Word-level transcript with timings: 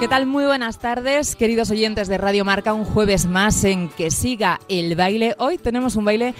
¿Qué 0.00 0.08
tal? 0.08 0.24
Muy 0.24 0.46
buenas 0.46 0.78
tardes, 0.78 1.36
queridos 1.36 1.70
oyentes 1.70 2.08
de 2.08 2.16
Radio 2.16 2.42
Marca. 2.42 2.72
Un 2.72 2.86
jueves 2.86 3.26
más 3.26 3.64
en 3.64 3.90
que 3.90 4.10
siga 4.10 4.58
el 4.70 4.96
baile. 4.96 5.34
Hoy 5.36 5.58
tenemos 5.58 5.94
un 5.94 6.06
baile 6.06 6.34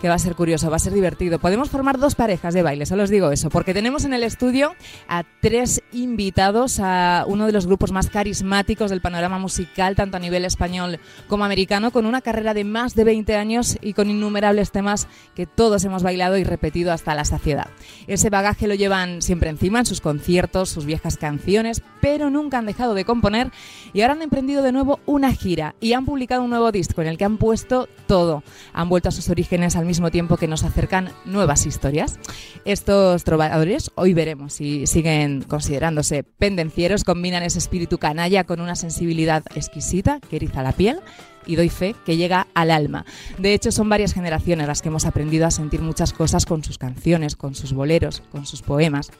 que 0.00 0.08
va 0.08 0.14
a 0.14 0.18
ser 0.18 0.34
curioso, 0.34 0.70
va 0.70 0.76
a 0.76 0.80
ser 0.80 0.92
divertido. 0.92 1.38
Podemos 1.38 1.70
formar 1.70 1.98
dos 1.98 2.14
parejas 2.14 2.54
de 2.54 2.62
baile, 2.62 2.86
solo 2.86 3.04
os 3.04 3.10
digo 3.10 3.30
eso, 3.30 3.50
porque 3.50 3.74
tenemos 3.74 4.04
en 4.04 4.12
el 4.12 4.22
estudio 4.22 4.74
a 5.08 5.24
tres 5.40 5.82
invitados 5.92 6.80
a 6.80 7.24
uno 7.26 7.46
de 7.46 7.52
los 7.52 7.66
grupos 7.66 7.92
más 7.92 8.08
carismáticos 8.10 8.90
del 8.90 9.00
panorama 9.00 9.38
musical, 9.38 9.96
tanto 9.96 10.16
a 10.16 10.20
nivel 10.20 10.44
español 10.44 11.00
como 11.28 11.44
americano, 11.44 11.90
con 11.90 12.06
una 12.06 12.20
carrera 12.20 12.54
de 12.54 12.64
más 12.64 12.94
de 12.94 13.04
20 13.04 13.36
años 13.36 13.78
y 13.80 13.94
con 13.94 14.10
innumerables 14.10 14.70
temas 14.70 15.08
que 15.34 15.46
todos 15.46 15.84
hemos 15.84 16.02
bailado 16.02 16.36
y 16.36 16.44
repetido 16.44 16.92
hasta 16.92 17.14
la 17.14 17.24
saciedad. 17.24 17.68
Ese 18.06 18.30
bagaje 18.30 18.66
lo 18.66 18.74
llevan 18.74 19.22
siempre 19.22 19.50
encima 19.50 19.80
en 19.80 19.86
sus 19.86 20.00
conciertos, 20.00 20.68
sus 20.68 20.84
viejas 20.84 21.16
canciones, 21.16 21.82
pero 22.00 22.30
nunca 22.30 22.58
han 22.58 22.66
dejado 22.66 22.94
de 22.94 23.04
componer 23.04 23.50
y 23.92 24.02
ahora 24.02 24.14
han 24.14 24.22
emprendido 24.22 24.62
de 24.62 24.72
nuevo 24.72 25.00
una 25.06 25.32
gira 25.32 25.74
y 25.80 25.94
han 25.94 26.04
publicado 26.04 26.42
un 26.42 26.50
nuevo 26.50 26.70
disco 26.72 27.02
en 27.02 27.08
el 27.08 27.18
que 27.18 27.24
han 27.24 27.38
puesto 27.38 27.88
todo. 28.06 28.42
Han 28.72 28.88
vuelto 28.88 29.08
a 29.08 29.12
sus 29.12 29.28
orígenes 29.28 29.76
al 29.76 29.85
mismo 29.86 30.10
tiempo 30.10 30.36
que 30.36 30.48
nos 30.48 30.64
acercan 30.64 31.10
nuevas 31.24 31.66
historias. 31.66 32.18
Estos 32.64 33.24
trovadores, 33.24 33.90
hoy 33.94 34.14
veremos 34.14 34.54
si 34.54 34.86
siguen 34.86 35.42
considerándose 35.42 36.22
pendencieros, 36.22 37.04
combinan 37.04 37.42
ese 37.42 37.58
espíritu 37.58 37.98
canalla 37.98 38.44
con 38.44 38.60
una 38.60 38.76
sensibilidad 38.76 39.44
exquisita 39.54 40.20
que 40.20 40.36
eriza 40.36 40.62
la 40.62 40.72
piel 40.72 41.00
y 41.46 41.56
doy 41.56 41.68
fe 41.68 41.94
que 42.04 42.16
llega 42.16 42.46
al 42.54 42.70
alma. 42.70 43.04
De 43.38 43.54
hecho, 43.54 43.72
son 43.72 43.88
varias 43.88 44.12
generaciones 44.12 44.66
las 44.66 44.82
que 44.82 44.88
hemos 44.88 45.06
aprendido 45.06 45.46
a 45.46 45.50
sentir 45.50 45.80
muchas 45.80 46.12
cosas 46.12 46.46
con 46.46 46.64
sus 46.64 46.78
canciones, 46.78 47.36
con 47.36 47.54
sus 47.54 47.72
boleros, 47.72 48.22
con 48.32 48.46
sus 48.46 48.62
poemas. 48.62 49.10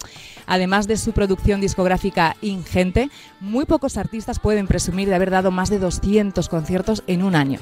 Además 0.46 0.86
de 0.86 0.96
su 0.96 1.12
producción 1.12 1.60
discográfica 1.60 2.36
ingente, 2.42 3.10
muy 3.40 3.64
pocos 3.64 3.96
artistas 3.96 4.38
pueden 4.38 4.66
presumir 4.66 5.08
de 5.08 5.14
haber 5.14 5.30
dado 5.30 5.50
más 5.50 5.70
de 5.70 5.78
200 5.78 6.48
conciertos 6.48 7.02
en 7.06 7.22
un 7.22 7.34
año. 7.34 7.60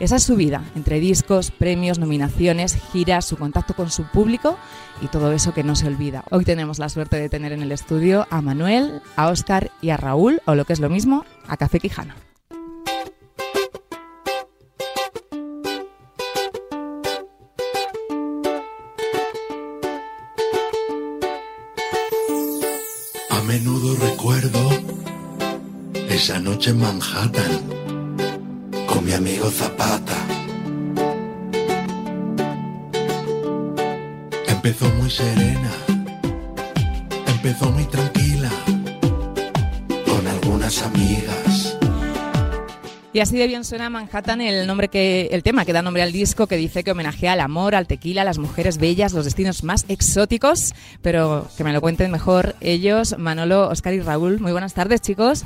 Esa 0.00 0.16
es 0.16 0.22
su 0.22 0.36
vida, 0.36 0.62
entre 0.74 1.00
discos, 1.00 1.50
premios, 1.50 1.98
nominaciones, 1.98 2.76
giras, 2.92 3.24
su 3.24 3.36
contacto 3.36 3.74
con 3.74 3.90
su 3.90 4.04
público 4.04 4.56
y 5.00 5.08
todo 5.08 5.32
eso 5.32 5.54
que 5.54 5.64
no 5.64 5.76
se 5.76 5.86
olvida. 5.86 6.24
Hoy 6.30 6.44
tenemos 6.44 6.78
la 6.78 6.88
suerte 6.88 7.16
de 7.16 7.28
tener 7.28 7.52
en 7.52 7.62
el 7.62 7.72
estudio 7.72 8.26
a 8.30 8.42
Manuel, 8.42 9.00
a 9.16 9.28
Óscar 9.28 9.70
y 9.80 9.90
a 9.90 9.96
Raúl, 9.96 10.40
o 10.46 10.54
lo 10.54 10.64
que 10.64 10.72
es 10.72 10.80
lo 10.80 10.90
mismo, 10.90 11.24
a 11.46 11.56
Café 11.56 11.80
Quijano. 11.80 12.33
Esa 26.14 26.38
noche 26.38 26.70
en 26.70 26.78
Manhattan 26.78 27.60
con 28.86 29.04
mi 29.04 29.12
amigo 29.12 29.50
Zapata. 29.50 30.14
Empezó 34.46 34.88
muy 34.90 35.10
serena, 35.10 35.72
empezó 37.26 37.68
muy 37.72 37.84
tranquila, 37.86 38.50
con 40.06 40.26
algunas 40.28 40.82
amigas. 40.82 41.76
Y 43.12 43.18
así 43.18 43.36
de 43.36 43.48
bien 43.48 43.64
suena 43.64 43.90
Manhattan 43.90 44.40
el 44.40 44.68
nombre 44.68 44.88
que 44.88 45.30
el 45.32 45.42
tema 45.42 45.64
que 45.64 45.72
da 45.72 45.82
nombre 45.82 46.02
al 46.04 46.12
disco 46.12 46.46
que 46.46 46.56
dice 46.56 46.84
que 46.84 46.92
homenajea 46.92 47.32
al 47.32 47.40
amor, 47.40 47.74
al 47.74 47.88
tequila, 47.88 48.22
a 48.22 48.24
las 48.24 48.38
mujeres 48.38 48.78
bellas, 48.78 49.12
los 49.14 49.24
destinos 49.24 49.64
más 49.64 49.84
exóticos, 49.88 50.74
pero 51.02 51.48
que 51.56 51.64
me 51.64 51.72
lo 51.72 51.80
cuenten 51.80 52.12
mejor 52.12 52.54
ellos, 52.60 53.18
Manolo, 53.18 53.68
Oscar 53.68 53.94
y 53.94 54.00
Raúl. 54.00 54.38
Muy 54.38 54.52
buenas 54.52 54.74
tardes, 54.74 55.00
chicos. 55.00 55.44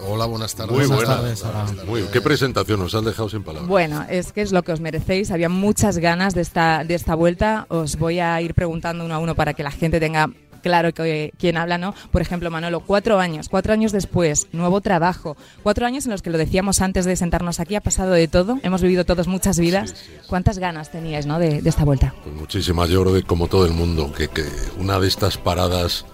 Hola, 0.00 0.26
buenas 0.26 0.54
tardes. 0.54 0.76
Muy 0.76 0.86
Buenas 0.86 1.06
buena. 1.06 1.64
tardes. 1.66 1.84
Muy, 1.86 2.02
qué 2.12 2.20
presentación, 2.20 2.80
nos 2.80 2.94
han 2.94 3.04
dejado 3.04 3.28
sin 3.28 3.42
palabras. 3.42 3.68
Bueno, 3.68 4.04
es 4.08 4.32
que 4.32 4.42
es 4.42 4.52
lo 4.52 4.62
que 4.62 4.72
os 4.72 4.80
merecéis. 4.80 5.30
Había 5.30 5.48
muchas 5.48 5.98
ganas 5.98 6.34
de 6.34 6.42
esta 6.42 6.84
de 6.84 6.94
esta 6.94 7.14
vuelta. 7.14 7.66
Os 7.68 7.96
voy 7.96 8.20
a 8.20 8.40
ir 8.40 8.54
preguntando 8.54 9.04
uno 9.04 9.14
a 9.14 9.18
uno 9.18 9.34
para 9.34 9.54
que 9.54 9.62
la 9.62 9.70
gente 9.70 10.00
tenga 10.00 10.30
claro 10.62 10.92
que, 10.92 11.32
quién 11.38 11.56
habla, 11.56 11.78
¿no? 11.78 11.94
Por 12.10 12.20
ejemplo, 12.20 12.50
Manolo, 12.50 12.80
cuatro 12.80 13.20
años, 13.20 13.48
cuatro 13.48 13.72
años 13.72 13.92
después, 13.92 14.48
nuevo 14.52 14.80
trabajo, 14.80 15.36
cuatro 15.62 15.86
años 15.86 16.04
en 16.04 16.10
los 16.10 16.20
que 16.20 16.30
lo 16.30 16.38
decíamos 16.38 16.80
antes 16.80 17.04
de 17.04 17.14
sentarnos 17.16 17.60
aquí, 17.60 17.76
ha 17.76 17.80
pasado 17.80 18.10
de 18.10 18.26
todo, 18.26 18.58
hemos 18.64 18.82
vivido 18.82 19.04
todos 19.04 19.28
muchas 19.28 19.58
vidas. 19.58 19.94
¿Cuántas 20.26 20.58
ganas 20.58 20.90
teníais, 20.90 21.26
¿no? 21.26 21.38
De, 21.38 21.62
de 21.62 21.68
esta 21.68 21.84
vuelta. 21.84 22.12
Pues 22.24 22.34
muchísimas, 22.34 22.88
yo 22.88 23.02
creo 23.02 23.14
que 23.14 23.22
como 23.22 23.46
todo 23.46 23.66
el 23.66 23.72
mundo, 23.72 24.12
que, 24.12 24.28
que 24.28 24.44
una 24.78 24.98
de 24.98 25.06
estas 25.08 25.38
paradas 25.38 26.04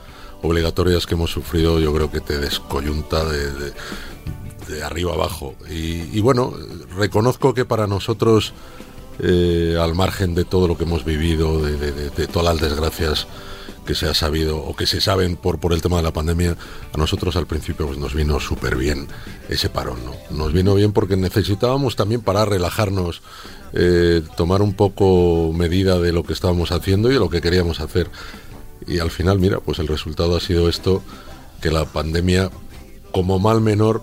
obligatorias 0.45 1.07
que 1.07 1.15
hemos 1.15 1.31
sufrido, 1.31 1.81
yo 1.81 1.93
creo 1.95 2.11
que 2.11 2.21
te 2.21 2.39
descoyunta 2.39 3.25
de, 3.25 3.73
arriba 4.83 5.13
abajo. 5.13 5.55
Y, 5.71 6.21
bueno, 6.21 6.53
reconozco 6.97 7.55
que 7.55 7.65
para 7.65 7.87
nosotros, 7.87 8.53
eh, 9.21 9.77
al 9.81 9.95
margen 9.95 10.35
de 10.35 10.45
todo 10.45 10.69
lo 10.69 10.77
que 10.77 10.85
hemos 10.85 11.05
vivido, 11.05 11.63
de 11.63 12.27
todas 12.27 12.55
las 12.55 12.61
desgracias 12.61 13.27
que 13.85 13.95
se 13.95 14.09
ha 14.09 14.15
sabido 14.15 14.59
o 14.59 14.75
que 14.75 14.87
se 14.87 15.01
saben 15.01 15.37
por, 15.37 15.59
por 15.59 15.73
el 15.73 15.83
tema 15.83 15.99
de 15.99 16.03
la 16.03 16.13
pandemia, 16.13 16.57
a 16.93 16.97
nosotros 16.97 17.37
al 17.37 17.47
principio 17.47 17.87
pues, 17.87 17.99
nos 17.99 18.15
vino 18.15 18.41
súper 18.41 18.77
bien 18.77 19.07
ese 19.49 19.69
parón. 19.69 19.99
¿no? 20.05 20.37
Nos 20.37 20.53
vino 20.53 20.75
bien 20.75 20.93
porque 20.93 21.17
necesitábamos 21.17 21.97
también 21.97 22.23
para 22.23 22.45
relajarnos, 22.45 23.23
eh, 23.73 24.23
tomar 24.37 24.63
un 24.63 24.75
poco 24.75 25.53
medida 25.55 25.99
de 25.99 26.13
lo 26.13 26.25
que 26.25 26.33
estábamos 26.33 26.73
haciendo 26.73 27.11
y 27.11 27.15
de 27.15 27.21
lo 27.21 27.29
que 27.29 27.41
queríamos 27.41 27.81
hacer. 27.81 28.11
Y 28.87 28.99
al 28.99 29.11
final, 29.11 29.39
mira, 29.39 29.61
pues 29.61 29.79
el 29.79 29.89
resultado 29.89 30.37
ha 30.37 30.41
sido 30.41 30.69
esto, 30.69 31.03
que 31.61 31.71
la 31.71 31.85
pandemia, 31.85 32.51
como 33.13 33.39
mal 33.39 33.61
menor, 33.61 34.03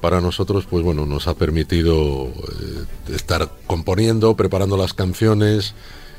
para 0.00 0.20
nosotros, 0.20 0.66
pues 0.68 0.84
bueno, 0.84 1.06
nos 1.06 1.28
ha 1.28 1.34
permitido 1.34 2.26
eh, 2.26 3.14
estar 3.14 3.50
componiendo, 3.66 4.34
preparando 4.36 4.76
las 4.76 4.94
canciones 4.94 5.74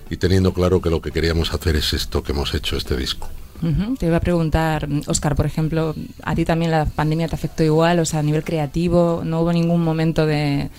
y 0.10 0.18
teniendo 0.18 0.54
claro 0.54 0.82
que 0.82 0.90
lo 0.90 1.02
que 1.02 1.12
queríamos 1.12 1.54
hacer 1.54 1.76
es 1.76 1.94
esto 1.94 2.24
que 2.24 2.32
hemos 2.32 2.54
hecho, 2.54 2.78
este 2.78 2.96
disco. 2.96 3.28
Te 4.00 4.08
iba 4.08 4.18
a 4.18 4.22
preguntar, 4.22 4.90
Oscar, 5.06 5.36
por 5.36 5.46
ejemplo, 5.46 5.94
¿a 6.24 6.34
ti 6.34 6.46
también 6.46 6.72
la 6.72 6.86
pandemia 6.86 7.28
te 7.28 7.36
afectó 7.36 7.64
igual? 7.64 8.00
O 8.00 8.06
sea, 8.06 8.22
a 8.22 8.24
nivel 8.24 8.44
creativo, 8.44 9.22
¿no 9.24 9.42
hubo 9.42 9.54
ningún 9.54 9.84
momento 9.84 10.26
de 10.26 10.72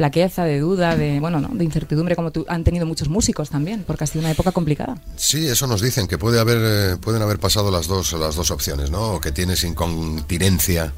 flaqueza, 0.00 0.44
de 0.44 0.60
duda, 0.60 0.96
de 0.96 1.20
bueno, 1.20 1.42
¿no? 1.42 1.50
de 1.52 1.62
incertidumbre 1.62 2.16
como 2.16 2.30
tú, 2.30 2.46
han 2.48 2.64
tenido 2.64 2.86
muchos 2.86 3.10
músicos 3.10 3.50
también, 3.50 3.84
porque 3.86 4.04
ha 4.04 4.06
sido 4.06 4.20
una 4.20 4.30
época 4.30 4.50
complicada. 4.50 4.96
Sí, 5.16 5.46
eso 5.46 5.66
nos 5.66 5.82
dicen, 5.82 6.08
que 6.08 6.16
puede 6.16 6.40
haber, 6.40 6.56
eh, 6.58 6.96
pueden 6.96 7.20
haber 7.20 7.38
pasado 7.38 7.70
las 7.70 7.86
dos, 7.86 8.14
las 8.14 8.34
dos 8.34 8.50
opciones, 8.50 8.90
¿no? 8.90 9.16
O 9.16 9.20
que 9.20 9.30
tienes 9.30 9.62
incontinencia 9.62 10.94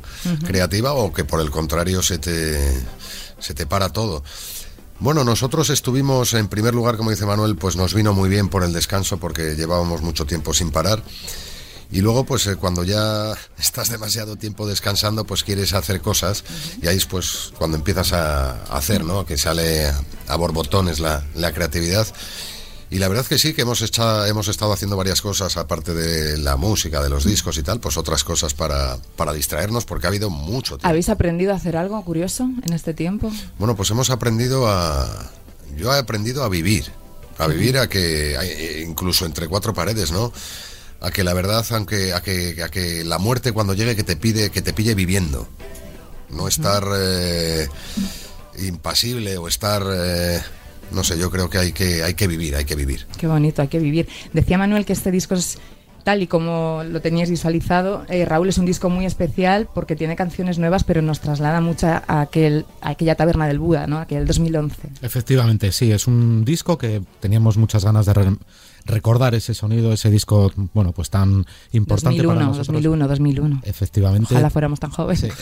creativa 0.47 0.93
o 0.93 1.13
que 1.13 1.25
por 1.25 1.41
el 1.41 1.51
contrario 1.51 2.01
se 2.01 2.19
te, 2.19 2.57
se 3.41 3.55
te 3.55 3.67
para 3.67 3.89
todo. 3.89 4.23
Bueno, 5.01 5.25
nosotros 5.25 5.71
estuvimos 5.71 6.33
en 6.35 6.47
primer 6.47 6.73
lugar, 6.73 6.97
como 6.97 7.11
dice 7.11 7.27
Manuel, 7.27 7.57
pues 7.57 7.75
nos 7.75 7.95
vino 7.95 8.13
muy 8.13 8.29
bien 8.29 8.49
por 8.49 8.63
el 8.63 8.73
descanso 8.73 9.17
porque 9.17 9.57
llevábamos 9.57 10.01
mucho 10.03 10.27
tiempo 10.27 10.55
sin 10.55 10.71
parar. 10.71 11.03
Y 11.93 12.01
luego, 12.01 12.25
pues 12.25 12.47
eh, 12.47 12.57
cuando 12.57 12.85
ya 12.85 13.35
estás 13.59 13.91
demasiado 13.91 14.37
tiempo 14.37 14.67
descansando, 14.67 15.25
pues 15.27 15.45
quieres 15.45 15.75
hacer 15.75 16.01
cosas 16.01 16.43
y 16.81 16.87
ahí 16.89 16.97
es 16.97 17.05
pues 17.07 17.53
cuando 17.59 17.77
empiezas 17.77 18.13
a 18.15 18.63
hacer, 18.75 19.05
¿no? 19.05 19.27
Que 19.27 19.37
sale 19.37 19.87
a 20.27 20.37
borbotones 20.37 20.99
la, 21.01 21.23
la 21.35 21.53
creatividad. 21.53 22.07
Y 22.91 22.99
la 22.99 23.09
verdad 23.09 23.25
que 23.25 23.39
sí, 23.39 23.55
que 23.55 23.63
hemos, 23.63 23.81
hecha- 23.81 24.29
hemos 24.29 24.49
estado 24.49 24.73
haciendo 24.73 24.97
varias 24.99 25.23
cosas, 25.23 25.57
aparte 25.57 25.95
de 25.95 26.37
la 26.37 26.57
música, 26.57 27.03
de 27.03 27.09
los 27.09 27.25
discos 27.25 27.57
y 27.57 27.63
tal, 27.63 27.81
pues 27.81 27.97
otras 27.97 28.23
cosas 28.25 28.53
para, 28.53 28.99
para 29.17 29.33
distraernos, 29.33 29.87
porque 29.87 30.07
ha 30.07 30.09
habido 30.11 30.29
mucho 30.29 30.77
tiempo. 30.77 30.89
¿Habéis 30.89 31.09
aprendido 31.09 31.53
a 31.53 31.57
hacer 31.57 31.77
algo 31.79 32.03
curioso 32.05 32.45
en 32.63 32.73
este 32.75 32.93
tiempo? 32.93 33.31
Bueno, 33.59 33.77
pues 33.77 33.91
hemos 33.91 34.11
aprendido 34.11 34.69
a... 34.69 35.31
Yo 35.77 35.95
he 35.95 35.99
aprendido 35.99 36.45
a 36.45 36.51
vivir, 36.51 36.91
a 37.39 37.47
vivir 37.47 37.79
a 37.79 37.89
que, 37.89 38.83
incluso 38.87 39.25
entre 39.25 39.49
cuatro 39.49 39.73
paredes, 39.73 40.13
¿no? 40.13 40.31
A 41.03 41.11
que 41.11 41.25
la 41.25 41.35
verdad, 41.35 41.65
aunque, 41.73 42.13
a 42.13 42.23
que, 42.23 42.63
a 42.63 42.69
que 42.69 43.05
la 43.05 43.19
muerte 43.19 43.53
cuando 43.53 43.75
llegue 43.75 43.97
que 43.97 44.05
te 44.05 44.17
pide, 44.17 44.51
que 44.51 44.63
te 44.63 44.73
pille 44.73 44.95
viviendo. 44.95 45.49
No 46.31 46.49
estar 46.49 46.85
eh, 46.97 47.69
impasible 48.59 49.37
o 49.37 49.49
estar... 49.49 49.83
eh, 49.93 50.41
no 50.93 51.05
sé, 51.05 51.19
yo 51.19 51.31
creo 51.31 51.49
que 51.51 51.59
hay 51.59 51.73
que, 51.73 52.03
hay 52.03 52.15
que 52.15 52.27
vivir, 52.27 52.55
hay 52.55 52.65
que 52.65 52.77
vivir. 52.77 53.07
Qué 53.19 53.27
bonito, 53.27 53.63
hay 53.63 53.69
que 53.69 53.79
vivir. 53.79 54.09
Decía 54.33 54.59
Manuel 54.59 54.85
que 54.85 54.93
este 54.93 55.11
disco 55.11 55.35
es 55.35 55.59
tal 56.05 56.23
y 56.23 56.27
como 56.27 56.83
lo 56.85 57.01
teníais 57.01 57.31
visualizado, 57.31 58.05
eh, 58.09 58.25
Raúl 58.25 58.49
es 58.49 58.59
un 58.59 58.67
disco 58.67 58.91
muy 58.91 59.07
especial 59.07 59.69
porque 59.73 59.97
tiene 59.97 60.17
canciones 60.17 60.59
nuevas, 60.59 60.85
pero 60.85 61.01
nos 61.01 61.21
traslada 61.21 61.61
mucho 61.61 61.87
a, 61.87 62.21
aquel, 62.21 62.67
a 62.81 62.91
aquella 62.91 63.15
taberna 63.15 63.47
del 63.47 63.59
Buda, 63.59 63.87
¿no? 63.87 63.99
aquel 63.99 64.27
2011. 64.27 64.89
Efectivamente, 65.03 65.73
sí, 65.73 65.93
es 65.93 66.07
un 66.07 66.45
disco 66.45 66.77
que 66.77 67.03
teníamos 67.21 67.57
muchas 67.57 67.85
ganas 67.85 68.07
de 68.07 68.15
recordar 68.87 69.35
ese 69.35 69.55
sonido, 69.55 69.93
ese 69.93 70.11
disco, 70.11 70.53
bueno, 70.75 70.93
pues 70.93 71.11
tan 71.11 71.47
importante 71.73 72.23
2001, 72.23 72.35
para 72.35 72.47
nosotros. 72.47 72.67
2001, 72.69 73.09
2001. 73.09 73.61
Efectivamente. 73.65 74.35
Ojalá 74.35 74.51
fuéramos 74.51 74.81
tan 74.81 74.91
jóvenes. 74.91 75.27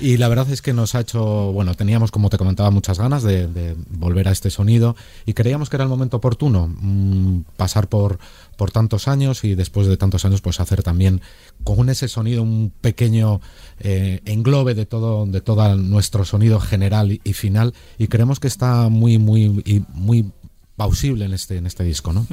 Y 0.00 0.16
la 0.16 0.28
verdad 0.28 0.50
es 0.50 0.62
que 0.62 0.72
nos 0.72 0.94
ha 0.94 1.00
hecho, 1.00 1.52
bueno, 1.52 1.74
teníamos, 1.74 2.10
como 2.10 2.28
te 2.30 2.38
comentaba, 2.38 2.70
muchas 2.70 2.98
ganas 2.98 3.22
de, 3.22 3.76
volver 3.90 4.28
a 4.28 4.32
este 4.32 4.50
sonido 4.50 4.96
y 5.26 5.34
creíamos 5.34 5.70
que 5.70 5.76
era 5.76 5.84
el 5.84 5.90
momento 5.90 6.16
oportuno 6.16 6.68
mm, 6.68 7.42
pasar 7.56 7.88
por, 7.88 8.18
por 8.56 8.70
tantos 8.70 9.08
años 9.08 9.44
y 9.44 9.54
después 9.54 9.86
de 9.86 9.96
tantos 9.96 10.24
años, 10.24 10.40
pues 10.40 10.60
hacer 10.60 10.82
también 10.82 11.20
con 11.64 11.88
ese 11.88 12.08
sonido 12.08 12.42
un 12.42 12.72
pequeño 12.80 13.40
eh, 13.80 14.20
englobe 14.24 14.74
de 14.74 14.86
todo, 14.86 15.26
de 15.26 15.40
todo 15.40 15.76
nuestro 15.76 16.24
sonido 16.24 16.60
general 16.60 17.20
y, 17.22 17.32
final 17.32 17.74
y 17.98 18.08
creemos 18.08 18.40
que 18.40 18.48
está 18.48 18.88
muy, 18.88 19.18
muy, 19.18 19.84
muy 19.94 20.32
plausible 20.76 21.24
en 21.24 21.34
este, 21.34 21.56
en 21.56 21.66
este 21.66 21.84
disco, 21.84 22.12
¿no? 22.12 22.26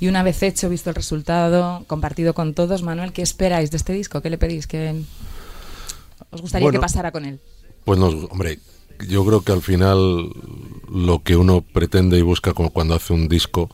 Y 0.00 0.08
una 0.08 0.22
vez 0.22 0.42
hecho, 0.42 0.68
visto 0.68 0.90
el 0.90 0.96
resultado, 0.96 1.84
compartido 1.86 2.34
con 2.34 2.54
todos, 2.54 2.82
Manuel, 2.82 3.12
¿qué 3.12 3.22
esperáis 3.22 3.70
de 3.70 3.76
este 3.76 3.92
disco? 3.92 4.20
¿Qué 4.20 4.30
le 4.30 4.38
pedís? 4.38 4.66
¿Qué 4.66 5.02
os 6.30 6.40
gustaría 6.40 6.70
que 6.70 6.78
pasara 6.78 7.12
con 7.12 7.24
él? 7.24 7.40
Pues 7.84 7.98
nos, 7.98 8.14
hombre, 8.30 8.58
yo 9.08 9.24
creo 9.24 9.42
que 9.42 9.52
al 9.52 9.62
final 9.62 10.30
lo 10.88 11.22
que 11.22 11.36
uno 11.36 11.60
pretende 11.60 12.18
y 12.18 12.22
busca 12.22 12.52
como 12.52 12.70
cuando 12.70 12.94
hace 12.94 13.12
un 13.12 13.28
disco, 13.28 13.70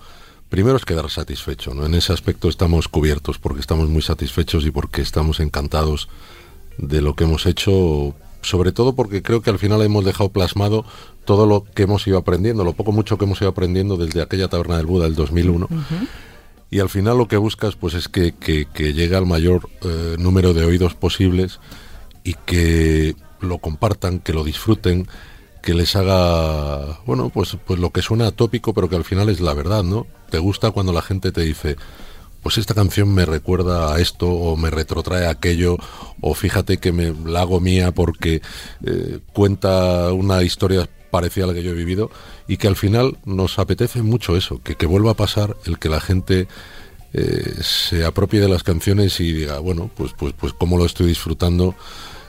primero 0.49 0.77
es 0.77 0.85
quedar 0.85 1.09
satisfecho, 1.11 1.75
¿no? 1.75 1.87
En 1.87 1.95
ese 1.95 2.13
aspecto 2.13 2.49
estamos 2.49 2.89
cubiertos 2.89 3.39
porque 3.39 3.61
estamos 3.61 3.89
muy 3.89 4.03
satisfechos 4.03 4.67
y 4.67 4.71
porque 4.71 5.03
estamos 5.03 5.41
encantados 5.41 6.09
de 6.79 7.01
lo 7.01 7.15
que 7.15 7.25
hemos 7.25 7.47
hecho, 7.47 8.15
sobre 8.43 8.73
todo 8.73 8.95
porque 8.95 9.23
creo 9.23 9.43
que 9.43 9.51
al 9.51 9.59
final 9.59 9.83
hemos 9.83 10.05
dejado 10.05 10.31
plasmado 10.31 10.85
todo 11.25 11.47
lo 11.47 11.65
que 11.65 11.85
hemos 11.85 12.07
ido 12.07 12.19
aprendiendo, 12.19 12.65
lo 12.65 12.73
poco 12.73 12.93
mucho 12.93 13.19
que 13.19 13.25
hemos 13.25 13.41
ido 13.41 13.51
aprendiendo 13.51 13.97
desde 13.97 14.23
aquella 14.23 14.49
taberna 14.49 14.77
del 14.77 14.87
Buda 14.87 15.05
del 15.05 15.15
2001. 15.15 15.69
Y 16.71 16.79
al 16.79 16.89
final 16.89 17.19
lo 17.19 17.27
que 17.27 17.37
buscas 17.37 17.75
pues 17.75 17.95
es 17.95 18.09
que, 18.09 18.33
que, 18.33 18.93
llegue 18.93 19.17
al 19.17 19.27
mayor 19.27 19.69
eh, 19.83 20.17
número 20.19 20.55
de 20.55 20.65
oídos 20.65 20.95
posibles 20.95 21.59
y 22.23 22.35
que 22.35 23.17
lo 23.41 23.59
compartan, 23.59 24.21
que 24.21 24.33
lo 24.33 24.45
disfruten, 24.45 25.09
que 25.63 25.75
les 25.75 25.97
haga, 25.97 27.01
bueno, 27.07 27.31
pues, 27.31 27.57
pues 27.67 27.79
lo 27.81 27.91
que 27.91 28.03
suena 28.03 28.29
atópico, 28.29 28.73
pero 28.73 28.89
que 28.89 28.97
al 28.97 29.05
final 29.05 29.29
es 29.29 29.41
la 29.41 29.55
verdad, 29.55 29.83
¿no? 29.83 30.07
Te 30.31 30.39
gusta 30.39 30.71
cuando 30.71 30.93
la 30.93 31.03
gente 31.03 31.33
te 31.33 31.43
dice, 31.43 31.77
pues 32.43 32.59
esta 32.59 32.75
canción 32.75 33.13
me 33.13 33.27
recuerda 33.27 33.95
a 33.95 34.01
esto 34.01 34.29
o 34.29 34.57
me 34.57 34.71
retrotrae 34.71 35.27
a 35.27 35.31
aquello 35.31 35.77
o 36.21 36.35
fíjate 36.35 36.79
que 36.79 36.93
me 36.93 37.15
la 37.25 37.43
hago 37.43 37.61
mía 37.61 37.93
porque 37.93 38.43
eh, 38.85 39.19
cuenta 39.33 40.13
una 40.13 40.43
historia 40.43 40.89
parecida 41.11 41.45
a 41.45 41.49
la 41.49 41.55
que 41.55 41.63
yo 41.63 41.73
he 41.73 41.75
vivido 41.75 42.11
y 42.49 42.57
que 42.57 42.69
al 42.69 42.77
final 42.77 43.19
nos 43.25 43.59
apetece 43.59 44.03
mucho 44.03 44.37
eso, 44.37 44.63
que, 44.63 44.77
que 44.77 44.87
vuelva 44.87 45.13
a 45.13 45.15
pasar 45.15 45.57
el 45.67 45.79
que 45.79 45.89
la 45.89 46.01
gente 46.01 46.49
eh, 47.13 47.55
se 47.61 48.05
apropie 48.05 48.41
de 48.41 48.49
las 48.49 48.63
canciones 48.63 49.19
y 49.21 49.33
diga, 49.33 49.59
bueno, 49.59 49.91
pues, 49.97 50.13
pues, 50.17 50.33
pues 50.39 50.53
cómo 50.53 50.79
lo 50.79 50.85
estoy 50.85 51.09
disfrutando 51.09 51.75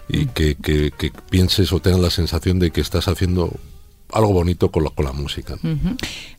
y 0.09 0.25
que, 0.27 0.55
que, 0.55 0.91
que 0.91 1.11
pienses 1.29 1.71
o 1.71 1.79
tengas 1.79 2.01
la 2.01 2.09
sensación 2.09 2.59
de 2.59 2.71
que 2.71 2.81
estás 2.81 3.07
haciendo 3.07 3.53
algo 4.13 4.33
bonito 4.33 4.71
con 4.71 4.83
la, 4.83 4.89
con 4.89 5.05
la 5.05 5.11
música. 5.11 5.55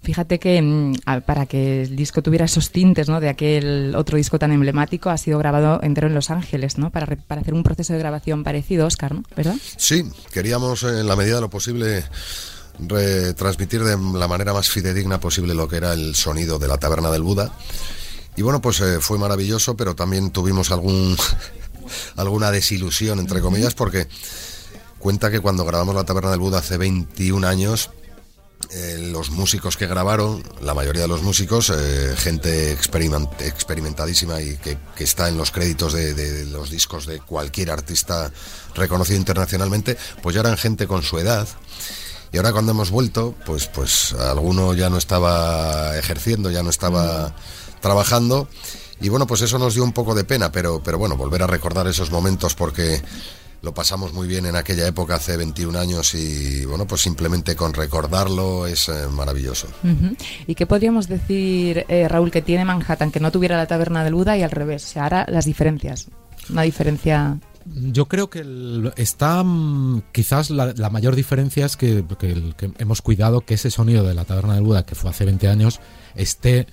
Fíjate 0.03 0.39
que 0.39 0.61
mm, 0.61 0.95
para 1.27 1.47
que 1.47 1.83
el 1.83 1.97
disco 1.97 2.23
tuviera 2.23 2.45
esos 2.45 2.71
tintes 2.71 3.09
¿no? 3.09 3.21
de 3.21 3.29
aquel 3.29 3.95
otro 3.97 4.17
disco 4.17 4.39
tan 4.39 4.53
emblemático, 4.53 5.11
ha 5.11 5.19
sido 5.19 5.39
grabado 5.39 5.81
entero 5.83 6.07
en 6.07 6.15
Los 6.15 6.31
Ángeles, 6.31 6.79
¿no? 6.79 6.91
Para, 6.91 7.07
para 7.07 7.41
hacer 7.41 7.55
un 7.55 7.63
proceso 7.63 7.93
de 7.93 7.99
grabación 7.99 8.45
parecido, 8.45 8.87
Oscar, 8.87 9.15
¿no? 9.15 9.23
¿verdad? 9.37 9.57
Sí, 9.77 10.05
queríamos 10.33 10.83
en 10.83 11.07
la 11.07 11.17
medida 11.17 11.37
de 11.37 11.41
lo 11.43 11.51
posible 11.51 12.05
retransmitir 12.79 13.85
de 13.85 13.97
la 14.19 14.29
manera 14.29 14.53
más 14.53 14.69
fidedigna 14.69 15.21
posible 15.21 15.55
lo 15.55 15.69
que 15.69 15.77
era 15.77 15.93
el 15.93 16.15
sonido 16.15 16.59
de 16.59 16.69
la 16.69 16.79
taberna 16.79 17.11
del 17.11 17.23
Buda. 17.23 17.53
Y 18.37 18.43
bueno, 18.43 18.61
pues 18.61 18.81
eh, 18.81 18.99
fue 19.01 19.19
maravilloso, 19.19 19.77
pero 19.77 19.95
también 19.95 20.31
tuvimos 20.31 20.71
algún 20.71 21.17
alguna 22.17 22.51
desilusión, 22.51 23.19
entre 23.19 23.41
comillas, 23.41 23.75
porque 23.75 24.09
Cuenta 25.03 25.33
que 25.33 25.41
cuando 25.41 25.65
grabamos 25.65 25.97
La 25.97 26.05
Taberna 26.05 26.31
del 26.31 26.39
Buda 26.39 26.59
hace 26.59 26.77
21 26.77 27.45
años, 27.45 27.91
eh, 28.71 29.09
los 29.11 29.31
músicos 29.31 29.77
que 29.77 29.89
grabaron, 29.89 30.45
la 30.61 30.75
mayoría 30.75 31.03
de 31.03 31.09
los 31.09 31.25
músicos, 31.25 31.73
eh, 31.75 32.15
gente 32.17 32.71
experimentadísima 32.71 34.41
y 34.41 34.57
que, 34.59 34.79
está 34.99 35.29
en 35.29 35.37
los 35.37 35.51
créditos 35.51 35.93
de, 35.93 36.47
los 36.47 36.71
discos 36.71 37.07
de 37.07 37.19
cualquier 37.19 37.73
artista 37.73 38.31
reconocido 38.77 39.19
internacionalmente, 39.19 39.99
pues 40.23 40.37
ya 40.37 40.41
eran 40.43 40.57
gente 40.57 40.87
con 40.87 41.03
su 41.03 41.19
edad. 41.19 41.49
Y 42.31 42.37
ahora 42.37 42.53
cuando 42.53 42.71
hemos 42.71 42.93
vuelto, 42.93 43.35
pues, 43.45 43.67
pues 43.67 44.13
alguno 44.13 44.73
ya 44.73 44.89
no 44.89 44.99
estaba 44.99 45.99
ejerciendo, 45.99 46.53
ya 46.53 46.63
no 46.63 46.71
estaba 46.71 47.35
trabajando. 47.81 48.47
Y 49.01 49.09
bueno, 49.09 49.27
pues 49.27 49.41
eso 49.41 49.59
nos 49.59 49.75
dio 49.75 49.83
un 49.83 49.93
poco 49.93 50.15
de 50.15 50.23
pena, 50.23 50.53
pero, 50.53 50.81
pero 50.81 50.97
bueno, 50.97 51.17
volver 51.17 51.43
a 51.43 51.49
recordar 51.49 51.89
esos 51.89 52.13
momentos 52.13 52.55
porque 52.55 53.03
lo 53.63 53.73
pasamos 53.73 54.13
muy 54.13 54.27
bien 54.27 54.45
en 54.47 54.57
aquella 54.57 54.87
época 54.87 55.15
hace 55.15 55.37
21 55.37 55.79
años 55.79 56.15
y 56.15 56.65
bueno, 56.67 56.87
pues 56.87 57.01
simplemente 57.01 57.55
con 57.55 57.73
recordarlo 57.73 58.67
es 58.67 58.89
eh, 58.89 59.07
maravilloso. 59.11 59.69
¿Y 60.47 60.55
qué 60.57 60.67
podríamos 60.67 61.09
decir, 61.09 61.87
eh, 61.89 62.09
Raúl, 62.09 62.33
que 62.33 62.43
tiene 62.43 62.65
Manhattan, 62.65 63.13
que 63.13 63.21
no 63.21 63.31
tuviera 63.31 63.57
la 63.57 63.67
taberna 63.67 64.03
del 64.05 64.15
Buda 64.15 64.37
y 64.37 64.43
al 64.43 64.51
revés? 64.51 64.97
ahora 64.97 65.25
las 65.29 65.45
diferencias. 65.45 66.09
Una 66.51 66.63
diferencia 66.63 67.39
yo 67.65 68.07
creo 68.07 68.29
que 68.29 68.45
está 68.97 69.43
mm, 69.45 70.03
quizás 70.13 70.51
la, 70.51 70.91
mayor 70.91 71.15
diferencia 71.15 71.67
es 71.67 71.77
que, 71.77 72.05
que, 72.19 72.73
hemos 72.79 73.03
cuidado 73.03 73.43
que 73.43 73.55
ese 73.55 73.71
sonido 73.71 74.05
de 74.05 74.15
la 74.15 74.25
taberna 74.25 74.55
del 74.55 74.65
Buda 74.65 74.85
que 74.85 74.97
fue 74.97 75.11
hace 75.11 75.25
20 75.25 75.49
años 75.49 75.81
esté 76.17 76.67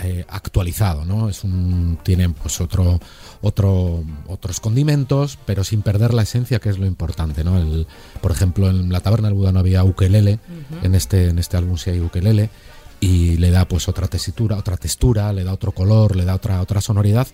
eh, 0.00 0.24
actualizado, 0.28 1.04
¿no? 1.04 1.28
Es 1.28 1.44
un 1.44 1.98
tiene 2.02 2.28
pues 2.30 2.60
otro 2.60 3.00
otro, 3.40 4.04
otros 4.26 4.60
condimentos, 4.60 5.38
pero 5.46 5.64
sin 5.64 5.82
perder 5.82 6.14
la 6.14 6.22
esencia, 6.22 6.58
que 6.58 6.68
es 6.68 6.78
lo 6.78 6.86
importante. 6.86 7.44
¿no? 7.44 7.58
El, 7.58 7.86
por 8.20 8.32
ejemplo, 8.32 8.68
en 8.68 8.92
la 8.92 9.00
taberna 9.00 9.28
del 9.28 9.36
Buda 9.36 9.52
no 9.52 9.60
había 9.60 9.84
ukelele, 9.84 10.38
en, 10.82 10.94
este, 10.94 11.28
en 11.28 11.38
este 11.38 11.56
álbum 11.56 11.76
sí 11.76 11.90
hay 11.90 12.00
ukelele, 12.00 12.50
y 13.00 13.36
le 13.36 13.50
da 13.50 13.66
pues 13.66 13.88
otra 13.88 14.08
tesitura, 14.08 14.56
otra 14.56 14.76
textura, 14.76 15.32
le 15.32 15.44
da 15.44 15.52
otro 15.52 15.72
color, 15.72 16.16
le 16.16 16.24
da 16.24 16.34
otra, 16.34 16.60
otra 16.60 16.80
sonoridad 16.80 17.28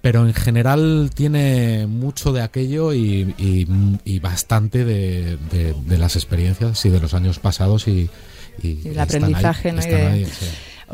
pero 0.00 0.26
en 0.26 0.34
general 0.34 1.10
tiene 1.14 1.86
mucho 1.86 2.34
de 2.34 2.42
aquello 2.42 2.92
y, 2.92 3.34
y, 3.38 4.18
bastante 4.18 4.84
de, 4.84 5.38
de, 5.38 5.96
las 5.96 6.16
experiencias 6.16 6.84
y 6.84 6.90
de 6.90 7.00
los 7.00 7.14
años 7.14 7.38
pasados 7.38 7.88
y, 7.88 8.10
el 8.62 9.00
aprendizaje 9.00 9.72
¿no? 9.72 9.80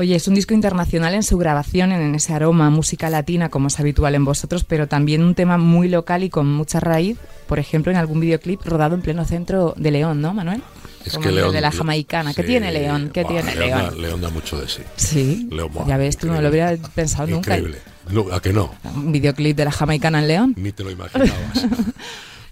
Oye, 0.00 0.16
es 0.16 0.26
un 0.28 0.34
disco 0.34 0.54
internacional 0.54 1.12
en 1.12 1.22
su 1.22 1.36
grabación, 1.36 1.92
en 1.92 2.14
ese 2.14 2.32
aroma, 2.32 2.70
música 2.70 3.10
latina, 3.10 3.50
como 3.50 3.68
es 3.68 3.78
habitual 3.78 4.14
en 4.14 4.24
vosotros, 4.24 4.64
pero 4.64 4.88
también 4.88 5.22
un 5.22 5.34
tema 5.34 5.58
muy 5.58 5.90
local 5.90 6.24
y 6.24 6.30
con 6.30 6.46
mucha 6.46 6.80
raíz, 6.80 7.18
por 7.46 7.58
ejemplo, 7.58 7.92
en 7.92 7.98
algún 7.98 8.18
videoclip 8.18 8.62
rodado 8.64 8.94
en 8.94 9.02
pleno 9.02 9.26
centro 9.26 9.74
de 9.76 9.90
León, 9.90 10.22
¿no, 10.22 10.32
Manuel? 10.32 10.62
Es 11.04 11.18
que 11.18 11.30
León, 11.30 11.52
de 11.52 11.60
la 11.60 11.70
jamaicana. 11.70 12.32
¿Qué 12.32 12.42
tiene 12.42 12.72
León? 12.72 13.10
¿Qué 13.12 13.26
tiene 13.26 13.54
León? 13.54 13.78
Da, 13.78 13.90
León 13.90 14.22
da 14.22 14.30
mucho 14.30 14.58
de 14.58 14.68
sí. 14.68 14.80
Sí. 14.96 15.50
ya 15.86 15.98
ves, 15.98 16.16
tú 16.16 16.28
no 16.28 16.40
lo 16.40 16.48
hubieras 16.48 16.78
pensado 16.94 17.28
nunca. 17.28 17.58
Increíble. 17.58 17.82
¿A 18.32 18.40
que 18.40 18.54
no? 18.54 18.72
¿Un 18.84 19.12
videoclip 19.12 19.54
de 19.54 19.66
la 19.66 19.70
jamaicana 19.70 20.20
en 20.20 20.28
León? 20.28 20.54
Ni 20.56 20.72
te 20.72 20.82
lo 20.82 20.90
imaginabas. 20.90 21.30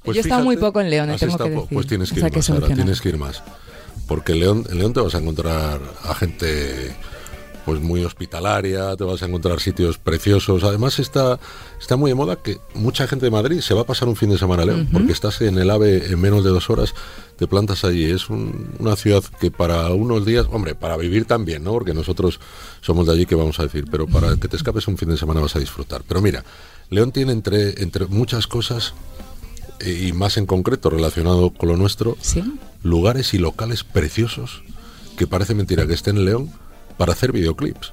Pues 0.03 0.15
Yo 0.15 0.21
he 0.21 0.23
estado 0.23 0.45
muy 0.45 0.57
poco 0.57 0.81
en 0.81 0.91
León, 0.91 1.17
tengo 1.19 1.37
que 1.37 1.51
decir. 1.51 1.69
Pues 1.71 1.87
tienes 1.87 2.13
que 2.13 2.21
ir 2.21 2.33
más, 2.33 2.51
ahora, 2.51 2.67
tienes 2.69 3.01
que 3.01 3.09
ir 3.09 3.19
más. 3.19 3.43
Porque 4.07 4.33
en 4.33 4.41
León, 4.41 4.65
en 4.71 4.79
León 4.79 4.93
te 4.93 5.01
vas 5.01 5.15
a 5.15 5.19
encontrar 5.19 5.81
a 6.05 6.15
gente 6.15 6.95
pues 7.69 7.83
muy 7.83 8.03
hospitalaria, 8.03 8.97
te 8.97 9.05
vas 9.05 9.23
a 9.23 9.27
encontrar 9.27 9.61
sitios 9.61 9.99
preciosos. 9.99 10.65
Además 10.65 10.99
está, 10.99 11.39
está 11.79 11.99
muy 11.99 12.11
de 12.11 12.15
moda 12.15 12.37
que 12.37 12.57
mucha 12.73 13.07
gente 13.07 13.27
de 13.27 13.31
Madrid 13.31 13.61
se 13.61 13.75
va 13.75 13.83
a 13.83 13.85
pasar 13.85 14.09
un 14.09 14.17
fin 14.17 14.31
de 14.31 14.39
semana 14.39 14.63
a 14.63 14.65
León, 14.65 14.89
porque 14.91 15.13
estás 15.13 15.43
en 15.43 15.59
el 15.59 15.69
AVE 15.69 16.07
en 16.07 16.19
menos 16.19 16.43
de 16.45 16.49
dos 16.49 16.71
horas, 16.71 16.95
te 17.37 17.47
plantas 17.47 17.85
allí. 17.85 18.07
Es 18.07 18.31
una 18.31 18.97
ciudad 18.97 19.23
que 19.39 19.51
para 19.51 19.91
unos 19.93 20.25
días, 20.25 20.47
hombre, 20.51 20.77
para 20.77 20.97
vivir 20.97 21.27
también, 21.27 21.63
¿no? 21.63 21.73
Porque 21.73 21.93
nosotros 21.93 22.41
somos 22.81 23.07
de 23.07 23.13
allí, 23.13 23.27
que 23.27 23.35
vamos 23.35 23.61
a 23.61 23.65
decir, 23.65 23.85
pero 23.91 24.07
para 24.07 24.35
que 24.37 24.49
te 24.49 24.57
escapes 24.57 24.89
un 24.89 24.97
fin 24.97 25.11
de 25.11 25.19
semana 25.19 25.43
vas 25.43 25.55
a 25.55 25.59
disfrutar. 25.59 26.05
Pero 26.09 26.23
mira, 26.23 26.45
León 26.89 27.13
tiene 27.13 27.33
entre, 27.33 27.83
entre 27.83 28.07
muchas 28.07 28.47
cosas 28.47 28.95
eh, 29.81 30.07
y 30.09 30.13
más 30.15 30.39
en 30.39 30.47
concreto 30.47 30.89
relacionado 30.89 31.51
con 31.51 31.69
lo 31.69 31.77
nuestro, 31.77 32.17
lugares 32.83 33.35
y 33.35 33.39
locales 33.39 33.85
preciosos 33.85 34.63
que 35.19 35.27
parece 35.27 35.55
mentira 35.55 35.87
que 35.87 35.93
estén 35.93 36.17
en 36.17 36.25
León 36.25 36.51
para 36.99 37.13
hacer 37.13 37.33
videoclips. 37.33 37.93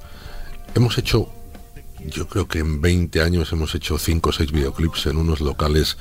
Hemos 0.76 0.98
hecho, 0.98 1.30
yo 2.06 2.28
creo 2.28 2.48
que 2.48 2.60
en 2.60 2.82
20 2.82 3.22
años 3.22 3.52
hemos 3.54 3.74
hecho 3.76 3.98
5 3.98 4.30
o 4.30 4.34
6 4.34 4.52
videoclips 4.52 5.06
en 5.06 5.18
unos 5.18 5.40
locales 5.40 5.98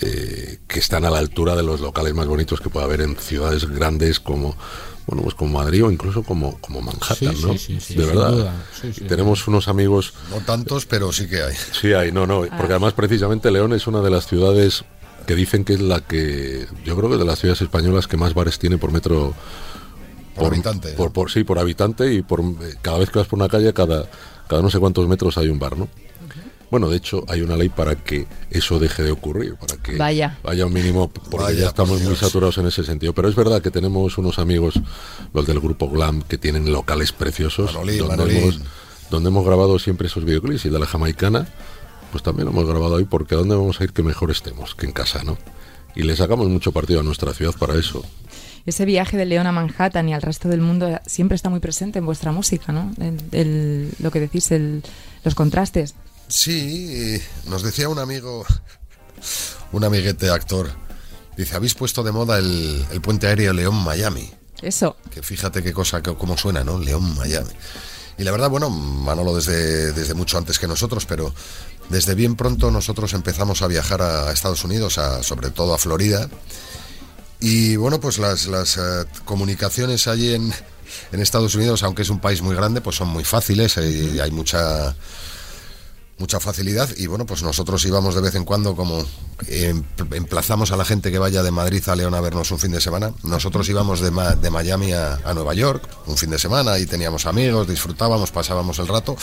eh, 0.00 0.58
que 0.66 0.78
están 0.80 1.04
a 1.04 1.10
la 1.10 1.18
altura 1.18 1.54
de 1.54 1.62
los 1.62 1.80
locales 1.80 2.14
más 2.14 2.26
bonitos 2.26 2.60
que 2.60 2.68
puede 2.70 2.86
haber 2.86 3.00
en 3.02 3.16
ciudades 3.16 3.66
grandes 3.68 4.20
como 4.20 4.56
bueno 5.06 5.22
pues 5.24 5.34
como 5.34 5.58
Madrid 5.58 5.84
o 5.84 5.90
incluso 5.90 6.22
como 6.22 6.58
como 6.60 6.80
Manhattan, 6.80 7.16
Sí, 7.36 7.42
¿no? 7.46 7.52
sí, 7.54 7.58
sí, 7.58 7.80
sí, 7.80 7.94
de 7.94 8.04
sin 8.04 8.14
verdad. 8.14 8.30
duda. 8.32 8.64
Sí, 8.80 8.92
sí. 8.92 9.00
Tenemos 9.06 9.46
unos 9.48 9.66
amigos 9.68 10.14
No 10.30 10.36
tantos, 10.44 10.86
pero 10.86 11.10
sí 11.12 11.28
que 11.28 11.42
hay. 11.42 11.54
Sí, 11.72 11.92
hay, 11.92 12.12
no, 12.12 12.26
no, 12.26 12.40
porque 12.42 12.72
además 12.72 12.92
precisamente 12.92 13.50
León 13.50 13.72
es 13.72 13.86
una 13.88 14.00
de 14.00 14.10
las 14.10 14.26
ciudades 14.28 14.84
que 15.26 15.34
dicen 15.34 15.64
que 15.64 15.74
es 15.74 15.80
la 15.80 16.00
que, 16.00 16.66
yo 16.84 16.96
creo 16.96 17.10
que 17.10 17.16
de 17.16 17.24
las 17.24 17.38
ciudades 17.40 17.60
españolas 17.62 18.06
que 18.06 18.16
más 18.16 18.32
bares 18.34 18.58
tiene 18.58 18.78
por 18.78 18.92
metro. 18.92 19.34
Por 20.34 20.52
habitante. 20.52 20.92
Por, 20.92 21.12
por- 21.12 21.30
sí, 21.30 21.44
por 21.44 21.58
habitante 21.58 22.12
y 22.14 22.22
por 22.22 22.40
eh, 22.40 22.74
cada 22.82 22.98
vez 22.98 23.10
que 23.10 23.18
vas 23.18 23.28
por 23.28 23.38
una 23.38 23.48
calle, 23.48 23.72
cada, 23.72 24.08
cada 24.48 24.62
no 24.62 24.70
sé 24.70 24.78
cuántos 24.78 25.06
metros 25.08 25.36
hay 25.38 25.48
un 25.48 25.58
bar, 25.58 25.76
¿no? 25.76 25.88
Bueno, 26.70 26.88
de 26.88 26.98
hecho, 26.98 27.24
hay 27.26 27.40
una 27.40 27.56
ley 27.56 27.68
para 27.68 27.96
que 27.96 28.28
eso 28.48 28.78
deje 28.78 29.02
de 29.02 29.10
ocurrir, 29.10 29.56
para 29.56 29.76
que 29.76 29.96
Vaya. 29.96 30.38
haya 30.44 30.66
un 30.66 30.72
mínimo, 30.72 31.08
porque 31.10 31.36
Vaya, 31.36 31.58
ya 31.62 31.66
estamos 31.66 31.98
por 31.98 32.06
muy 32.08 32.16
saturados 32.16 32.58
en 32.58 32.66
ese 32.68 32.84
sentido. 32.84 33.12
Pero 33.12 33.28
es 33.28 33.34
verdad 33.34 33.60
que 33.60 33.72
tenemos 33.72 34.16
unos 34.18 34.38
amigos, 34.38 34.74
los 35.34 35.46
del 35.46 35.58
grupo 35.58 35.90
Glam, 35.90 36.22
que 36.22 36.38
tienen 36.38 36.70
locales 36.72 37.10
preciosos, 37.10 37.74
Manolín, 37.74 37.98
donde, 37.98 38.16
Manolín. 38.16 38.36
hemos, 38.38 38.60
donde 39.10 39.30
hemos 39.30 39.44
grabado 39.44 39.80
siempre 39.80 40.06
esos 40.06 40.24
videoclips 40.24 40.64
y 40.66 40.68
de 40.68 40.78
la 40.78 40.86
jamaicana, 40.86 41.48
pues 42.12 42.22
también 42.22 42.44
lo 42.46 42.52
hemos 42.52 42.66
grabado 42.68 42.98
ahí, 42.98 43.04
porque 43.04 43.34
¿a 43.34 43.38
dónde 43.38 43.56
vamos 43.56 43.80
a 43.80 43.84
ir 43.84 43.92
que 43.92 44.04
mejor 44.04 44.30
estemos 44.30 44.76
que 44.76 44.86
en 44.86 44.92
casa, 44.92 45.24
no? 45.24 45.38
Y 45.96 46.04
le 46.04 46.14
sacamos 46.14 46.46
mucho 46.48 46.70
partido 46.70 47.00
a 47.00 47.02
nuestra 47.02 47.34
ciudad 47.34 47.52
para 47.58 47.74
eso. 47.74 48.04
Ese 48.66 48.84
viaje 48.84 49.16
de 49.16 49.24
León 49.24 49.46
a 49.46 49.52
Manhattan 49.52 50.08
y 50.08 50.14
al 50.14 50.22
resto 50.22 50.48
del 50.48 50.60
mundo 50.60 51.00
siempre 51.06 51.34
está 51.36 51.48
muy 51.50 51.60
presente 51.60 51.98
en 51.98 52.06
vuestra 52.06 52.30
música, 52.32 52.72
¿no? 52.72 52.92
El- 53.00 53.20
el- 53.32 53.94
lo 53.98 54.10
que 54.10 54.20
decís, 54.20 54.50
el- 54.50 54.82
los 55.24 55.34
contrastes. 55.34 55.94
Sí, 56.28 57.20
nos 57.46 57.62
decía 57.62 57.88
un 57.88 57.98
amigo, 57.98 58.44
un 59.72 59.84
amiguete 59.84 60.30
actor, 60.30 60.70
dice, 61.36 61.56
habéis 61.56 61.74
puesto 61.74 62.02
de 62.02 62.12
moda 62.12 62.38
el, 62.38 62.84
el 62.92 63.00
puente 63.00 63.26
aéreo 63.26 63.52
León-Miami. 63.52 64.30
Eso. 64.62 64.96
Que 65.10 65.22
fíjate 65.22 65.62
qué 65.62 65.72
cosa, 65.72 66.02
que- 66.02 66.14
cómo 66.14 66.36
suena, 66.36 66.62
¿no? 66.62 66.78
León, 66.78 67.16
Miami. 67.16 67.50
Y 68.18 68.24
la 68.24 68.32
verdad, 68.32 68.50
bueno, 68.50 68.68
Manolo 68.68 69.34
desde, 69.34 69.92
desde 69.92 70.12
mucho 70.14 70.36
antes 70.36 70.58
que 70.58 70.66
nosotros, 70.68 71.06
pero 71.06 71.32
desde 71.88 72.14
bien 72.14 72.36
pronto 72.36 72.70
nosotros 72.70 73.14
empezamos 73.14 73.62
a 73.62 73.66
viajar 73.66 74.02
a, 74.02 74.28
a 74.28 74.32
Estados 74.32 74.62
Unidos, 74.64 74.98
a, 74.98 75.22
sobre 75.22 75.50
todo 75.50 75.72
a 75.72 75.78
Florida. 75.78 76.28
Y 77.40 77.76
bueno, 77.76 78.00
pues 78.00 78.18
las, 78.18 78.46
las 78.46 78.76
eh, 78.76 79.04
comunicaciones 79.24 80.06
allí 80.06 80.34
en, 80.34 80.52
en 81.12 81.20
Estados 81.20 81.54
Unidos, 81.54 81.82
aunque 81.82 82.02
es 82.02 82.10
un 82.10 82.20
país 82.20 82.42
muy 82.42 82.54
grande, 82.54 82.80
pues 82.80 82.96
son 82.96 83.08
muy 83.08 83.24
fáciles 83.24 83.76
y 83.78 84.20
hay 84.20 84.30
mucha 84.30 84.94
mucha 86.18 86.38
facilidad. 86.38 86.86
Y 86.98 87.06
bueno 87.06 87.24
pues 87.24 87.42
nosotros 87.42 87.82
íbamos 87.86 88.14
de 88.14 88.20
vez 88.20 88.34
en 88.34 88.44
cuando 88.44 88.76
como 88.76 89.02
em- 89.48 89.82
emplazamos 90.12 90.70
a 90.70 90.76
la 90.76 90.84
gente 90.84 91.10
que 91.10 91.18
vaya 91.18 91.42
de 91.42 91.50
Madrid 91.50 91.82
a 91.88 91.96
León 91.96 92.12
a 92.14 92.20
vernos 92.20 92.50
un 92.50 92.58
fin 92.58 92.72
de 92.72 92.80
semana. 92.82 93.14
Nosotros 93.22 93.66
íbamos 93.70 94.00
de, 94.00 94.10
Ma- 94.10 94.34
de 94.34 94.50
Miami 94.50 94.92
a, 94.92 95.14
a 95.24 95.32
Nueva 95.32 95.54
York 95.54 95.82
un 96.06 96.18
fin 96.18 96.28
de 96.28 96.38
semana 96.38 96.78
y 96.78 96.84
teníamos 96.84 97.24
amigos 97.24 97.66
disfrutábamos 97.66 98.32
pasábamos 98.32 98.78
el 98.80 98.88
rato 98.88 99.16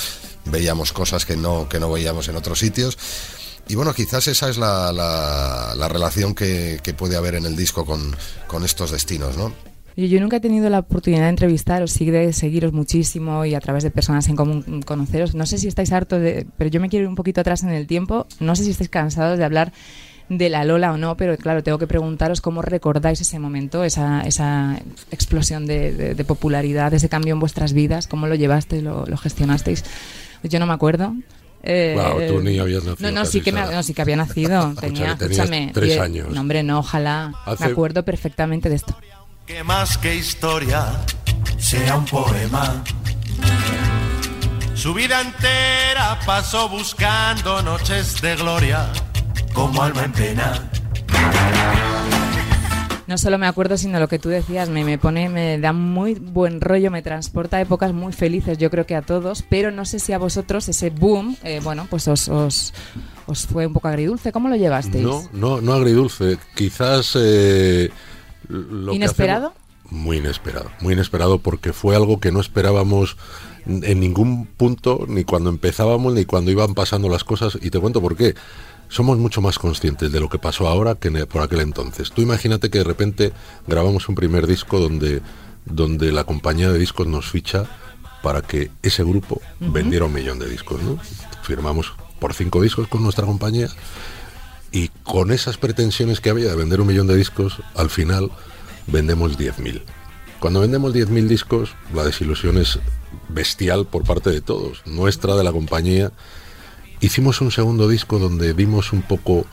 veíamos 0.45 0.91
cosas 0.91 1.24
que 1.25 1.38
no 1.38 1.69
que 1.69 1.79
no 1.79 1.91
veíamos 1.91 2.29
en 2.29 2.36
otros 2.36 2.57
sitios 2.57 2.97
y 3.69 3.75
bueno, 3.75 3.93
quizás 3.93 4.27
esa 4.27 4.50
es 4.50 4.57
la, 4.57 4.91
la- 4.93 5.74
la 5.75 5.88
relación 5.89 6.33
que, 6.36 6.79
que 6.83 6.93
puede 6.93 7.15
haber 7.17 7.36
en 7.36 7.45
el 7.45 7.55
disco 7.55 7.86
con, 7.86 8.15
con 8.47 8.63
estos 8.63 8.91
destinos, 8.91 9.38
¿no? 9.38 9.51
Yo 9.95 10.19
nunca 10.19 10.38
he 10.38 10.39
tenido 10.39 10.69
la 10.69 10.77
oportunidad 10.79 11.24
de 11.24 11.29
entrevistaros, 11.29 11.91
sí 11.91 12.12
de 12.12 12.31
seguiros 12.31 12.71
muchísimo 12.71 13.45
y 13.45 13.55
a 13.55 13.59
través 13.59 13.83
de 13.83 13.89
personas 13.89 14.27
en 14.27 14.36
común 14.36 14.83
conoceros. 14.86 15.33
No 15.33 15.47
sé 15.47 15.57
si 15.57 15.67
estáis 15.67 15.91
hartos 15.91 16.21
de... 16.21 16.45
Pero 16.55 16.69
yo 16.69 16.79
me 16.79 16.88
quiero 16.88 17.05
ir 17.05 17.09
un 17.09 17.15
poquito 17.15 17.41
atrás 17.41 17.63
en 17.63 17.69
el 17.69 17.88
tiempo. 17.88 18.27
No 18.39 18.55
sé 18.55 18.63
si 18.63 18.69
estáis 18.69 18.89
cansados 18.91 19.39
de 19.39 19.43
hablar 19.45 19.74
de 20.29 20.50
la 20.50 20.65
Lola 20.65 20.91
o 20.91 20.97
no, 20.97 21.17
pero 21.17 21.36
claro, 21.38 21.63
tengo 21.63 21.79
que 21.79 21.88
preguntaros 21.88 22.41
cómo 22.41 22.62
recordáis 22.62 23.21
ese 23.21 23.39
momento, 23.39 23.83
esa, 23.83 24.21
esa 24.21 24.77
explosión 25.09 25.65
de, 25.65 25.91
de- 25.93 26.13
de 26.13 26.25
popularidad, 26.25 26.93
ese 26.93 27.09
cambio 27.09 27.33
en 27.33 27.39
vuestras 27.39 27.74
vidas, 27.74 28.05
cómo 28.07 28.27
lo 28.27 28.36
llevasteis, 28.36 28.83
lo, 28.83 29.07
lo 29.07 29.17
gestionasteis. 29.17 29.83
Yo 30.43 30.59
no 30.59 30.67
me 30.67 30.74
acuerdo. 30.74 31.15
Eh, 31.69 31.91
Guau, 31.95 32.19
tú 32.27 32.39
ni 32.41 32.57
habías 32.59 32.83
nacido 32.86 33.12
No, 33.12 33.19
no, 33.19 33.25
sí 33.25 33.41
que, 33.41 33.51
me- 33.51 33.65
no, 33.65 33.83
sí 33.83 33.93
que 33.93 34.01
había 34.01 34.15
nacido. 34.15 34.74
Tenía, 34.79 35.17
tenías 35.17 35.39
escúchame, 35.39 35.71
tres 35.74 35.89
die- 35.95 36.00
años. 36.00 36.27
No, 36.29 36.39
hombre, 36.41 36.63
no, 36.63 36.79
ojalá. 36.79 37.33
Hace- 37.45 37.65
Me 37.65 37.71
acuerdo 37.71 38.03
perfectamente 38.05 38.69
de 38.69 38.75
esto. 38.75 38.97
Que 39.45 39.63
más 39.63 39.97
que 39.97 40.15
historia 40.15 40.86
sea 41.57 41.97
un 41.97 42.05
poema. 42.05 42.83
Su 44.75 44.93
vida 44.93 45.19
entera 45.21 46.19
pasó 46.25 46.69
buscando 46.69 47.62
noches 47.63 48.21
de 48.21 48.36
gloria 48.38 48.88
como 49.53 49.81
alma 49.83 50.03
en 50.05 50.12
pena. 50.13 50.69
No 53.07 53.17
solo 53.17 53.37
me 53.37 53.47
acuerdo, 53.47 53.77
sino 53.77 53.99
lo 53.99 54.07
que 54.09 54.19
tú 54.19 54.27
decías, 54.29 54.67
me, 54.69 54.83
me 54.83 54.97
pone, 54.97 55.29
me 55.29 55.57
da 55.59 55.71
muy 55.71 56.15
buen 56.15 56.59
rollo, 56.59 56.91
me 56.91 57.01
transporta 57.01 57.57
a 57.57 57.61
épocas 57.61 57.93
muy 57.93 58.11
felices, 58.11 58.57
yo 58.57 58.69
creo 58.69 58.85
que 58.85 58.95
a 58.95 59.01
todos, 59.01 59.43
pero 59.49 59.71
no 59.71 59.85
sé 59.85 59.99
si 59.99 60.11
a 60.11 60.17
vosotros 60.17 60.67
ese 60.67 60.89
boom, 60.89 61.37
eh, 61.43 61.61
bueno, 61.63 61.87
pues 61.89 62.07
os, 62.09 62.27
os, 62.27 62.73
os 63.25 63.45
fue 63.47 63.65
un 63.65 63.71
poco 63.73 63.87
agridulce. 63.87 64.31
¿Cómo 64.33 64.49
lo 64.49 64.57
llevasteis? 64.57 65.03
No, 65.05 65.23
no, 65.31 65.61
no 65.61 65.73
agridulce. 65.73 66.37
Quizás 66.53 67.13
eh, 67.17 67.89
lo 68.49 68.91
que 68.91 68.97
¿Inesperado? 68.97 69.47
hacemos- 69.47 69.67
muy 69.89 70.17
inesperado, 70.17 70.69
muy 70.81 70.93
inesperado 70.95 71.39
porque 71.39 71.71
fue 71.71 71.95
algo 71.95 72.19
que 72.19 72.33
no 72.33 72.41
esperábamos 72.41 73.15
en 73.65 73.99
ningún 74.01 74.45
punto, 74.45 75.05
ni 75.07 75.23
cuando 75.23 75.49
empezábamos, 75.49 76.13
ni 76.13 76.25
cuando 76.25 76.51
iban 76.51 76.73
pasando 76.73 77.07
las 77.07 77.23
cosas. 77.23 77.57
Y 77.61 77.69
te 77.69 77.79
cuento 77.79 78.01
por 78.01 78.17
qué. 78.17 78.35
Somos 78.89 79.17
mucho 79.17 79.41
más 79.41 79.60
conscientes 79.60 80.12
de 80.12 80.20
lo 80.20 80.29
que 80.29 80.39
pasó 80.39 80.67
ahora 80.67 80.96
que 80.96 81.10
en- 81.10 81.25
por 81.27 81.41
aquel 81.41 81.60
entonces. 81.62 82.12
Tú 82.12 82.22
imagínate 82.22 82.70
que 82.70 82.77
de 82.79 82.84
repente 82.84 83.34
grabamos 83.67 84.08
un 84.10 84.15
primer 84.15 84.48
disco 84.48 84.79
donde, 84.79 85.22
donde 85.65 86.12
la 86.12 86.24
compañía 86.24 86.72
de 86.72 86.79
discos 86.79 87.08
nos 87.08 87.29
ficha 87.29 87.65
para 88.24 88.41
que 88.41 88.72
ese 88.82 89.03
grupo 89.03 89.41
vendiera 89.60 90.06
un 90.06 90.13
millón 90.13 90.39
de 90.39 90.48
discos. 90.50 90.82
¿no? 90.82 90.98
Firmamos 91.44 91.94
por 92.20 92.34
cinco 92.34 92.62
discos 92.62 92.88
con 92.88 93.03
nuestra 93.03 93.25
compañía 93.25 93.67
y 94.72 94.89
con 95.03 95.32
esas 95.32 95.58
pretensiones 95.58 96.20
que 96.20 96.29
había 96.29 96.50
de 96.50 96.56
vender 96.56 96.82
un 96.82 96.88
millón 96.88 97.08
de 97.08 97.15
discos, 97.15 97.58
al 97.75 97.89
final 97.89 98.32
vendemos 98.88 99.38
10.000. 99.38 99.82
Cuando 100.39 100.62
vendemos 100.62 100.94
10.000 100.94 101.27
discos, 101.27 101.72
la 101.94 102.03
desilusión 102.03 102.58
es 102.58 102.79
bestial 103.29 103.86
por 103.86 104.03
parte 104.03 104.29
de 104.29 104.41
todos, 104.41 104.82
nuestra, 104.86 105.36
de 105.36 105.44
la 105.44 105.51
compañía. 105.51 106.12
Hicimos 106.99 107.41
un 107.41 107.51
segundo 107.51 107.87
disco 107.87 108.17
donde 108.19 108.53
dimos 108.53 108.91
un 108.91 109.01
poco 109.03 109.45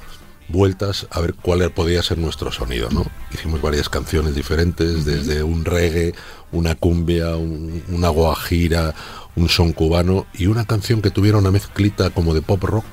vueltas 0.49 1.07
a 1.11 1.21
ver 1.21 1.35
cuál 1.35 1.71
podía 1.73 2.03
ser 2.03 2.19
nuestro 2.19 2.53
sonido, 2.53 2.89
¿no? 2.91 3.05
Hicimos 3.33 3.61
varias 3.63 3.89
canciones 3.89 4.35
diferentes, 4.35 5.05
desde 5.05 5.43
un 5.43 5.65
reggae, 5.65 6.15
una 6.53 6.75
cumbia, 6.75 7.37
un- 7.37 7.83
una 7.89 8.09
guajira, 8.09 8.95
un 9.37 9.49
son 9.49 9.73
cubano 9.73 10.27
y 10.35 10.47
una 10.47 10.65
canción 10.67 11.03
que 11.03 11.11
tuviera 11.11 11.39
una 11.39 11.51
mezclita 11.51 12.11
como 12.11 12.35
de 12.35 12.43
pop 12.43 12.63
rock 12.63 12.85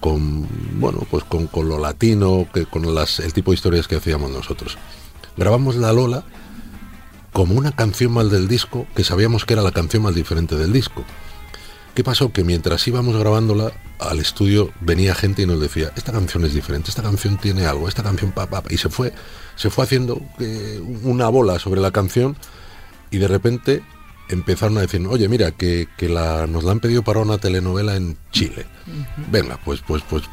con 0.00 0.46
bueno 0.78 1.06
pues 1.10 1.24
con, 1.24 1.46
con 1.46 1.66
lo 1.68 1.78
latino 1.78 2.46
que 2.52 2.66
con 2.66 2.94
las 2.94 3.20
el 3.20 3.32
tipo 3.32 3.50
de 3.50 3.54
historias 3.56 3.88
que 3.88 3.96
hacíamos 3.96 4.30
nosotros. 4.30 4.76
Grabamos 5.36 5.76
la 5.76 5.92
Lola 5.92 6.24
como 7.32 7.54
una 7.54 7.72
canción 7.72 8.12
más 8.12 8.30
del 8.30 8.46
disco 8.46 8.86
que 8.94 9.02
sabíamos 9.02 9.44
que 9.46 9.54
era 9.54 9.62
la 9.62 9.72
canción 9.72 10.02
más 10.02 10.14
diferente 10.14 10.56
del 10.56 10.72
disco 10.72 11.02
¿Qué 11.94 12.02
pasó? 12.02 12.32
Que 12.32 12.42
mientras 12.42 12.86
íbamos 12.88 13.16
grabándola 13.16 13.72
al 14.00 14.18
estudio 14.18 14.72
venía 14.80 15.14
gente 15.14 15.42
y 15.42 15.46
nos 15.46 15.60
decía, 15.60 15.92
esta 15.96 16.10
canción 16.12 16.44
es 16.44 16.52
diferente, 16.52 16.90
esta 16.90 17.02
canción 17.02 17.38
tiene 17.38 17.66
algo, 17.66 17.88
esta 17.88 18.02
canción 18.02 18.32
pa, 18.32 18.46
pa, 18.46 18.62
pa", 18.62 18.72
y 18.72 18.78
se 18.78 18.88
fue, 18.88 19.12
se 19.54 19.70
fue 19.70 19.84
haciendo 19.84 20.20
eh, 20.40 20.80
una 21.04 21.28
bola 21.28 21.58
sobre 21.60 21.80
la 21.80 21.92
canción 21.92 22.36
y 23.12 23.18
de 23.18 23.28
repente 23.28 23.82
empezaron 24.28 24.76
a 24.78 24.80
decir, 24.80 25.06
oye, 25.06 25.28
mira, 25.28 25.52
que, 25.52 25.86
que 25.96 26.08
la, 26.08 26.48
nos 26.48 26.64
la 26.64 26.72
han 26.72 26.80
pedido 26.80 27.02
para 27.04 27.20
una 27.20 27.38
telenovela 27.38 27.94
en 27.94 28.16
Chile. 28.32 28.66
Venga, 29.30 29.60
pues, 29.64 29.80
pues, 29.86 30.02
pues 30.08 30.24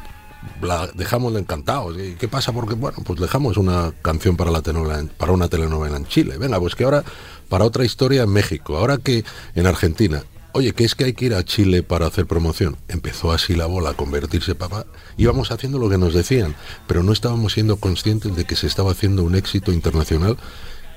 la 0.60 0.88
dejamos 0.88 1.36
encantados. 1.36 1.96
¿Y 1.98 2.14
qué 2.14 2.26
pasa? 2.26 2.52
Porque, 2.52 2.74
bueno, 2.74 2.98
pues 3.04 3.20
dejamos 3.20 3.56
una 3.56 3.92
canción 4.02 4.36
para, 4.36 4.50
la 4.50 4.62
telenovela, 4.62 4.98
en- 4.98 5.08
para 5.08 5.30
una 5.30 5.46
telenovela 5.48 5.96
en 5.96 6.06
Chile. 6.06 6.38
Venga, 6.38 6.58
pues 6.58 6.74
que 6.74 6.82
ahora 6.84 7.04
para 7.48 7.64
otra 7.64 7.84
historia 7.84 8.22
en 8.22 8.30
México, 8.30 8.76
ahora 8.78 8.96
que 8.98 9.24
en 9.54 9.66
Argentina. 9.68 10.24
Oye, 10.54 10.72
que 10.74 10.84
es 10.84 10.94
que 10.94 11.04
hay 11.04 11.12
que 11.14 11.24
ir 11.26 11.34
a 11.34 11.44
Chile 11.44 11.82
para 11.82 12.06
hacer 12.06 12.26
promoción. 12.26 12.76
Empezó 12.88 13.32
así 13.32 13.54
la 13.54 13.64
bola 13.66 13.90
a 13.90 13.94
convertirse 13.94 14.54
papá. 14.54 14.84
Íbamos 15.16 15.50
haciendo 15.50 15.78
lo 15.78 15.88
que 15.88 15.96
nos 15.96 16.12
decían, 16.12 16.54
pero 16.86 17.02
no 17.02 17.12
estábamos 17.12 17.54
siendo 17.54 17.76
conscientes 17.76 18.36
de 18.36 18.44
que 18.44 18.54
se 18.56 18.66
estaba 18.66 18.92
haciendo 18.92 19.22
un 19.22 19.34
éxito 19.34 19.72
internacional 19.72 20.36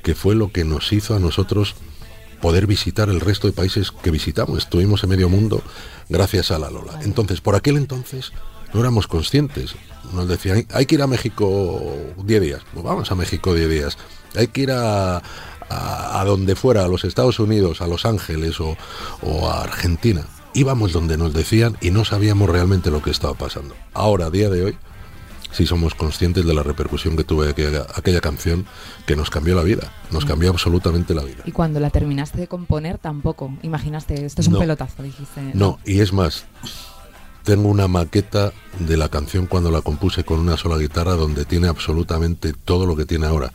que 0.04 0.14
fue 0.14 0.36
lo 0.36 0.52
que 0.52 0.66
nos 0.66 0.92
hizo 0.92 1.16
a 1.16 1.20
nosotros 1.20 1.76
poder 2.42 2.68
visitar 2.68 3.10
el 3.10 3.22
resto 3.22 3.48
de 3.48 3.54
países 3.54 3.92
que 3.92 4.12
visitamos. 4.12 4.58
Estuvimos 4.60 5.04
en 5.04 5.10
medio 5.10 5.30
mundo 5.30 5.64
gracias 6.10 6.52
a 6.52 6.60
la 6.60 6.70
Lola. 6.70 7.00
Entonces, 7.04 7.40
por 7.40 7.56
aquel 7.56 7.78
entonces 7.78 8.34
no 8.74 8.82
éramos 8.82 9.08
conscientes. 9.08 9.74
Nos 10.14 10.28
decían, 10.28 10.68
"Hay- 10.74 10.86
que 10.86 10.96
ir 10.96 11.02
a 11.02 11.08
México 11.08 11.82
10 12.24 12.42
días. 12.42 12.62
Pues 12.74 12.84
vamos 12.86 13.10
a 13.10 13.16
México 13.16 13.54
10 13.56 13.70
días. 13.70 13.98
Hay 14.36 14.48
que 14.48 14.62
ir 14.64 14.72
a, 14.72 15.24
a, 15.70 16.20
a 16.22 16.26
donde 16.26 16.56
fuera, 16.56 16.86
a 16.86 16.88
los 16.88 17.04
Estados 17.04 17.40
Unidos, 17.40 17.82
a 17.82 17.88
Los 17.88 18.06
Ángeles 18.06 18.60
o, 18.60 18.78
o 19.22 19.50
a 19.50 19.62
Argentina. 19.64 20.26
Íbamos 20.54 20.94
donde 20.94 21.18
nos 21.18 21.34
decían 21.34 21.78
y 21.82 21.92
no 21.92 22.06
sabíamos 22.06 22.50
realmente 22.50 22.90
lo 22.92 23.02
que 23.02 23.12
estaba 23.12 23.34
pasando. 23.34 23.76
Ahora, 23.94 24.28
a 24.28 24.30
día 24.30 24.50
de 24.50 24.64
hoy, 24.64 24.78
si 25.52 25.66
somos 25.66 25.96
conscientes 25.96 26.46
de 26.46 26.54
la 26.54 26.64
repercusión 26.64 27.16
que 27.18 27.24
tuve 27.24 27.50
aquella, 27.50 27.86
aquella 27.96 28.22
canción 28.22 28.66
que 29.06 29.16
nos 29.16 29.30
cambió 29.30 29.56
la 29.56 29.64
vida, 29.64 29.92
nos 30.12 30.26
cambió 30.26 30.50
absolutamente 30.50 31.14
la 31.14 31.24
vida. 31.24 31.44
Y 31.46 31.52
cuando 31.52 31.80
la 31.80 31.90
terminaste 31.90 32.38
de 32.40 32.48
componer 32.48 32.98
tampoco, 32.98 33.54
imaginaste, 33.64 34.26
esto 34.26 34.42
es 34.42 34.48
un 34.48 34.54
No. 34.54 34.60
pelotazo, 34.60 35.02
dijiste. 35.04 35.52
No, 35.54 35.80
y 35.86 36.00
es 36.02 36.12
más, 36.14 36.46
tengo 37.44 37.70
una 37.70 37.88
maqueta 37.88 38.52
de 38.80 38.98
la 38.98 39.08
canción 39.10 39.46
cuando 39.46 39.72
la 39.72 39.82
compuse 39.82 40.24
con 40.24 40.40
una 40.40 40.58
sola 40.58 40.78
guitarra 40.78 41.14
donde 41.14 41.46
tiene 41.46 41.68
absolutamente 41.68 42.54
todo 42.54 42.86
lo 42.86 42.96
que 42.96 43.06
tiene 43.06 43.28
ahora. 43.28 43.52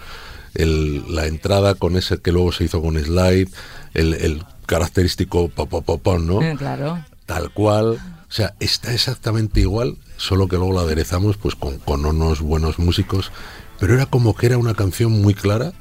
El- 0.54 1.14
la 1.14 1.26
entrada 1.26 1.74
con 1.74 1.96
ese 1.96 2.18
que 2.18 2.32
luego 2.32 2.52
se 2.52 2.64
hizo 2.64 2.80
con 2.82 2.98
slide, 2.98 3.48
el, 3.94 4.14
el 4.14 4.44
característico 4.66 5.48
popopopón, 5.48 6.26
¿no? 6.26 6.42
Eh, 6.42 6.54
claro. 6.56 7.04
Tal 7.26 7.50
cual. 7.52 7.98
O 8.28 8.32
sea, 8.32 8.54
está 8.60 8.92
exactamente 8.94 9.60
igual, 9.60 9.96
solo 10.16 10.46
que 10.46 10.56
luego 10.56 10.72
la 10.72 10.82
aderezamos 10.82 11.36
pues 11.36 11.54
con, 11.56 11.78
con 11.78 12.04
unos 12.06 12.40
buenos 12.40 12.78
músicos. 12.78 13.32
Pero 13.80 13.94
era 13.94 14.06
como 14.06 14.34
que 14.36 14.46
era 14.46 14.58
una 14.58 14.74
canción 14.74 15.10
muy 15.20 15.34
clara, 15.34 15.72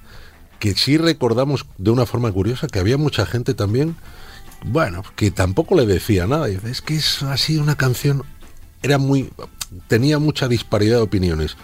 que 0.60 0.74
sí 0.74 0.98
recordamos 0.98 1.66
de 1.78 1.92
una 1.92 2.06
forma 2.06 2.32
curiosa 2.32 2.68
que 2.68 2.80
había 2.80 2.98
mucha 2.98 3.26
gente 3.26 3.54
también, 3.54 3.96
bueno, 4.66 5.04
que 5.16 5.32
tampoco 5.32 5.76
le 5.76 5.86
decía 5.86 6.26
nada. 6.28 6.48
Es 6.50 6.82
que 6.82 6.96
es 6.96 7.22
así 7.24 7.58
una 7.58 7.76
canción, 7.76 8.24
era 8.82 8.98
muy, 8.98 9.30
tenía 9.88 10.18
mucha 10.18 10.48
disparidad 10.48 10.98
de 10.98 11.04
opiniones. 11.04 11.56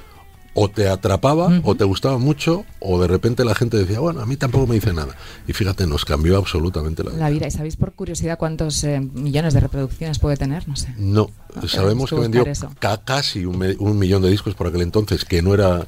O 0.58 0.70
te 0.70 0.88
atrapaba, 0.88 1.50
o 1.64 1.76
te 1.76 1.84
gustaba 1.84 2.18
mucho, 2.18 2.64
o 2.80 3.02
de 3.02 3.08
repente 3.10 3.44
la 3.44 3.54
gente 3.56 3.76
decía, 3.76 4.00
bueno, 4.00 4.22
a 4.22 4.26
mí 4.26 4.38
tampoco 4.38 4.66
me 4.68 4.76
dice 4.76 4.94
nada. 4.94 5.14
Y 5.50 5.52
fíjate, 5.54 5.86
nos 5.86 6.06
cambió 6.06 6.38
absolutamente 6.38 7.04
la 7.04 7.10
vida. 7.12 7.20
La 7.20 7.30
vida. 7.30 7.48
¿Y 7.48 7.52
sabéis 7.52 7.76
por 7.76 7.92
curiosidad 7.92 8.38
cuántos 8.38 8.82
eh, 8.86 9.02
millones 9.02 9.54
de 9.54 9.60
reproducciones 9.60 10.18
puede 10.18 10.38
tener? 10.38 10.66
No 10.70 10.78
sé. 10.78 10.94
No, 10.98 11.30
sabemos 11.68 12.10
que 12.10 12.16
vendió 12.16 12.46
ca- 12.80 13.02
casi 13.04 13.46
un, 13.46 14.00
millón 14.00 14.22
de 14.22 14.30
discos 14.30 14.56
por 14.56 14.68
aquel 14.68 14.82
entonces, 14.82 15.26
que 15.26 15.42
no 15.42 15.54
era... 15.54 15.86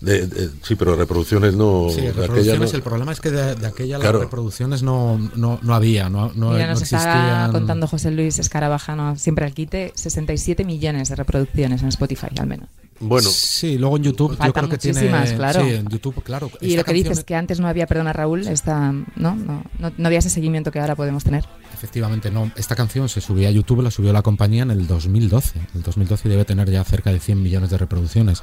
De, 0.00 0.28
de- 0.28 0.50
sí, 0.62 0.76
pero 0.76 0.94
reproducciones 0.94 1.56
no... 1.56 1.88
Sí, 1.90 2.02
de 2.02 2.10
aquella 2.10 2.20
reproducciones, 2.20 2.70
no- 2.72 2.76
el 2.76 2.82
problema 2.84 3.10
es 3.10 3.20
que 3.20 3.32
de, 3.32 3.56
de 3.56 3.66
aquella 3.66 3.98
Claro. 3.98 4.18
las 4.18 4.26
reproducciones 4.28 4.84
no, 4.84 5.18
no, 5.34 5.58
no 5.60 5.74
había, 5.74 6.08
no, 6.08 6.30
no, 6.36 6.50
Mira, 6.50 6.66
no 6.68 6.74
nos 6.74 6.82
está 6.82 7.48
contando 7.50 7.88
José 7.88 8.12
Luis 8.12 8.38
Escarabajano, 8.38 9.16
siempre 9.16 9.44
al 9.44 9.52
quite, 9.54 9.90
67 9.96 10.64
millones 10.64 11.08
de 11.08 11.16
reproducciones 11.16 11.82
en 11.82 11.88
Spotify, 11.88 12.28
al 12.38 12.46
menos. 12.46 12.68
Bueno, 13.00 13.28
Sí, 13.30 13.78
luego 13.78 13.96
en 13.96 14.02
YouTube 14.04 14.30
yo 14.32 14.36
Faltan 14.36 14.66
creo 14.66 14.70
que 14.70 14.78
tiene... 14.78 15.00
muchísimas, 15.00 15.32
claro. 15.32 15.62
Sí, 15.64 15.74
en 15.74 15.88
YouTube, 15.88 16.22
claro. 16.22 16.50
Y 16.60 16.76
lo 16.76 16.84
que 16.84 16.92
dices 16.92 17.24
que 17.24 17.34
antes 17.34 17.60
no 17.60 17.68
había, 17.68 17.86
perdona 17.86 18.12
Raúl, 18.12 18.46
esta, 18.46 18.92
¿no? 18.92 19.06
No, 19.36 19.64
no, 19.78 19.92
no 19.96 20.06
había 20.06 20.18
ese 20.18 20.30
seguimiento 20.30 20.72
que 20.72 20.80
ahora 20.80 20.96
podemos 20.96 21.24
tener. 21.24 21.44
Efectivamente, 21.72 22.30
no. 22.30 22.50
Esta 22.56 22.74
canción 22.74 23.08
se 23.08 23.20
subió 23.20 23.48
a 23.48 23.50
YouTube, 23.50 23.82
la 23.82 23.90
subió 23.90 24.12
la 24.12 24.22
compañía 24.22 24.64
en 24.64 24.70
el 24.72 24.86
2012. 24.86 25.58
En 25.58 25.66
el 25.76 25.82
2012 25.82 26.28
debe 26.28 26.44
tener 26.44 26.70
ya 26.70 26.82
cerca 26.84 27.12
de 27.12 27.20
100 27.20 27.42
millones 27.42 27.70
de 27.70 27.78
reproducciones. 27.78 28.42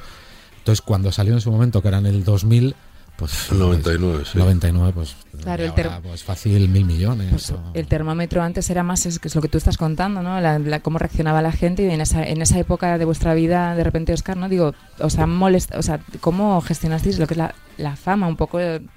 Entonces, 0.58 0.82
cuando 0.82 1.12
salió 1.12 1.34
en 1.34 1.40
su 1.40 1.50
momento, 1.52 1.80
que 1.82 1.88
era 1.88 1.98
en 1.98 2.06
el 2.06 2.24
2000, 2.24 2.74
pues... 3.16 3.50
El 3.50 3.58
99, 3.58 4.24
sí. 4.30 4.38
99, 4.38 4.92
pues... 4.94 5.16
Claro, 5.42 5.62
y 5.62 5.66
el 5.66 5.70
ahora, 5.72 6.00
pues 6.02 6.22
fácil, 6.24 6.68
mil 6.68 6.84
millones. 6.84 7.28
Pues, 7.30 7.50
o- 7.50 7.60
el 7.74 7.86
termómetro 7.86 8.42
antes 8.42 8.68
era 8.70 8.82
más, 8.82 9.06
es, 9.06 9.18
que 9.18 9.28
es 9.28 9.34
lo 9.34 9.42
que 9.42 9.48
tú 9.48 9.58
estás 9.58 9.76
contando, 9.76 10.22
¿no? 10.22 10.40
La- 10.40 10.58
la- 10.58 10.80
cómo 10.80 10.98
reaccionaba 10.98 11.42
la 11.42 11.52
gente 11.52 11.82
y 11.84 11.90
en 11.90 12.00
esa, 12.00 12.26
en 12.26 12.40
esa 12.42 12.58
época 12.58 12.98
de 12.98 13.04
vuestra 13.04 13.34
vida, 13.34 13.74
de 13.74 13.84
repente, 13.84 14.12
Oscar, 14.12 14.36
¿no? 14.36 14.48
Digo, 14.48 14.74
os 14.98 15.18
ha 15.18 15.26
molestado, 15.26 15.80
o 15.80 15.82
sea, 15.82 16.00
¿cómo 16.20 16.60
gestionasteis 16.60 17.18
lo 17.18 17.26
que 17.26 17.34
es 17.34 17.38
la, 17.38 17.54
la 17.78 17.96
fama, 17.96 18.26
un 18.28 18.36
poco 18.36 18.58
el, 18.60 18.88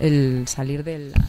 el 0.00 0.44
salir 0.48 0.84
de 0.84 1.10
la, 1.10 1.24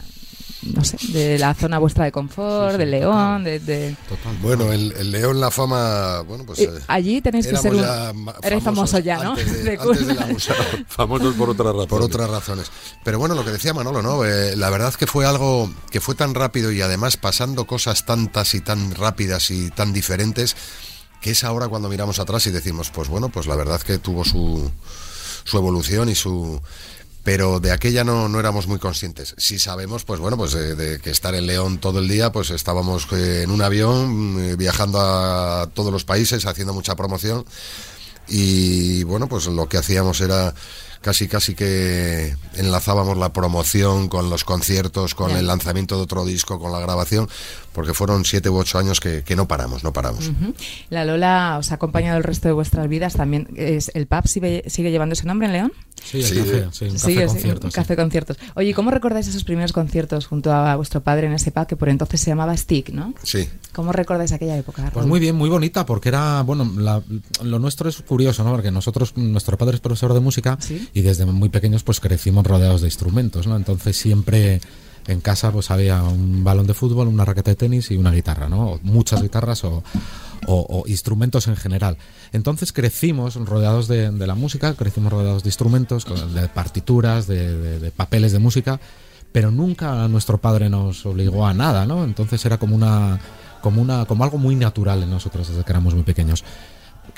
no 0.62 0.84
sé, 0.84 0.96
de 1.12 1.38
la 1.38 1.54
zona 1.54 1.78
vuestra 1.78 2.04
de 2.04 2.12
confort, 2.12 2.76
del 2.76 2.90
león, 2.90 3.44
de... 3.44 3.60
de- 3.60 3.96
Total. 4.08 4.36
Bueno, 4.42 4.72
el, 4.72 4.92
el 4.92 5.10
León 5.10 5.40
La 5.40 5.50
Fama, 5.50 6.20
bueno, 6.20 6.44
pues... 6.44 6.58
Eh, 6.58 6.64
eh, 6.70 6.80
allí 6.88 7.20
tenéis 7.20 7.46
que 7.46 7.56
ser 7.56 7.74
un... 7.74 7.80
ya 7.80 8.12
Eres 8.42 8.62
famoso 8.62 8.92
famosos 8.92 9.04
ya, 9.04 9.22
¿no? 9.24 9.30
Antes 9.32 9.64
de, 9.64 9.70
De 9.70 9.78
antes 9.78 10.06
de 10.06 10.14
la 10.14 10.26
famosos 10.88 11.34
por 11.34 11.50
otras 11.50 11.66
razones. 11.68 11.86
por 11.88 12.02
otras 12.02 12.30
razones. 12.30 12.70
Pero 13.04 13.18
bueno, 13.18 13.34
lo 13.34 13.44
que 13.44 13.50
decía 13.52 13.72
Manolo, 13.72 14.02
¿no? 14.02 14.24
Eh, 14.24 14.54
la 14.56 14.70
verdad 14.70 14.92
que 14.94 15.06
fue 15.06 15.24
algo 15.26 15.72
que 15.90 16.00
fue 16.00 16.14
tan 16.14 16.34
rápido 16.34 16.70
y 16.72 16.82
además 16.82 17.16
pasando 17.16 17.66
cosas 17.66 18.04
tantas 18.04 18.54
y 18.54 18.60
tan 18.60 18.94
rápidas 18.94 19.50
y 19.50 19.70
tan 19.70 19.92
diferentes 19.92 20.56
que 21.20 21.32
es 21.32 21.44
ahora 21.44 21.68
cuando 21.68 21.88
miramos 21.88 22.18
atrás 22.18 22.46
y 22.46 22.50
decimos, 22.50 22.90
pues 22.90 23.08
bueno, 23.08 23.28
pues 23.28 23.46
la 23.46 23.54
verdad 23.56 23.80
que 23.82 23.98
tuvo 23.98 24.24
su, 24.24 24.70
su 25.44 25.56
evolución 25.58 26.08
y 26.08 26.14
su... 26.14 26.60
Pero 27.22 27.60
de 27.60 27.70
aquella 27.70 28.02
no, 28.02 28.28
no 28.28 28.40
éramos 28.40 28.66
muy 28.66 28.78
conscientes. 28.78 29.34
Sí 29.36 29.58
sabemos, 29.58 30.04
pues 30.04 30.20
bueno, 30.20 30.36
pues 30.36 30.52
de, 30.52 30.74
de 30.74 31.00
que 31.00 31.10
estar 31.10 31.34
en 31.34 31.46
León 31.46 31.78
todo 31.78 31.98
el 31.98 32.08
día, 32.08 32.32
pues 32.32 32.50
estábamos 32.50 33.06
eh, 33.12 33.42
en 33.44 33.50
un 33.50 33.60
avión 33.60 34.36
eh, 34.40 34.56
viajando 34.56 34.98
a 35.00 35.68
todos 35.74 35.92
los 35.92 36.04
países, 36.04 36.46
haciendo 36.46 36.72
mucha 36.72 36.96
promoción 36.96 37.44
y 38.30 39.02
bueno, 39.04 39.28
pues 39.28 39.46
lo 39.46 39.68
que 39.68 39.76
hacíamos 39.76 40.20
era 40.20 40.54
casi 41.00 41.28
casi 41.28 41.54
que 41.54 42.34
enlazábamos 42.56 43.16
la 43.16 43.32
promoción 43.32 44.08
con 44.08 44.28
los 44.30 44.44
conciertos, 44.44 45.14
con 45.14 45.30
el 45.32 45.46
lanzamiento 45.46 45.96
de 45.96 46.02
otro 46.02 46.24
disco, 46.24 46.58
con 46.58 46.72
la 46.72 46.78
grabación, 46.80 47.28
porque 47.72 47.94
fueron 47.94 48.24
siete 48.24 48.50
u 48.50 48.56
ocho 48.56 48.78
años 48.78 49.00
que, 49.00 49.22
que 49.24 49.36
no 49.36 49.48
paramos, 49.48 49.82
no 49.84 49.92
paramos. 49.92 50.30
La 50.90 51.04
Lola 51.04 51.56
os 51.58 51.70
ha 51.72 51.76
acompañado 51.76 52.18
el 52.18 52.24
resto 52.24 52.48
de 52.48 52.52
vuestras 52.54 52.88
vidas 52.88 53.14
también. 53.14 53.48
Es, 53.56 53.90
¿El 53.94 54.06
pub 54.06 54.26
sigue, 54.26 54.64
sigue 54.66 54.90
llevando 54.90 55.14
ese 55.14 55.26
nombre 55.26 55.46
en 55.46 55.52
León? 55.54 55.72
Sí, 56.02 56.18
el 56.18 56.24
Sí, 56.24 56.36
café, 56.38 56.66
sí, 56.72 56.84
un 56.86 56.92
café 56.92 56.98
sí, 57.12 57.26
concierto. 57.26 57.66
un 57.66 57.70
sí. 57.70 57.74
café 57.74 57.96
conciertos. 57.96 58.36
Oye, 58.56 58.72
¿cómo 58.74 58.90
recordáis 58.90 59.28
esos 59.28 59.44
primeros 59.44 59.72
conciertos 59.72 60.26
junto 60.26 60.52
a 60.52 60.74
vuestro 60.76 61.02
padre 61.02 61.26
en 61.26 61.34
ese 61.34 61.50
pub 61.52 61.66
que 61.66 61.76
por 61.76 61.88
entonces 61.90 62.20
se 62.20 62.30
llamaba 62.30 62.56
Stick, 62.56 62.88
¿no? 62.90 63.14
Sí. 63.22 63.48
¿Cómo 63.74 63.92
recordáis 63.92 64.32
aquella 64.32 64.56
época? 64.56 64.90
Pues 64.92 65.06
muy 65.06 65.20
bien, 65.20 65.36
muy 65.36 65.48
bonita, 65.50 65.84
porque 65.86 66.08
era, 66.08 66.42
bueno, 66.42 66.70
la- 66.76 67.02
lo 67.42 67.58
nuestro 67.58 67.88
es 67.88 67.96
curioso, 68.02 68.44
¿no? 68.44 68.50
Porque 68.52 68.70
nosotros, 68.70 69.16
nuestro 69.16 69.56
padre 69.58 69.74
es 69.76 69.80
profesor 69.80 70.12
de 70.14 70.20
música 70.20 70.56
Sí. 70.60 70.88
Y 70.94 71.02
desde 71.02 71.24
muy 71.26 71.48
pequeños 71.48 71.82
pues 71.82 72.00
crecimos 72.00 72.46
rodeados 72.46 72.80
de 72.80 72.88
instrumentos, 72.88 73.46
¿no? 73.46 73.56
Entonces 73.56 73.96
siempre 73.96 74.60
en 75.06 75.20
casa 75.20 75.50
pues 75.50 75.70
había 75.70 76.02
un 76.02 76.44
balón 76.44 76.66
de 76.66 76.74
fútbol, 76.74 77.08
una 77.08 77.24
raqueta 77.24 77.50
de 77.50 77.56
tenis 77.56 77.90
y 77.90 77.96
una 77.96 78.12
guitarra, 78.12 78.48
¿no? 78.48 78.72
O 78.72 78.80
muchas 78.82 79.22
guitarras 79.22 79.64
o, 79.64 79.82
o- 80.46 80.66
o 80.68 80.84
instrumentos 80.88 81.48
en 81.48 81.56
general. 81.56 81.96
Entonces 82.32 82.72
crecimos 82.72 83.34
rodeados 83.36 83.88
de, 83.88 84.10
de 84.10 84.26
la 84.26 84.34
música, 84.34 84.74
crecimos 84.74 85.12
rodeados 85.12 85.42
de 85.42 85.48
instrumentos, 85.48 86.04
de 86.34 86.48
partituras, 86.48 87.26
de, 87.26 87.56
de- 87.56 87.80
de 87.80 87.90
papeles 87.90 88.32
de 88.32 88.38
música, 88.38 88.78
pero 89.32 89.50
nunca 89.50 90.06
nuestro 90.08 90.38
padre 90.38 90.68
nos 90.68 91.06
obligó 91.06 91.46
a 91.46 91.54
nada, 91.54 91.86
¿no? 91.86 92.04
Entonces 92.04 92.44
era 92.44 92.58
como 92.58 92.74
una, 92.76 93.20
como 93.62 93.80
una, 93.80 94.04
como 94.04 94.24
algo 94.24 94.38
muy 94.38 94.54
natural 94.54 95.02
en 95.02 95.10
nosotros 95.10 95.48
desde 95.48 95.64
que 95.64 95.72
éramos 95.72 95.94
muy 95.94 96.02
pequeños. 96.04 96.44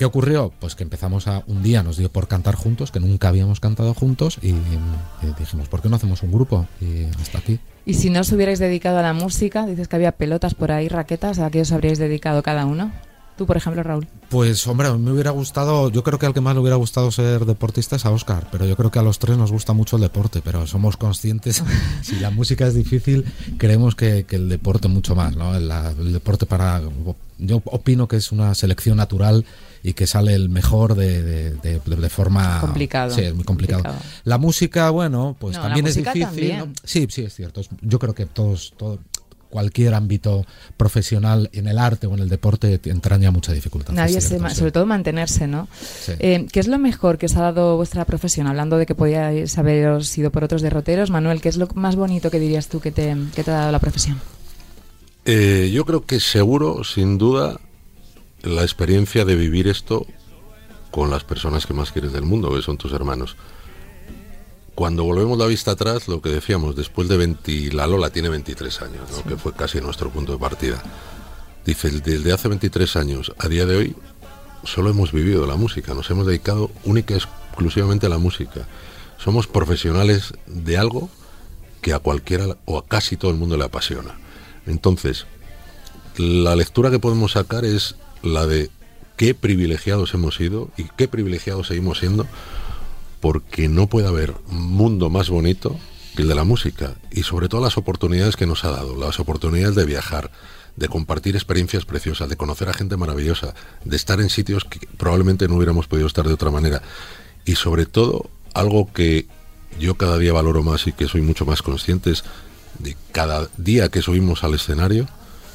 ¿Qué 0.03 0.07
ocurrió? 0.07 0.53
Pues 0.59 0.75
que 0.75 0.83
empezamos 0.83 1.29
a 1.29 1.45
un 1.47 1.63
día 1.63 1.85
nos 1.85 1.97
dio 1.97 2.11
por 2.11 2.27
cantar 2.27 2.57
juntos, 2.57 2.91
que 2.91 2.99
nunca 2.99 3.29
habíamos 3.29 3.61
cantado 3.61 3.95
juntos 3.95 4.37
y, 4.43 4.53
dijimos, 5.39 5.69
¿por 5.69 5.81
qué 5.81 5.89
no 5.89 5.95
hacemos 5.95 6.25
un 6.25 6.33
grupo? 6.33 6.67
Y 6.81 7.05
hasta 7.21 7.39
aquí. 7.39 7.61
Y 7.87 7.95
si 7.95 8.11
no 8.11 8.23
os 8.23 8.33
hubierais 8.33 8.59
dedicado 8.59 8.99
a 8.99 9.03
la 9.03 9.13
música, 9.13 9.65
dices 9.65 9.87
que 9.87 9.95
había 9.95 10.11
pelotas 10.11 10.55
por 10.55 10.73
ahí, 10.73 10.89
raquetas, 10.89 11.39
¿a 11.39 11.51
qué 11.53 11.61
os 11.61 11.71
habríais 11.71 12.01
dedicado 12.01 12.43
cada 12.43 12.67
uno? 12.67 12.91
Tú, 13.43 13.47
por 13.47 13.57
ejemplo, 13.57 13.83
Raúl. 13.83 14.07
Pues 14.29 14.65
hombre, 14.69 14.93
me 14.93 15.11
hubiera 15.11 15.33
gustado, 15.33 15.91
yo 15.91 16.05
creo 16.05 16.17
que 16.17 16.27
al 16.27 16.33
que 16.33 16.41
más 16.41 16.55
le 16.55 16.61
hubiera 16.61 16.77
gustado 16.77 17.11
ser 17.11 17.45
deportista 17.45 17.97
es 17.97 18.07
a 18.07 18.11
Oscar, 18.13 18.47
pero 18.53 18.67
yo 18.67 18.77
creo 18.77 18.93
que 18.93 19.01
a 19.01 19.03
los 19.03 19.19
tres 19.19 19.37
nos 19.37 19.51
gusta 19.51 19.73
mucho 19.73 19.97
el 19.97 20.03
deporte, 20.03 20.41
pero 20.45 20.65
somos 20.69 20.97
conscientes, 20.97 21.61
si 22.03 22.21
la 22.21 22.31
música 22.31 22.69
es 22.69 22.75
difícil, 22.75 23.25
creemos 23.59 23.97
que, 23.97 24.25
que 24.27 24.37
el 24.37 24.49
deporte 24.49 24.87
mucho 24.87 25.17
más, 25.17 25.35
¿no? 25.35 25.57
El, 25.57 25.69
deporte 26.13 26.47
para, 26.47 26.81
yo 27.39 27.63
opino 27.65 28.07
que 28.07 28.15
es 28.15 28.31
una 28.31 28.55
selección 28.55 28.97
natural 28.97 29.45
y 29.83 29.95
que 29.95 30.07
sale 30.07 30.35
el 30.35 30.49
mejor 30.49 30.95
de, 30.95 31.21
de, 31.25 31.51
de- 31.57 31.81
de 31.81 32.09
forma... 32.09 32.61
Complicado. 32.61 33.11
Sí, 33.13 33.23
es 33.23 33.35
muy 33.35 33.43
complicado. 33.43 33.83
Complicado. 33.83 34.13
La 34.23 34.39
música, 34.39 34.89
bueno, 34.91 35.35
pues 35.41 35.57
No, 35.57 35.63
también 35.65 35.89
es 35.89 35.97
difícil. 35.97 36.23
también. 36.23 36.59
¿no? 36.61 36.73
Sí, 36.85 37.09
sí, 37.11 37.23
es 37.25 37.35
cierto. 37.35 37.63
Yo 37.81 37.99
creo 37.99 38.15
que 38.15 38.27
todos, 38.27 38.73
todo, 38.77 39.01
cualquier 39.53 39.93
ámbito 39.93 40.47
profesional 40.79 41.51
en 41.53 41.69
el 41.69 41.79
arte 41.79 42.07
o 42.07 42.15
en 42.15 42.21
el 42.21 42.31
deporte 42.31 42.79
te 42.79 42.89
entraña 42.89 43.31
mucha 43.31 43.53
dificultad. 43.53 43.93
Nadie 43.93 44.23
se, 44.23 44.39
sobre 44.55 44.73
todo 44.73 44.87
mantenerse, 44.87 45.47
¿no? 45.47 45.69
Sí. 45.79 46.13
Eh, 46.19 46.47
¿Qué 46.51 46.59
es 46.59 46.69
lo 46.69 46.79
mejor 46.79 47.19
que 47.19 47.27
os 47.27 47.37
ha 47.37 47.43
dado 47.43 47.77
vuestra 47.77 48.07
profesión? 48.07 48.47
Hablando 48.47 48.79
de 48.79 48.87
que 48.87 48.95
podíais 48.95 49.59
haberos 49.59 50.17
ido 50.17 50.33
por 50.33 50.43
otros 50.43 50.63
derroteros, 50.63 51.11
Manuel, 51.11 51.43
¿qué 51.43 51.51
es 51.51 51.59
lo 51.59 51.69
más 51.75 51.97
bonito 51.97 52.31
que 52.31 52.41
dirías 52.41 52.69
tú 52.69 52.81
que 52.81 52.93
te, 52.93 53.15
que 53.35 53.45
te 53.45 53.51
ha 53.51 53.55
dado 53.55 53.73
la 53.73 53.79
profesión? 53.79 54.19
Eh, 55.27 55.71
yo 55.73 55.85
creo 55.85 56.07
que 56.07 56.19
seguro, 56.19 56.83
sin 56.83 57.19
duda, 57.19 57.61
la 58.43 58.63
experiencia 58.63 59.27
de 59.27 59.37
vivir 59.37 59.69
esto 59.69 60.07
con 60.91 61.11
las 61.11 61.25
personas 61.25 61.67
que 61.67 61.75
más 61.75 61.93
quieres 61.93 62.13
del 62.13 62.25
mundo, 62.25 62.55
que 62.55 62.63
son 62.63 62.79
tus 62.79 62.93
hermanos. 62.93 63.37
Cuando 64.83 65.05
volvemos 65.05 65.39
la 65.39 65.47
vista 65.47 65.71
atrás, 65.71 66.09
lo 66.09 66.21
que 66.21 66.29
decíamos, 66.29 66.75
después 66.75 67.07
de 67.07 67.17
20, 67.17 67.73
la 67.73 67.87
Lola 67.87 68.11
tiene 68.11 68.29
23 68.29 68.83
años, 68.83 69.03
¿no? 69.13 69.23
que 69.23 69.37
fue 69.37 69.53
casi 69.53 69.81
nuestro 69.81 70.11
punto 70.11 70.33
de 70.33 70.39
partida. 70.39 70.83
Dice, 71.65 71.89
desde 71.89 72.33
hace 72.33 72.49
23 72.49 72.97
años 72.97 73.33
a 73.39 73.47
día 73.47 73.65
de 73.65 73.77
hoy, 73.77 73.97
solo 74.65 74.91
hemos 74.91 75.13
vivido 75.13 75.47
la 75.47 75.55
música, 75.55 75.95
nos 75.95 76.11
hemos 76.11 76.27
dedicado 76.27 76.73
única 76.83 77.15
y 77.15 77.19
exclusivamente 77.19 78.07
a 78.07 78.09
la 78.09 78.19
música. 78.19 78.67
Somos 79.19 79.47
profesionales 79.47 80.35
de 80.47 80.77
algo 80.77 81.09
que 81.81 81.93
a 81.93 82.01
cualquiera 82.01 82.57
o 82.65 82.77
a 82.77 82.85
casi 82.85 83.17
todo 83.17 83.31
el 83.31 83.37
mundo 83.37 83.57
le 83.57 83.65
apasiona. 83.65 84.19
Entonces, 84.67 85.27
la 86.17 86.57
lectura 86.57 86.91
que 86.91 86.99
podemos 86.99 87.31
sacar 87.31 87.65
es 87.65 87.95
la 88.25 88.49
de 88.49 88.69
qué 89.17 89.33
privilegiados 89.33 90.13
hemos 90.15 90.35
sido 90.35 90.71
y 90.77 90.89
qué 90.97 91.07
privilegiados 91.07 91.69
seguimos 91.69 92.01
siendo, 92.01 92.27
porque 93.23 93.69
no 93.69 93.87
puede 93.87 94.09
haber 94.09 94.35
mundo 94.49 95.09
más 95.09 95.31
bonito 95.31 95.79
que 96.17 96.23
el 96.23 96.29
de 96.29 96.35
la 96.35 96.43
música 96.43 96.97
y 97.13 97.23
sobre 97.23 97.49
todo 97.49 97.63
las 97.63 97.79
oportunidades 97.79 98.35
que 98.35 98.47
nos 98.47 98.65
ha 98.65 98.71
dado, 98.71 98.97
las 98.97 99.21
oportunidades 99.21 99.77
de 99.77 99.87
viajar, 99.87 100.33
de 100.75 100.89
compartir 100.89 101.37
experiencias 101.37 101.85
preciosas, 101.85 102.29
de 102.29 102.37
conocer 102.37 102.69
a 102.69 102.75
gente 102.75 102.97
maravillosa, 102.97 103.55
de 103.85 103.95
estar 103.95 104.21
en 104.21 104.29
sitios 104.29 104.65
que 104.65 104.81
probablemente 104.99 105.47
no 105.47 105.55
hubiéramos 105.55 105.87
podido 105.87 106.09
estar 106.09 106.27
de 106.27 106.35
otra 106.35 106.51
manera. 106.51 106.83
Y 107.45 107.55
sobre 107.55 107.87
todo, 107.87 108.29
algo 108.55 108.93
que 108.93 109.29
yo 109.79 109.95
cada 109.95 110.19
día 110.19 110.33
valoro 110.33 110.65
más 110.65 110.89
y 110.89 110.93
que 110.93 111.07
soy 111.07 111.21
mucho 111.21 111.47
más 111.47 111.63
consciente 111.63 112.11
es 112.11 112.25
de 112.81 112.97
cada 113.13 113.49
día 113.57 113.89
que 113.89 114.03
subimos 114.03 114.43
al 114.43 114.55
escenario, 114.55 115.07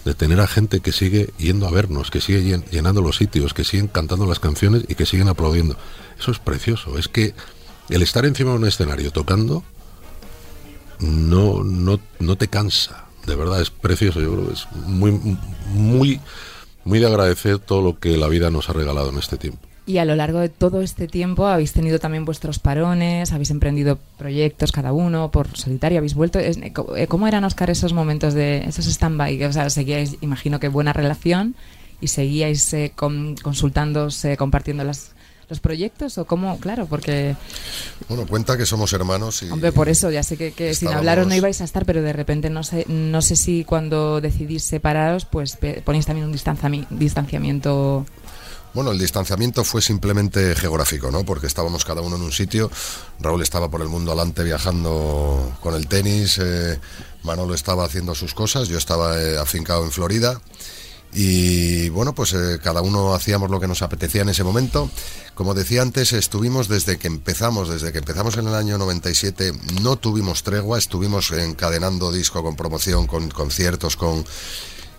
de 0.06 0.14
tener 0.14 0.40
a 0.40 0.48
gente 0.48 0.80
que 0.80 0.94
sigue 0.94 1.32
yendo 1.38 1.68
a 1.68 1.72
vernos, 1.72 2.12
que 2.12 2.22
sigue 2.22 2.62
llenando 2.72 3.02
los 3.02 3.18
sitios, 3.18 3.54
que 3.54 3.66
siguen 3.66 3.90
cantando 3.90 4.26
las 4.26 4.40
canciones 4.40 4.86
y 4.88 4.96
que 4.96 5.06
siguen 5.06 5.28
aplaudiendo. 5.28 5.76
Eso 6.18 6.32
es 6.32 6.40
precioso. 6.40 6.98
Es 6.98 7.10
que 7.10 7.36
el 7.90 8.02
estar 8.02 8.26
encima 8.26 8.52
de 8.52 8.58
un 8.58 8.68
escenario 8.68 9.12
tocando 9.12 9.64
no, 11.00 11.64
no, 11.64 12.00
no 12.20 12.36
te 12.36 12.48
cansa. 12.48 13.06
De 13.26 13.36
verdad, 13.36 13.62
es 13.62 13.70
precioso. 13.70 14.22
Yo 14.22 14.34
creo 14.34 14.48
que 14.48 14.54
es 14.54 14.68
muy, 14.86 15.12
muy, 15.74 16.20
muy 16.86 17.00
de 17.00 17.08
agradecer 17.08 17.60
todo 17.60 17.82
lo 17.82 18.00
que 18.00 18.18
la 18.18 18.28
vida 18.28 18.50
nos 18.50 18.70
ha 18.70 18.74
regalado 18.74 19.10
en 19.10 19.18
este 19.18 19.38
tiempo. 19.38 19.60
Y 19.86 20.00
a 20.00 20.06
lo 20.06 20.16
largo 20.16 20.40
de 20.40 20.50
todo 20.50 20.82
este 20.82 21.08
tiempo 21.08 21.48
habéis 21.48 21.72
tenido 21.72 21.98
también 21.98 22.26
vuestros 22.26 22.60
parones, 22.60 23.32
habéis 23.32 23.52
emprendido 23.52 23.98
proyectos 24.18 24.74
cada 24.74 24.92
uno 24.92 25.32
por 25.32 25.56
solitario, 25.58 26.00
habéis 26.00 26.14
vuelto. 26.14 26.40
Eh, 26.40 26.74
¿Cómo 27.08 27.26
eran, 27.26 27.46
Oscar, 27.46 27.70
esos 27.70 27.94
momentos 27.94 28.34
de 28.34 28.66
esos 28.66 28.86
stand-by? 28.86 29.46
O 29.46 29.54
sea, 29.54 29.70
seguíais, 29.70 30.18
imagino 30.20 30.60
que 30.60 30.68
buena 30.68 30.92
relación 30.92 31.56
y 32.02 32.08
seguíais 32.08 32.74
eh, 32.74 32.92
consultándose, 32.96 34.36
compartiendo 34.36 34.84
las, 34.84 35.16
los 35.50 35.60
proyectos 35.60 36.18
o 36.18 36.26
cómo, 36.26 36.60
claro, 36.60 36.88
porque... 36.88 37.36
Bueno, 38.10 38.28
cuenta 38.28 38.58
que 38.58 38.66
somos 38.66 38.92
hermanos 38.94 39.44
y... 39.44 39.50
Hombre, 39.50 39.72
por 39.72 39.90
eso, 39.90 40.12
ya 40.12 40.24
sé 40.24 40.38
que, 40.38 40.74
sin 40.74 40.90
hablaros 40.90 41.28
no 41.28 41.36
ibais 41.36 41.62
a 41.62 41.64
estar, 41.64 41.86
pero 41.86 42.02
de 42.02 42.14
repente 42.14 42.50
no 42.50 42.64
sé, 42.64 42.86
no 42.88 43.22
sé 43.22 43.36
si 43.36 43.64
cuando 43.64 44.20
decidís 44.22 44.64
separaros, 44.64 45.26
pues 45.26 45.58
ponéis 45.84 46.06
también 46.06 46.28
un 46.28 46.34
distanciamiento 46.90 48.06
bueno, 48.74 48.92
el 48.92 49.00
distanciamiento 49.00 49.64
fue 49.64 49.82
simplemente 49.82 50.54
geográfico, 50.54 51.10
¿no? 51.10 51.24
Porque 51.24 51.48
estábamos 51.48 51.84
cada 51.84 52.02
uno 52.02 52.16
en 52.16 52.22
un 52.22 52.32
sitio. 52.32 52.70
Raúl 53.20 53.42
estaba 53.42 53.72
por 53.72 53.82
el 53.82 53.88
mundo 53.88 54.12
alante 54.12 54.44
viajando 54.44 55.58
con 55.62 55.74
el 55.74 55.88
tenis, 55.88 56.38
eh, 56.40 56.80
Manolo 57.24 57.56
estaba 57.56 57.86
haciendo 57.86 58.14
sus 58.14 58.36
cosas, 58.36 58.68
yo 58.68 58.78
estaba 58.78 59.20
eh, 59.20 59.40
afincado 59.40 59.84
en 59.84 59.92
Florida. 59.92 60.40
Y 61.20 61.90
bueno, 61.90 62.14
pues 62.14 62.34
eh, 62.34 62.60
cada 62.62 62.84
uno 62.84 63.16
hacíamos 63.16 63.50
lo 63.50 63.60
que 63.60 63.68
nos 63.68 63.82
apetecía 63.82 64.22
en 64.22 64.30
ese 64.30 64.44
momento. 64.44 64.88
Como 65.34 65.56
decía 65.56 65.82
antes, 65.82 66.14
estuvimos 66.14 66.68
desde 66.68 67.00
que 67.00 67.08
empezamos, 67.08 67.70
desde 67.70 67.92
que 67.92 67.98
empezamos 67.98 68.38
en 68.38 68.48
el 68.48 68.54
año 68.54 68.78
97, 68.78 69.52
no 69.82 69.96
tuvimos 69.96 70.44
tregua, 70.44 70.78
estuvimos 70.78 71.32
encadenando 71.32 72.12
disco 72.12 72.44
con 72.44 72.56
promoción, 72.56 73.08
con 73.08 73.30
conciertos, 73.30 73.96
con 73.98 74.26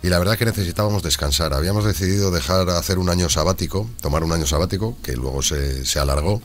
y 0.03 0.09
la 0.09 0.19
verdad 0.19 0.37
que 0.37 0.43
necesitábamos 0.43 1.03
descansar. 1.03 1.53
Habíamos 1.53 1.85
decidido 1.85 2.31
dejar 2.31 2.69
hacer 2.69 2.99
un 2.99 3.09
año 3.09 3.29
sabático, 3.29 3.89
tomar 4.01 4.25
un 4.25 4.33
año 4.33 4.45
sabático, 4.45 4.97
que 5.01 5.15
luego 5.15 5.41
se, 5.41 5.99
alargó, 5.99 6.41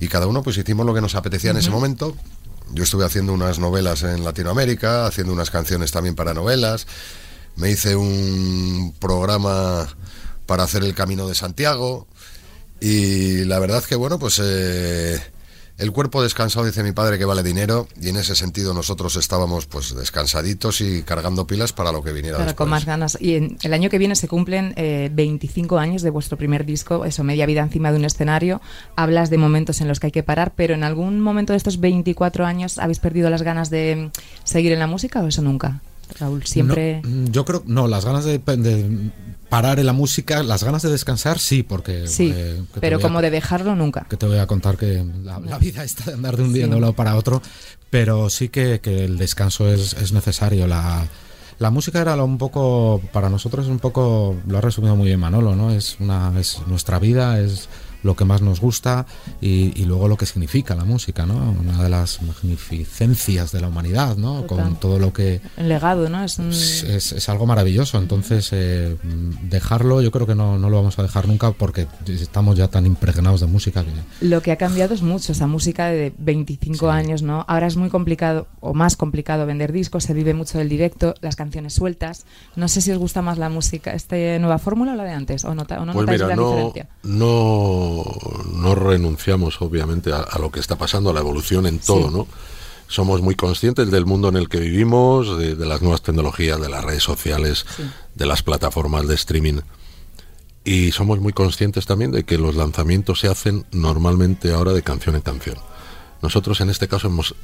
y 0.00 0.08
cada 0.08 0.26
uno 0.26 0.42
pues 0.42 0.56
hicimos 0.56 0.86
lo 0.86 0.94
que 0.94 1.02
nos 1.02 1.14
apetecía 1.14 1.50
en 1.50 1.58
ese 1.58 1.68
momento. 1.68 2.16
Yo 2.72 2.84
estuve 2.84 3.04
haciendo 3.04 3.34
unas 3.34 3.58
novelas 3.58 4.02
en 4.02 4.24
Latinoamérica, 4.24 5.06
haciendo 5.06 5.34
unas 5.34 5.50
canciones 5.50 5.92
también 5.92 6.14
para 6.14 6.32
novelas, 6.32 6.86
me 7.58 7.70
hice 7.70 7.96
un 7.96 8.94
programa 8.98 9.86
para 10.46 10.62
hacer 10.62 10.82
el 10.82 10.94
Camino 10.94 11.28
de 11.28 11.34
Santiago, 11.34 12.06
y 12.80 13.44
la 13.44 13.58
verdad 13.58 13.84
que 13.84 13.96
bueno, 13.96 14.18
pues... 14.18 14.40
Eh, 14.42 15.20
el 15.78 15.92
cuerpo 15.92 16.24
descansado, 16.24 16.66
dice 16.66 16.82
mi 16.82 16.90
padre, 16.90 17.18
que 17.18 17.24
vale 17.24 17.44
dinero, 17.44 17.86
y 18.00 18.08
en 18.08 18.16
ese 18.16 18.34
sentido 18.34 18.74
nosotros 18.74 19.14
estábamos 19.14 19.66
pues 19.66 19.94
descansaditos 19.94 20.80
y 20.80 21.02
cargando 21.02 21.46
pilas 21.46 21.72
para 21.72 21.92
lo 21.92 22.02
que 22.02 22.12
viniera 22.12 22.36
Claro, 22.36 22.56
con 22.56 22.68
más 22.68 22.84
ganas. 22.84 23.16
Y 23.20 23.36
en, 23.36 23.58
el 23.62 23.72
año 23.72 23.88
que 23.88 23.98
viene 23.98 24.16
se 24.16 24.26
cumplen 24.26 24.74
25 24.74 25.78
eh, 25.78 25.80
años 25.80 26.02
de 26.02 26.10
vuestro 26.10 26.36
primer 26.36 26.66
disco, 26.66 27.04
eso, 27.04 27.22
media 27.22 27.46
vida 27.46 27.60
encima 27.60 27.92
de 27.92 27.98
un 27.98 28.04
escenario. 28.04 28.60
Hablas 28.96 29.30
de 29.30 29.38
momentos 29.38 29.80
en 29.80 29.86
los 29.86 30.00
que 30.00 30.08
hay 30.08 30.12
que 30.12 30.24
parar, 30.24 30.52
pero 30.56 30.74
¿en 30.74 30.82
algún 30.82 31.20
momento 31.20 31.52
de 31.52 31.58
estos 31.58 31.78
24 31.78 32.44
años 32.44 32.80
habéis 32.80 32.98
perdido 32.98 33.30
las 33.30 33.42
ganas 33.42 33.70
de 33.70 34.10
seguir 34.42 34.72
en 34.72 34.80
la 34.80 34.88
música 34.88 35.20
o 35.22 35.28
eso 35.28 35.42
nunca? 35.42 35.80
Raúl, 36.18 36.44
siempre... 36.44 37.02
Mm, 37.04 37.26
yo 37.26 37.44
creo, 37.44 37.62
no, 37.66 37.88
las 37.88 38.04
ganas 38.04 38.24
de, 38.24 38.40
parar 39.48 39.78
en 39.78 39.86
la 39.86 39.92
música, 39.92 40.42
las 40.42 40.62
ganas 40.62 40.82
de 40.82 40.90
descansar 40.90 41.38
sí, 41.38 41.62
porque... 41.62 42.06
Sí, 42.06 42.32
eh, 42.34 42.62
pero 42.80 43.00
como 43.00 43.22
de 43.22 43.30
dejarlo 43.30 43.74
nunca. 43.74 44.06
Que 44.08 44.16
te 44.16 44.26
voy 44.26 44.38
a 44.38 44.46
contar 44.46 44.76
que 44.76 45.04
la, 45.22 45.38
vida 45.58 45.84
está 45.84 46.04
de 46.06 46.14
andar 46.14 46.36
de 46.36 46.42
un 46.42 46.52
día 46.52 46.66
de 46.66 46.74
un 46.74 46.80
lado 46.80 46.92
para 46.92 47.16
otro, 47.16 47.42
pero 47.90 48.30
sí 48.30 48.48
que, 48.48 48.80
el 48.84 49.18
descanso 49.18 49.68
es, 49.68 49.94
es 49.94 50.12
necesario. 50.12 50.66
La, 50.66 51.06
la 51.58 51.70
música 51.70 52.00
era 52.00 52.22
un 52.22 52.38
poco, 52.38 53.00
para 53.12 53.28
nosotros 53.28 53.66
es 53.66 53.70
un 53.70 53.80
poco, 53.80 54.36
lo 54.46 54.58
ha 54.58 54.60
resumido 54.60 54.94
muy 54.94 55.06
bien 55.06 55.20
Manolo, 55.20 55.56
¿no? 55.56 55.72
Es, 55.72 55.96
una, 55.98 56.32
es 56.38 56.60
nuestra 56.66 56.98
vida, 56.98 57.40
es 57.40 57.68
lo 58.02 58.16
que 58.16 58.24
más 58.24 58.42
nos 58.42 58.60
gusta 58.60 59.06
y, 59.40 59.84
luego 59.84 60.08
lo 60.08 60.16
que 60.16 60.26
significa 60.26 60.74
la 60.74 60.84
música, 60.84 61.24
¿no? 61.24 61.56
Una 61.58 61.82
de 61.82 61.88
las 61.88 62.20
magnificencias 62.22 63.52
de 63.52 63.60
la 63.60 63.68
humanidad, 63.68 64.16
¿no? 64.16 64.46
Con 64.46 64.76
todo 64.76 64.98
lo 64.98 65.12
que... 65.12 65.40
El 65.56 65.68
legado, 65.68 66.08
¿no? 66.08 66.22
Es, 66.22 66.38
es, 66.38 67.28
algo 67.28 67.46
maravilloso, 67.46 67.98
entonces 67.98 68.50
eh, 68.52 68.96
dejarlo 69.42 70.02
yo 70.02 70.10
creo 70.10 70.26
que 70.26 70.34
no, 70.34 70.58
no, 70.58 70.68
lo 70.68 70.76
vamos 70.76 70.98
a 70.98 71.02
dejar 71.02 71.26
nunca 71.26 71.52
porque 71.52 71.86
estamos 72.06 72.56
ya 72.56 72.68
tan 72.68 72.86
impregnados 72.86 73.40
de 73.40 73.46
música 73.46 73.82
que... 73.82 74.26
Lo 74.26 74.42
que 74.42 74.52
ha 74.52 74.56
cambiado 74.56 74.94
es 74.94 75.02
mucho, 75.02 75.32
esa 75.32 75.46
música 75.46 75.86
de 75.86 76.12
25 76.18 76.90
años, 76.90 77.22
¿no? 77.22 77.44
Ahora 77.48 77.66
es 77.66 77.76
muy 77.76 77.88
complicado 77.88 78.46
o 78.60 78.74
más 78.74 78.96
complicado 78.96 79.46
vender 79.46 79.72
discos, 79.72 80.04
se 80.04 80.14
vive 80.14 80.34
mucho 80.34 80.58
del 80.58 80.68
directo, 80.68 81.14
las 81.20 81.36
canciones 81.36 81.72
sueltas. 81.74 82.26
No 82.56 82.68
sé 82.68 82.80
si 82.80 82.90
os 82.90 82.98
gusta 82.98 83.22
más 83.22 83.38
la 83.38 83.48
música, 83.48 83.92
esta 83.92 84.16
nueva 84.38 84.58
fórmula 84.58 84.92
o 84.92 84.96
la 84.96 85.04
de 85.04 85.12
antes, 85.12 85.44
o, 85.44 85.54
no, 85.54 85.62
o 85.62 85.84
no 85.84 85.92
pues 85.92 86.06
notáis 86.06 86.20
la 86.20 86.36
no, 86.36 86.50
diferencia. 86.50 86.88
No 87.02 87.87
no, 88.52 88.74
renunciamos 88.74 89.60
obviamente 89.60 90.12
a, 90.12 90.26
lo 90.38 90.50
que 90.50 90.60
está 90.60 90.76
pasando, 90.76 91.10
a 91.10 91.12
la 91.12 91.20
evolución 91.20 91.66
en 91.66 91.78
todo, 91.78 92.10
¿no? 92.10 92.26
Somos 92.88 93.20
muy 93.20 93.34
conscientes 93.34 93.90
del 93.90 94.06
mundo 94.06 94.28
en 94.28 94.36
el 94.36 94.48
que 94.48 94.60
vivimos, 94.60 95.38
de, 95.38 95.54
las 95.56 95.82
nuevas 95.82 96.00
tecnologías, 96.00 96.58
de 96.58 96.70
las 96.70 96.82
redes 96.82 97.02
sociales, 97.02 97.66
de 98.14 98.26
las 98.26 98.42
plataformas 98.42 99.06
de 99.06 99.14
streaming. 99.14 99.60
Y 100.64 100.92
somos 100.92 101.20
muy 101.20 101.32
conscientes 101.32 101.84
también 101.86 102.12
de 102.12 102.24
que 102.24 102.38
los 102.38 102.54
lanzamientos 102.54 103.20
se 103.20 103.28
hacen 103.28 103.66
normalmente 103.72 104.52
ahora 104.52 104.72
de 104.72 104.82
canción 104.82 105.16
en 105.16 105.20
canción. 105.20 105.58
Nosotros 106.22 106.60
en 106.60 106.70
este 106.70 106.88
caso 106.88 107.08
hemos 107.08 107.34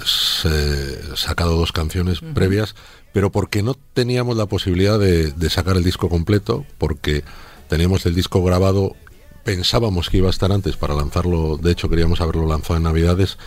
eh, 0.45 1.01
sacado 1.15 1.57
dos 1.57 1.73
canciones 1.73 2.21
previas, 2.21 2.75
pero 3.13 3.31
porque 3.31 3.63
no 3.63 3.75
teníamos 3.93 4.37
la 4.37 4.47
posibilidad 4.47 4.99
de, 4.99 5.31
de, 5.31 5.51
sacar 5.51 5.77
el 5.77 5.85
disco 5.85 6.09
completo, 6.09 6.65
porque 6.79 7.23
teníamos 7.69 8.05
el 8.07 8.15
disco 8.15 8.43
grabado 8.43 8.97
pensábamos 9.45 10.09
que 10.11 10.19
iba 10.19 10.29
a 10.29 10.31
estar 10.31 10.51
antes 10.51 10.77
para 10.77 10.95
lanzarlo, 10.95 11.57
de 11.59 11.71
hecho 11.73 11.89
queríamos 11.89 12.21
haberlo 12.21 12.47
lanzado 12.47 12.79
en 12.79 12.83
Navidades, 12.85 13.39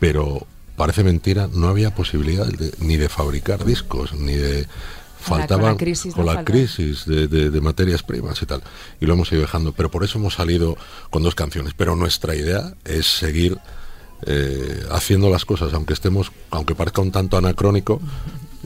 pero 0.00 0.46
parece 0.76 1.04
mentira, 1.04 1.48
no 1.52 1.68
había 1.68 1.94
posibilidad 1.94 2.46
ni 2.78 2.96
de 2.96 3.08
fabricar 3.08 3.64
discos, 3.64 4.14
ni 4.14 4.34
de... 4.34 4.66
Faltaban 5.20 5.78
con 6.14 6.26
la 6.26 6.44
crisis, 6.44 7.06
de, 7.06 7.60
materias 7.62 8.02
primas 8.02 8.42
y 8.42 8.44
tal. 8.44 8.62
Y 9.00 9.06
lo 9.06 9.14
hemos 9.14 9.32
ido 9.32 9.40
dejando. 9.40 9.72
Pero 9.72 9.90
por 9.90 10.04
eso 10.04 10.18
hemos 10.18 10.34
salido 10.34 10.76
con 11.08 11.22
dos 11.22 11.34
canciones. 11.34 11.72
Pero 11.74 11.96
nuestra 11.96 12.34
idea 12.34 12.74
es 12.84 13.06
seguir 13.06 13.56
eh, 14.26 14.84
haciendo 14.90 15.30
las 15.30 15.46
cosas, 15.46 15.72
aunque 15.72 15.94
estemos, 15.94 16.30
aunque 16.50 16.74
parezca 16.74 17.00
un 17.00 17.10
tanto 17.10 17.38
anacrónico, 17.38 18.02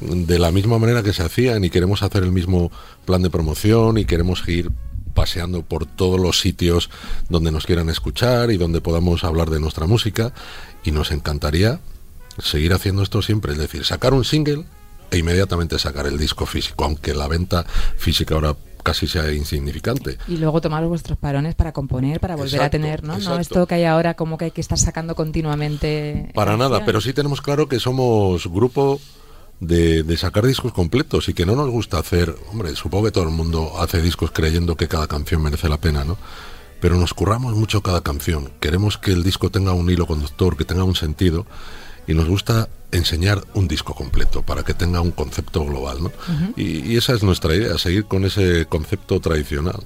de 0.01 0.41
la 0.41 0.51
misma 0.51 0.81
manera 0.81 1.05
que 1.05 1.13
se 1.13 1.23
hacían 1.23 1.63
y 1.63 1.71
queremos 1.71 2.03
hacer 2.03 2.25
el 2.25 2.33
mismo 2.33 2.73
plan 3.05 3.23
de 3.23 3.31
promoción 3.31 3.97
y 3.97 4.05
queremos 4.05 4.41
seguir 4.41 4.73
paseando 5.19 5.63
por 5.63 5.85
todos 5.85 6.21
los 6.21 6.41
sitios 6.41 6.91
donde 7.29 7.51
nos 7.51 7.67
quieran 7.67 7.91
escuchar 7.91 8.53
y 8.53 8.57
donde 8.57 8.81
podamos 8.81 9.25
hablar 9.25 9.51
de 9.51 9.59
nuestra 9.59 9.89
música 9.89 10.33
y 10.85 10.93
nos 10.93 11.11
encantaría 11.11 11.81
seguir 12.39 12.73
haciendo 12.73 13.03
esto 13.03 13.21
siempre, 13.21 13.53
es 13.53 13.59
decir, 13.59 13.85
sacar 13.85 14.15
un 14.15 14.25
single 14.25 14.65
e 15.11 15.19
inmediatamente 15.19 15.77
sacar 15.81 16.07
el 16.07 16.19
disco 16.19 16.47
físico, 16.47 16.85
aunque 16.85 17.15
la 17.15 17.27
venta 17.27 17.65
física 17.97 18.37
ahora 18.37 18.55
casi 18.85 19.09
sea 19.09 19.33
insignificante. 19.33 20.19
Y 20.29 20.37
luego 20.37 20.61
tomar 20.61 20.87
vuestros 20.87 21.19
parones 21.19 21.57
para 21.57 21.73
componer, 21.73 22.21
para 22.21 22.37
volver 22.37 22.63
a 22.63 22.71
tener, 22.71 23.03
¿no? 23.03 23.19
No 23.19 23.41
esto 23.41 23.67
que 23.67 23.75
hay 23.75 23.85
ahora 23.87 24.15
como 24.15 24.39
que 24.39 24.45
hay 24.45 24.51
que 24.53 24.61
estar 24.61 24.79
sacando 24.79 25.17
continuamente. 25.17 26.31
Para 26.33 26.57
nada, 26.57 26.85
pero 26.85 27.01
sí 27.01 27.13
tenemos 27.13 27.43
claro 27.43 27.69
que 27.69 27.81
somos 27.81 28.47
grupo 28.47 29.01
de, 29.61 30.17
sacar 30.17 30.47
discos 30.47 30.73
completos 30.73 31.29
y 31.29 31.35
que 31.35 31.47
no 31.47 31.57
nos 31.57 31.71
gusta 31.71 31.99
hacer, 31.99 32.35
hombre, 32.51 32.75
supongo 32.77 33.07
que 33.07 33.13
todo 33.13 33.25
el 33.25 33.31
mundo 33.31 33.73
hace 33.81 34.01
discos 34.01 34.31
creyendo 34.31 34.77
que 34.77 34.89
cada 34.89 35.07
canción 35.07 35.43
merece 35.43 35.69
la 35.69 35.81
pena, 35.81 36.05
¿no? 36.05 36.17
Pero 36.81 36.97
nos 36.97 37.13
curramos 37.13 37.57
mucho 37.57 37.83
cada 37.83 38.03
canción. 38.03 38.53
Queremos 38.61 38.99
que 38.99 39.11
el 39.11 39.25
disco 39.25 39.51
tenga 39.51 39.73
un 39.73 39.91
hilo 39.91 40.07
conductor, 40.07 40.57
que 40.57 40.65
tenga 40.65 40.85
un 40.85 40.95
sentido 40.95 41.45
y 42.07 42.15
nos 42.15 42.29
gusta 42.29 42.69
enseñar 42.93 43.43
un 43.55 43.69
disco 43.69 43.95
completo 43.95 44.43
para 44.43 44.63
que 44.63 44.75
tenga 44.75 45.01
un 45.01 45.11
concepto 45.11 45.65
global, 45.65 46.03
¿no? 46.05 46.13
y, 46.57 46.97
esa 46.97 47.15
es 47.15 47.23
nuestra 47.23 47.55
idea, 47.55 47.77
seguir 47.79 48.05
con 48.07 48.25
ese 48.25 48.67
concepto 48.67 49.21
tradicional. 49.21 49.81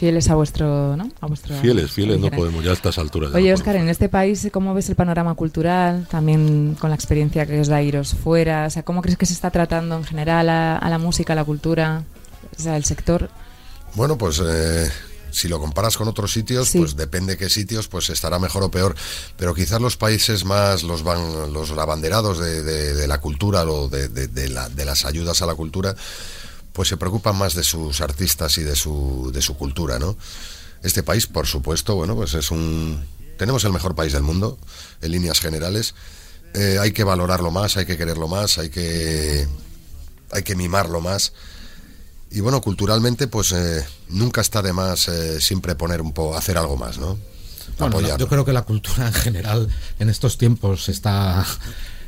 Fieles 0.00 0.30
a 0.30 0.34
vuestro, 0.34 0.96
¿no? 0.96 1.10
A 1.20 1.26
vuestro 1.26 1.54
Fieles, 1.60 1.90
fieles 1.90 2.18
no 2.18 2.30
podemos, 2.30 2.64
ya 2.64 2.70
a 2.70 2.72
estas 2.72 2.96
alturas. 2.96 3.34
Oye, 3.34 3.50
no 3.50 3.54
Óscar, 3.54 3.76
en 3.76 3.90
este 3.90 4.08
país, 4.08 4.48
¿cómo 4.50 4.72
ves 4.72 4.88
el 4.88 4.94
panorama 4.96 5.34
cultural? 5.34 6.06
También 6.10 6.74
con 6.80 6.88
la 6.88 6.96
experiencia 6.96 7.44
que 7.44 7.60
os 7.60 7.68
da 7.68 7.82
iros 7.82 8.14
fuera. 8.14 8.64
O 8.66 8.70
sea, 8.70 8.82
¿cómo 8.82 9.02
crees 9.02 9.18
que 9.18 9.26
se 9.26 9.34
está 9.34 9.50
tratando 9.50 9.96
en 9.96 10.04
general 10.04 10.48
a, 10.48 10.78
a 10.78 10.88
la 10.88 10.96
música, 10.96 11.34
a 11.34 11.36
la 11.36 11.44
cultura? 11.44 12.04
O 12.58 12.62
sea, 12.62 12.78
el 12.78 12.84
sector. 12.86 13.28
Bueno, 13.94 14.16
pues 14.16 14.40
eh, 14.42 14.88
si 15.32 15.48
lo 15.48 15.60
comparas 15.60 15.98
con 15.98 16.08
otros 16.08 16.32
sitios, 16.32 16.68
Sí. 16.68 16.78
pues 16.78 16.96
depende 16.96 17.36
qué 17.36 17.50
sitios, 17.50 17.86
pues 17.88 18.08
estará 18.08 18.38
mejor 18.38 18.62
o 18.62 18.70
peor. 18.70 18.94
Pero 19.36 19.52
quizás 19.54 19.82
los 19.82 19.98
países 19.98 20.46
más, 20.46 20.82
los 20.82 21.02
van, 21.02 21.52
los 21.52 21.72
abanderados 21.72 22.38
de, 22.38 22.62
de- 22.62 22.94
de 22.94 23.06
la 23.06 23.20
cultura 23.20 23.64
o 23.64 23.88
de, 23.90 24.08
de- 24.08 24.28
de 24.28 24.48
la- 24.48 24.70
de 24.70 24.84
las 24.86 25.04
ayudas 25.04 25.42
a 25.42 25.46
la 25.46 25.54
cultura, 25.54 25.94
pues 26.72 26.88
se 26.88 26.96
preocupan 26.96 27.36
más 27.36 27.54
de 27.54 27.62
sus 27.62 28.00
artistas 28.00 28.56
y 28.58 28.62
de 28.62 28.76
su, 28.76 29.30
de 29.32 29.42
su 29.42 29.56
cultura, 29.56 29.98
¿no? 29.98 30.16
Este 30.82 31.02
país, 31.02 31.26
por 31.26 31.46
supuesto, 31.46 31.94
bueno, 31.94 32.14
pues 32.14 32.34
es 32.34 32.50
un... 32.50 33.04
Tenemos 33.36 33.64
el 33.64 33.72
mejor 33.72 33.94
país 33.94 34.12
del 34.12 34.22
mundo, 34.22 34.58
en 35.00 35.12
líneas 35.12 35.40
generales. 35.40 35.94
Eh, 36.54 36.78
hay 36.80 36.92
que 36.92 37.04
valorarlo 37.04 37.50
más, 37.50 37.76
hay 37.76 37.86
que 37.86 37.96
quererlo 37.96 38.28
más, 38.28 38.58
hay 38.58 38.70
que, 38.70 39.46
hay 40.30 40.42
que 40.42 40.56
mimarlo 40.56 41.00
más. 41.00 41.32
Y 42.30 42.40
bueno, 42.40 42.60
culturalmente, 42.60 43.26
pues 43.26 43.52
eh, 43.52 43.84
nunca 44.08 44.40
está 44.40 44.62
de 44.62 44.72
más 44.72 45.08
eh, 45.08 45.40
siempre 45.40 45.74
poner 45.74 46.00
un 46.00 46.12
poco, 46.12 46.36
hacer 46.36 46.58
algo 46.58 46.76
más, 46.76 46.98
¿no? 46.98 47.18
Bueno, 47.78 48.16
yo 48.16 48.28
creo 48.28 48.44
que 48.44 48.52
la 48.52 48.62
cultura 48.62 49.06
en 49.06 49.12
general 49.12 49.68
en 49.98 50.10
estos 50.10 50.36
tiempos 50.36 50.88
está 50.88 51.46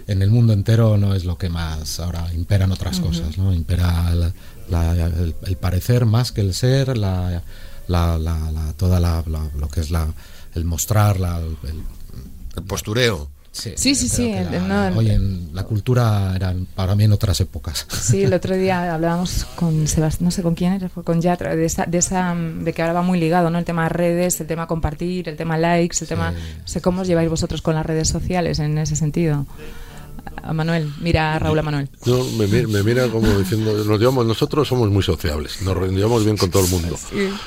en 0.06 0.22
el 0.22 0.30
mundo 0.30 0.52
entero 0.52 0.96
no 0.96 1.14
es 1.14 1.24
lo 1.24 1.38
que 1.38 1.48
más 1.48 2.00
ahora 2.00 2.26
imperan 2.34 2.72
otras 2.72 3.00
cosas, 3.00 3.38
¿no? 3.38 3.52
Impera 3.54 4.14
la- 4.14 4.32
la- 4.68 4.92
el, 5.06 5.34
el 5.46 5.56
parecer 5.56 6.06
más 6.06 6.32
que 6.32 6.40
el 6.40 6.54
ser, 6.54 6.96
la, 6.96 7.42
la, 7.88 8.18
la- 8.18 8.50
la- 8.50 8.72
toda 8.74 9.00
la, 9.00 9.22
la- 9.26 9.48
lo 9.58 9.68
que 9.68 9.80
es 9.80 9.90
la 9.90 10.06
el 10.54 10.64
mostrar, 10.64 11.18
la, 11.20 11.38
el, 11.38 11.56
El 12.56 12.62
postureo. 12.64 13.30
Sí, 13.54 13.72
sí, 13.76 13.94
sí, 13.94 14.08
que 14.32 14.38
el- 14.38 14.50
la- 14.50 14.58
no, 14.60 14.86
el- 14.88 14.96
hoy 14.96 15.10
en 15.10 15.50
la 15.54 15.64
cultura 15.64 16.32
era 16.34 16.54
para 16.74 16.94
mí 16.94 17.04
en 17.04 17.12
otras 17.12 17.38
épocas. 17.40 17.86
Sí, 17.90 18.22
el 18.22 18.32
otro 18.32 18.56
día 18.56 18.94
hablábamos 18.94 19.44
con 19.56 19.86
Sebastián, 19.86 20.24
no 20.24 20.30
sé 20.30 20.42
con 20.42 20.54
quién 20.54 20.72
era, 20.72 20.88
fue 20.88 21.04
con 21.04 21.20
Yatra, 21.20 21.54
de 21.54 21.66
esa, 21.66 21.84
de 21.84 21.98
esa, 21.98 22.34
de 22.34 22.72
que 22.72 22.80
ahora 22.80 22.94
va 22.94 23.02
muy 23.02 23.20
ligado, 23.20 23.50
¿no? 23.50 23.58
El 23.58 23.66
tema 23.66 23.90
redes, 23.90 24.40
el 24.40 24.46
tema 24.46 24.66
compartir, 24.66 25.28
el 25.28 25.36
tema 25.36 25.58
likes, 25.58 25.98
el 26.00 26.08
tema, 26.08 26.30
no 26.30 26.66
sé 26.66 26.80
cómo 26.80 27.02
os 27.02 27.08
lleváis 27.08 27.28
vosotros 27.28 27.60
con 27.60 27.74
las 27.74 27.84
redes 27.84 28.08
sociales 28.08 28.58
en 28.58 28.78
ese 28.78 28.96
sentido. 28.96 29.44
A 30.44 30.52
Manuel, 30.52 30.90
mira 31.00 31.34
a 31.34 31.38
Raúl 31.38 31.58
a 31.58 31.62
Manuel. 31.62 31.88
No, 32.06 32.24
me, 32.36 32.46
me 32.48 32.82
mira 32.82 33.06
como 33.08 33.28
diciendo, 33.38 33.72
nos 33.84 33.98
llevamos, 34.00 34.26
nosotros 34.26 34.66
somos 34.66 34.90
muy 34.90 35.02
sociables, 35.02 35.62
nos 35.62 35.76
llevamos 35.92 36.24
bien 36.24 36.36
con 36.36 36.50
todo 36.50 36.64
el 36.64 36.70
mundo. 36.70 36.96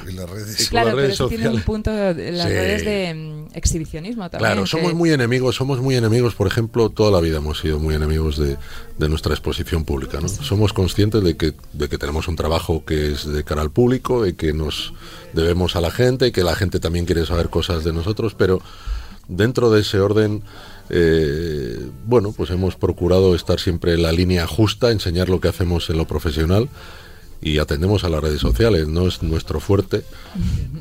Y 0.09 0.13
las 0.13 0.29
redes. 0.29 0.69
Claro, 0.69 0.87
las 0.87 0.95
pero 0.95 1.01
redes 1.07 1.13
eso 1.15 1.27
tiene 1.27 1.49
un 1.49 1.61
punto, 1.61 1.91
de 1.91 2.31
las 2.31 2.47
Sí. 2.47 2.53
redes 2.53 2.85
de 2.85 3.13
mm, 3.13 3.57
exhibicionismo 3.57 4.29
también. 4.29 4.39
Claro, 4.51 4.63
que- 4.63 4.69
somos 4.69 4.93
muy 4.93 5.11
enemigos, 5.11 5.55
somos 5.55 5.79
muy 5.81 5.95
enemigos, 5.95 6.35
por 6.35 6.47
ejemplo, 6.47 6.89
toda 6.89 7.11
la 7.11 7.19
vida 7.19 7.37
hemos 7.37 7.59
sido 7.59 7.79
muy 7.79 7.95
enemigos 7.95 8.37
de, 8.37 8.55
de 8.97 9.09
nuestra 9.09 9.33
exposición 9.33 9.83
pública. 9.83 10.19
¿no? 10.21 10.29
Somos 10.29 10.71
conscientes 10.71 11.21
de 11.23 11.35
que, 11.35 11.53
de 11.73 11.89
que 11.89 11.97
tenemos 11.97 12.27
un 12.29 12.35
trabajo 12.37 12.85
que 12.85 13.11
es 13.11 13.25
de 13.25 13.43
cara 13.43 13.61
al 13.61 13.71
público, 13.71 14.23
de 14.23 14.35
que 14.35 14.53
nos 14.53 14.93
debemos 15.33 15.75
a 15.75 15.81
la 15.81 15.91
gente 15.91 16.27
y 16.27 16.31
que 16.31 16.43
la 16.43 16.55
gente 16.55 16.79
también 16.79 17.05
quiere 17.05 17.25
saber 17.25 17.49
cosas 17.49 17.83
de 17.83 17.91
nosotros, 17.91 18.35
pero 18.37 18.61
dentro 19.27 19.69
de 19.71 19.81
ese 19.81 19.99
orden, 19.99 20.43
eh, 20.89 21.79
bueno, 22.05 22.31
pues 22.31 22.49
hemos 22.51 22.75
procurado 22.75 23.35
estar 23.35 23.59
siempre 23.59 23.93
en 23.93 24.03
la 24.03 24.11
línea 24.11 24.45
justa, 24.47 24.91
enseñar 24.91 25.29
lo 25.29 25.39
que 25.39 25.47
hacemos 25.47 25.89
en 25.89 25.97
lo 25.97 26.05
profesional 26.05 26.69
y 27.41 27.59
atendemos 27.59 28.03
a 28.03 28.09
las 28.09 28.21
redes 28.21 28.39
sociales. 28.41 28.87
No 28.87 29.07
es 29.07 29.21
nuestro 29.21 29.59
fuerte, 29.59 30.03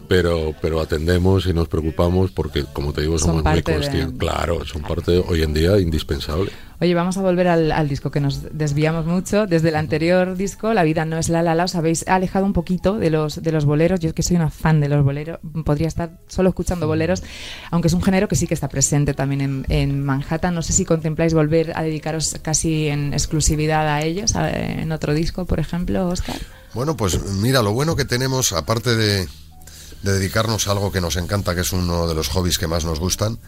pero, 0.08 0.54
pero 0.62 0.80
atendemos 0.80 1.46
y 1.46 1.52
nos 1.52 1.68
preocupamos 1.68 2.30
porque, 2.30 2.64
como 2.72 2.92
te 2.92 3.02
digo, 3.02 3.18
somos 3.18 3.36
muy 3.36 3.42
parte 3.44 3.72
de- 3.72 3.78
conscientes. 3.80 4.18
Claro, 4.18 4.64
son 4.64 4.82
parte 4.82 5.22
hoy 5.28 5.42
en 5.42 5.52
día 5.54 5.78
indispensable. 5.78 6.50
Oye, 6.84 6.92
vamos 6.94 7.16
a 7.16 7.22
volver 7.22 7.48
al, 7.48 7.72
al 7.72 7.88
disco 7.88 8.10
que 8.10 8.20
nos 8.20 8.42
desviamos 8.52 9.06
mucho. 9.06 9.46
Desde 9.46 9.70
el 9.70 9.76
anterior 9.76 10.36
disco, 10.36 10.74
La 10.74 10.82
vida 10.82 11.06
no 11.06 11.16
es 11.16 11.30
la 11.30 11.42
la 11.42 11.54
la, 11.54 11.64
os 11.64 11.74
habéis 11.76 12.06
alejado 12.06 12.44
un 12.44 12.52
poquito 12.52 12.98
de 12.98 13.08
los, 13.08 13.42
de 13.42 13.52
los 13.52 13.64
boleros. 13.64 14.00
Yo 14.00 14.08
es 14.10 14.14
que 14.14 14.22
soy 14.22 14.36
una 14.36 14.50
fan 14.50 14.80
de 14.80 14.88
los 14.90 15.02
boleros. 15.02 15.38
Podría 15.64 15.88
estar 15.88 16.18
solo 16.28 16.50
escuchando 16.50 16.86
boleros, 16.86 17.22
aunque 17.70 17.88
es 17.88 17.94
un 17.94 18.02
género 18.02 18.28
que 18.28 18.36
sí 18.36 18.46
que 18.46 18.52
está 18.52 18.68
presente 18.68 19.14
también 19.14 19.40
en, 19.40 19.66
en 19.70 20.04
Manhattan. 20.04 20.54
No 20.54 20.60
sé 20.60 20.74
si 20.74 20.84
contempláis 20.84 21.32
volver 21.32 21.72
a 21.74 21.82
dedicaros 21.82 22.36
casi 22.42 22.88
en 22.88 23.14
exclusividad 23.14 23.88
a 23.88 24.02
ellos, 24.02 24.36
a- 24.36 24.50
en 24.50 24.92
otro 24.92 25.14
disco, 25.14 25.46
por 25.46 25.60
ejemplo, 25.60 26.06
Oscar. 26.08 26.36
Bueno, 26.74 26.96
pues 26.98 27.18
mira, 27.40 27.62
lo 27.62 27.72
bueno 27.72 27.96
que 27.96 28.04
tenemos, 28.04 28.52
aparte 28.52 28.94
de, 28.94 29.26
de 30.02 30.12
dedicarnos 30.12 30.68
a 30.68 30.72
algo 30.72 30.92
que 30.92 31.00
nos 31.00 31.16
encanta, 31.16 31.54
que 31.54 31.62
es 31.62 31.72
uno 31.72 32.06
de 32.06 32.14
los 32.14 32.28
hobbies 32.28 32.58
que 32.58 32.66
más 32.66 32.84
nos 32.84 33.00
gustan, 33.00 33.38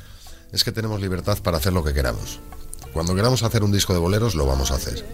es 0.52 0.64
que 0.64 0.72
tenemos 0.72 1.02
libertad 1.02 1.36
para 1.42 1.58
hacer 1.58 1.74
lo 1.74 1.84
que 1.84 1.92
queramos. 1.92 2.40
Cuando 2.92 3.14
queramos 3.14 3.42
hacer 3.42 3.62
un 3.62 3.72
disco 3.72 3.92
de 3.92 3.98
boleros, 3.98 4.34
lo 4.34 4.46
vamos 4.46 4.70
a 4.70 4.74
hacer. 4.74 5.04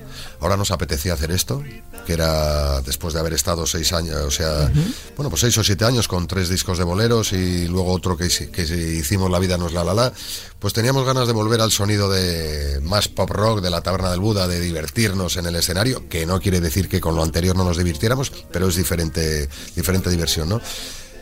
Ahora 0.40 0.56
nos 0.56 0.70
apetecía 0.70 1.14
hacer 1.14 1.30
esto, 1.30 1.62
que 2.06 2.12
era 2.12 2.80
después 2.82 3.14
de 3.14 3.20
haber 3.20 3.32
estado 3.32 3.66
seis 3.66 3.92
años, 3.92 4.16
o 4.16 4.30
sea, 4.30 4.70
bueno, 5.16 5.30
pues 5.30 5.40
seis 5.40 5.56
o 5.58 5.64
siete 5.64 5.85
años 5.85 6.08
con 6.08 6.26
tres 6.26 6.48
discos 6.48 6.78
de 6.78 6.85
boleros 6.85 7.32
y 7.32 7.68
luego 7.68 7.92
otro 7.92 8.16
que, 8.16 8.28
que 8.28 8.62
hicimos 8.62 9.30
La 9.30 9.38
vida 9.38 9.56
no 9.58 9.66
es 9.66 9.72
la 9.72 9.85
la 9.85 9.94
la, 9.94 10.12
pues 10.58 10.72
teníamos 10.72 11.04
ganas 11.04 11.26
de 11.26 11.32
volver 11.32 11.61
al 11.61 11.70
sonido 11.70 12.11
de 12.11 12.80
más 12.82 13.08
pop 13.08 13.30
rock 13.30 13.61
de 13.61 13.70
la 13.70 13.80
taberna 13.82 14.11
del 14.11 14.20
Buda, 14.20 14.46
de 14.48 14.61
divertirnos 14.61 15.37
en 15.37 15.46
el 15.46 15.56
escenario, 15.56 16.08
que 16.08 16.26
no 16.26 16.40
quiere 16.40 16.61
decir 16.61 16.88
que 16.88 17.00
con 17.00 17.14
lo 17.14 17.22
anterior 17.22 17.56
no 17.56 17.64
nos 17.64 17.78
divirtiéramos, 17.78 18.32
pero 18.50 18.68
es 18.68 18.76
diferente, 18.76 19.48
diferente 19.74 20.11
diversión, 20.11 20.48
¿no? 20.48 20.61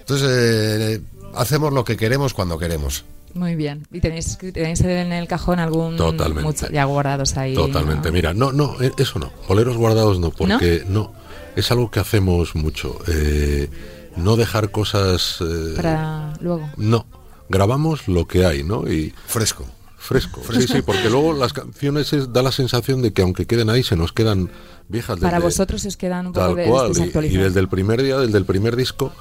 Entonces, 0.01 0.29
eh, 0.31 1.01
hacemos 1.35 1.73
lo 1.73 1.85
que 1.85 1.97
queremos 1.97 2.35
cuando 2.35 2.59
queremos. 2.59 3.05
Muy 3.35 3.55
bien. 3.55 3.87
¿Y 3.93 4.01
tenéis, 4.01 4.37
tenéis 4.39 4.81
en 4.83 5.13
el 5.13 5.29
cajón 5.29 5.59
algún... 5.61 5.97
Totalmente. 5.97 6.43
mucho- 6.43 6.71
ya 6.71 6.85
guardados 6.85 7.37
ahí? 7.37 7.55
Totalmente. 7.55 8.09
¿no? 8.09 8.13
Mira, 8.15 8.35
no, 8.35 8.53
no, 8.53 8.81
eh, 8.83 8.93
eso 8.99 9.19
no. 9.19 9.33
Boleros 9.49 9.77
guardados 9.77 10.19
no, 10.19 10.31
porque 10.31 10.85
no, 10.89 11.13
es 11.57 11.71
algo 11.71 11.91
que 11.91 12.01
hacemos 12.01 12.55
mucho. 12.55 12.99
Eh, 13.09 13.69
no 14.17 14.37
dejar 14.37 14.71
cosas. 14.71 15.39
eh, 15.41 15.75
Para 15.77 16.33
luego. 16.41 16.69
No, 16.77 17.07
grabamos 17.49 18.09
lo 18.09 18.27
que 18.27 18.45
hay, 18.45 18.65
¿no? 18.65 18.91
Y 18.91 19.15
Fresco. 19.27 19.65
fresco. 19.99 20.41
Sí, 20.53 20.63
sí, 20.67 20.83
porque 20.83 21.09
luego 21.11 21.33
las 21.33 21.53
canciones 21.53 22.13
es- 22.13 22.33
da 22.33 22.43
la 22.43 22.53
sensación 22.53 23.03
de 23.03 23.13
que 23.13 23.23
aunque 23.23 23.47
queden 23.47 23.71
ahí, 23.71 23.83
se 23.85 23.95
nos 23.97 24.13
quedan 24.13 24.51
viejas. 24.89 25.21
Para 25.21 25.37
desde- 25.37 25.45
vosotros 25.45 25.85
os 25.85 25.97
quedan 25.97 26.27
un 26.29 26.33
poco 26.33 26.47
Tal 26.47 26.57
de- 26.57 26.65
cual. 26.65 26.93
Y, 27.25 27.27
y 27.29 27.37
desde 27.37 27.61
el 27.61 27.69
primer 27.69 28.03
día, 28.03 28.19
desde 28.19 28.39
el 28.39 28.45
primer 28.45 28.75
disco, 28.77 29.13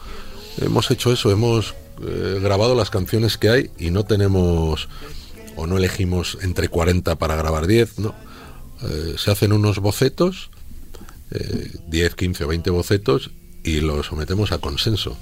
hemos 0.60 0.90
hecho 0.90 1.12
eso, 1.14 1.30
hemos 1.32 1.76
eh, 2.02 2.40
grabado 2.42 2.76
las 2.76 2.90
canciones 2.90 3.38
que 3.38 3.50
hay 3.50 3.72
y 3.78 3.92
no 3.92 4.06
tenemos 4.06 4.90
o 5.56 5.68
no 5.68 5.78
elegimos 5.78 6.38
entre 6.42 6.70
40 6.70 7.18
para 7.18 7.36
grabar 7.36 7.68
10, 7.68 8.00
no. 8.00 8.16
Eh, 8.82 9.16
se 9.18 9.32
hacen 9.32 9.52
unos 9.52 9.80
bocetos, 9.80 10.52
eh, 11.32 11.72
10, 11.88 12.16
15 12.16 12.44
o 12.46 12.48
20 12.48 12.70
bocetos 12.70 13.32
y 13.64 13.82
los 13.82 14.08
sometemos 14.08 14.52
a 14.52 14.60
consenso. 14.60 15.18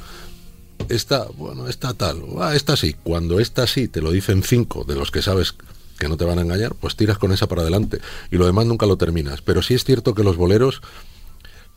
Esta, 0.89 1.25
bueno, 1.35 1.67
esta 1.67 1.93
tal, 1.95 2.23
ah, 2.39 2.55
esta 2.55 2.77
sí. 2.77 2.95
Cuando 3.03 3.39
esta 3.39 3.65
sí 3.65 3.87
te 3.87 4.01
lo 4.01 4.11
dicen 4.11 4.43
cinco 4.43 4.83
de 4.83 4.95
los 4.95 5.09
que 5.09 5.21
sabes 5.21 5.55
que 5.97 6.07
no 6.07 6.17
te 6.17 6.25
van 6.25 6.37
a 6.37 6.43
engañar, 6.43 6.75
pues 6.75 6.95
tiras 6.95 7.17
con 7.17 7.31
esa 7.31 7.47
para 7.47 7.63
adelante. 7.63 7.99
Y 8.31 8.37
lo 8.37 8.45
demás 8.45 8.67
nunca 8.67 8.85
lo 8.85 8.97
terminas. 8.97 9.41
Pero 9.41 9.61
sí 9.63 9.73
es 9.73 9.83
cierto 9.83 10.13
que 10.13 10.23
los 10.23 10.37
boleros 10.37 10.81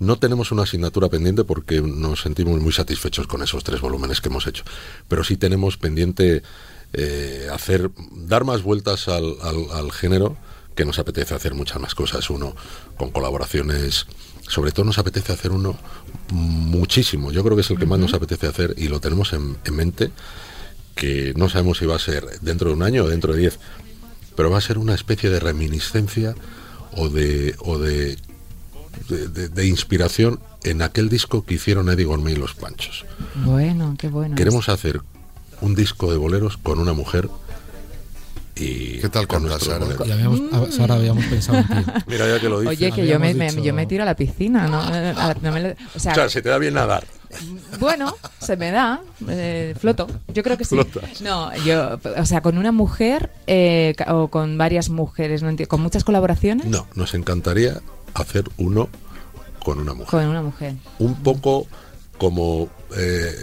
no 0.01 0.19
tenemos 0.19 0.51
una 0.51 0.63
asignatura 0.65 1.09
pendiente 1.09 1.45
porque 1.45 1.81
nos 1.81 2.23
sentimos 2.23 2.61
muy 2.61 2.73
satisfechos 2.73 3.27
con 3.29 3.43
esos 3.43 3.63
tres 3.63 3.81
volúmenes 3.81 4.21
que 4.21 4.29
hemos 4.29 4.47
hecho. 4.49 4.65
Pero 5.07 5.23
sí 5.23 5.37
tenemos 5.37 5.77
pendiente 5.77 6.43
eh, 6.93 7.47
hacer, 7.53 7.91
dar 8.11 8.45
más 8.45 8.63
vueltas 8.63 9.07
al, 9.09 9.37
al- 9.43 9.71
al 9.73 9.93
género 9.93 10.37
que 10.75 10.85
nos 10.85 10.99
apetece 10.99 11.35
hacer 11.35 11.55
muchas 11.55 11.81
más 11.81 11.95
cosas. 11.95 12.29
Uno 12.31 12.57
con 12.97 13.11
colaboraciones, 13.11 14.07
sobre 14.49 14.73
todo 14.73 14.85
nos 14.87 14.99
apetece 14.99 15.33
hacer 15.33 15.53
uno 15.53 15.79
muchísimo. 16.31 17.31
Yo 17.31 17.45
creo 17.45 17.55
que 17.57 17.63
es 17.63 17.71
el 17.71 17.79
que 17.79 17.87
más 17.87 17.99
nos 17.99 18.15
apetece 18.15 18.47
hacer 18.47 18.75
y 18.77 18.89
lo 18.89 19.01
tenemos 19.01 19.33
en, 19.33 19.57
en 19.65 19.77
mente 19.77 20.11
que 20.95 21.33
no 21.37 21.49
sabemos 21.49 21.79
si 21.79 21.87
va 21.87 21.97
a 21.97 22.01
ser 22.01 22.25
dentro 22.41 22.69
de 22.71 22.75
un 22.77 22.83
año 22.83 23.05
o 23.05 23.09
dentro 23.09 23.33
de 23.33 23.41
diez, 23.41 23.59
pero 24.37 24.51
va 24.51 24.59
a 24.59 24.63
ser 24.63 24.79
una 24.79 24.95
especie 24.95 25.31
de 25.31 25.41
reminiscencia 25.41 26.35
o 26.97 27.09
de, 27.09 27.55
o 27.59 27.79
de, 27.79 28.17
de, 29.09 29.29
de- 29.29 29.49
de 29.49 29.67
inspiración 29.67 30.41
en 30.65 30.83
aquel 30.83 31.09
disco 31.09 31.45
que 31.45 31.55
hicieron 31.55 31.89
Eddie 31.89 32.05
Gourmet 32.05 32.33
y 32.33 32.37
los 32.37 32.55
Panchos. 32.55 33.05
Bueno, 33.35 33.95
qué 33.99 34.09
bueno. 34.09 34.37
Queremos 34.37 34.69
hacer 34.69 35.01
un 35.61 35.75
disco 35.75 36.11
de 36.11 36.19
boleros 36.19 36.57
con 36.57 36.79
una 36.79 36.93
mujer 36.93 37.29
y 38.57 38.99
¿Qué 38.99 39.09
tal 39.09 39.27
con 39.27 39.43
nuestros 39.43 39.69
Sara? 39.73 39.85
boleros. 39.87 40.07
Y 40.07 40.11
habíamos, 40.13 40.41
a- 40.53 40.71
Sara, 40.73 40.95
habíamos 40.97 41.25
pensado 41.27 41.59
en 41.59 41.67
ti. 41.69 41.91
Mira 42.09 42.29
ya 42.29 42.41
que 42.41 42.49
lo 42.49 42.61
dices. 42.61 42.77
Oye, 42.79 42.93
que 42.93 43.07
yo 43.07 43.19
me, 43.19 43.29
Habíamos 43.31 43.37
me- 43.39 43.51
dicho- 43.53 43.65
yo 43.65 43.75
me 43.75 43.87
tiro 43.87 44.03
a 44.03 44.07
la 44.07 44.17
piscina, 44.17 44.67
¿no? 44.69 44.83
Eh, 44.95 45.15
a- 45.17 45.35
no 45.41 45.53
me 45.53 45.61
lo- 45.63 45.69
o 45.71 45.99
sea, 45.99 46.13
o 46.13 46.15
sea, 46.15 46.29
se 46.29 46.43
te 46.43 46.51
da 46.51 46.59
bien 46.59 46.75
nadar. 46.75 47.07
bueno, 47.79 48.15
se 48.41 48.57
me 48.57 48.71
da, 48.71 49.01
eh, 49.29 49.75
floto, 49.79 50.09
yo 50.35 50.43
creo 50.43 50.59
que 50.59 50.65
sí. 50.65 50.75
Flotas. 50.75 51.23
No, 51.23 51.57
yo, 51.65 51.99
o 52.19 52.27
sea, 52.27 52.43
con 52.43 52.59
una 52.59 52.73
mujer 52.73 53.31
eh, 53.47 53.95
o 54.09 54.29
con 54.29 54.59
varias 54.59 54.91
mujeres, 54.91 55.43
no 55.43 55.51
enti- 55.51 55.67
con 55.67 55.81
muchas 55.81 56.05
colaboraciones, 56.05 56.67
No, 56.67 56.87
nos 56.97 57.15
encantaría 57.15 57.81
hacer 58.15 58.45
uno 58.59 58.89
con 59.65 59.79
una 59.79 59.93
mujer. 59.95 60.11
con 60.11 60.27
una 60.27 60.43
mujer. 60.43 60.75
Un 60.99 61.17
poco 61.23 61.67
como 62.19 62.69
eh, 62.97 63.35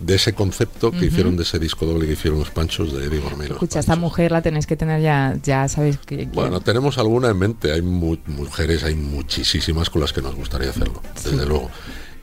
de 0.00 0.14
ese 0.16 0.32
concepto 0.34 0.90
que 0.90 1.06
hicieron 1.06 1.36
de 1.36 1.44
ese 1.44 1.58
disco 1.60 1.86
doble 1.86 2.06
que 2.06 2.14
hicieron 2.14 2.40
los 2.40 2.50
Panchos 2.50 2.92
de 2.92 3.04
Eddie 3.06 3.20
los 3.20 3.32
Escucha, 3.50 3.78
esta 3.80 3.94
mujer 3.96 4.32
la 4.32 4.42
tenéis 4.42 4.66
que 4.66 4.76
tener 4.76 5.00
ya, 5.00 5.36
ya 5.42 5.68
sabéis 5.68 5.98
que... 5.98 6.16
que- 6.16 6.26
Bueno, 6.26 6.60
tenemos 6.60 6.98
alguna 6.98 7.28
en 7.28 7.38
mente. 7.38 7.72
Hay 7.72 7.82
mu- 7.82 8.16
mujeres, 8.26 8.82
hay 8.82 8.94
muchísimas 8.96 9.90
con 9.90 10.00
las 10.00 10.12
que 10.12 10.20
nos 10.22 10.34
gustaría 10.34 10.70
hacerlo, 10.70 11.00
desde 11.24 11.46
luego. 11.46 11.70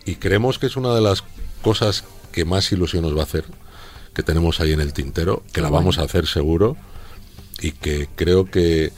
Y 0.05 0.15
creemos 0.15 0.59
que 0.59 0.65
es 0.67 0.75
una 0.75 0.93
de 0.93 1.01
las 1.01 1.23
cosas 1.61 2.03
que 2.33 2.43
más 2.45 2.69
ilusión 2.71 3.03
nos 3.03 3.15
va 3.15 3.21
a 3.21 3.23
hacer, 3.23 3.45
que 4.13 4.23
tenemos 4.23 4.59
ahí 4.59 4.73
en 4.73 4.81
el 4.81 4.91
tintero, 4.91 5.43
que 5.53 5.61
la 5.61 5.69
vamos 5.69 5.97
a 5.99 6.03
hacer 6.03 6.27
seguro 6.27 6.75
y 7.61 7.71
que 7.71 8.07
creo 8.15 8.45
que 8.45 8.91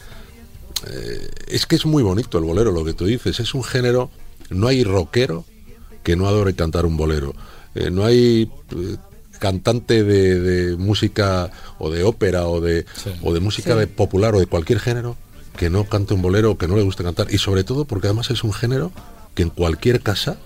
eh, 0.87 1.29
es 1.47 1.65
que 1.65 1.75
es 1.75 1.85
muy 1.85 2.03
bonito 2.03 2.37
el 2.37 2.43
bolero, 2.45 2.71
lo 2.71 2.83
que 2.85 2.93
tú 2.93 3.05
dices. 3.05 3.39
Es 3.39 3.53
un 3.53 3.63
género, 3.63 4.09
no 4.49 4.67
hay 4.67 4.83
rockero 4.83 5.45
que 6.03 6.15
no 6.15 6.27
adore 6.27 6.55
cantar 6.55 6.85
un 6.85 6.97
bolero. 6.97 7.33
Eh, 7.75 7.89
no 7.91 8.05
hay 8.05 8.49
eh, 8.75 8.97
cantante 9.39 10.03
de, 10.03 10.39
de 10.39 10.77
música 10.77 11.51
o 11.79 11.89
de 11.89 12.03
ópera 12.03 12.47
o 12.47 12.61
de, 12.61 12.85
o 13.21 13.33
de 13.33 13.39
música 13.39 13.73
Sí. 13.73 13.79
de 13.79 13.87
popular 13.87 14.35
o 14.35 14.39
de 14.39 14.45
cualquier 14.45 14.79
género 14.79 15.15
que 15.57 15.69
no 15.69 15.83
cante 15.85 16.13
un 16.13 16.21
bolero 16.21 16.51
o 16.51 16.57
que 16.57 16.67
no 16.67 16.75
le 16.75 16.83
guste 16.83 17.03
cantar. 17.03 17.27
Y 17.33 17.37
sobre 17.37 17.63
todo 17.63 17.85
porque 17.85 18.07
además 18.07 18.29
es 18.31 18.43
un 18.43 18.53
género 18.53 18.91
que 19.35 19.43
en 19.43 19.49
cualquier 19.49 20.01
casa, 20.01 20.37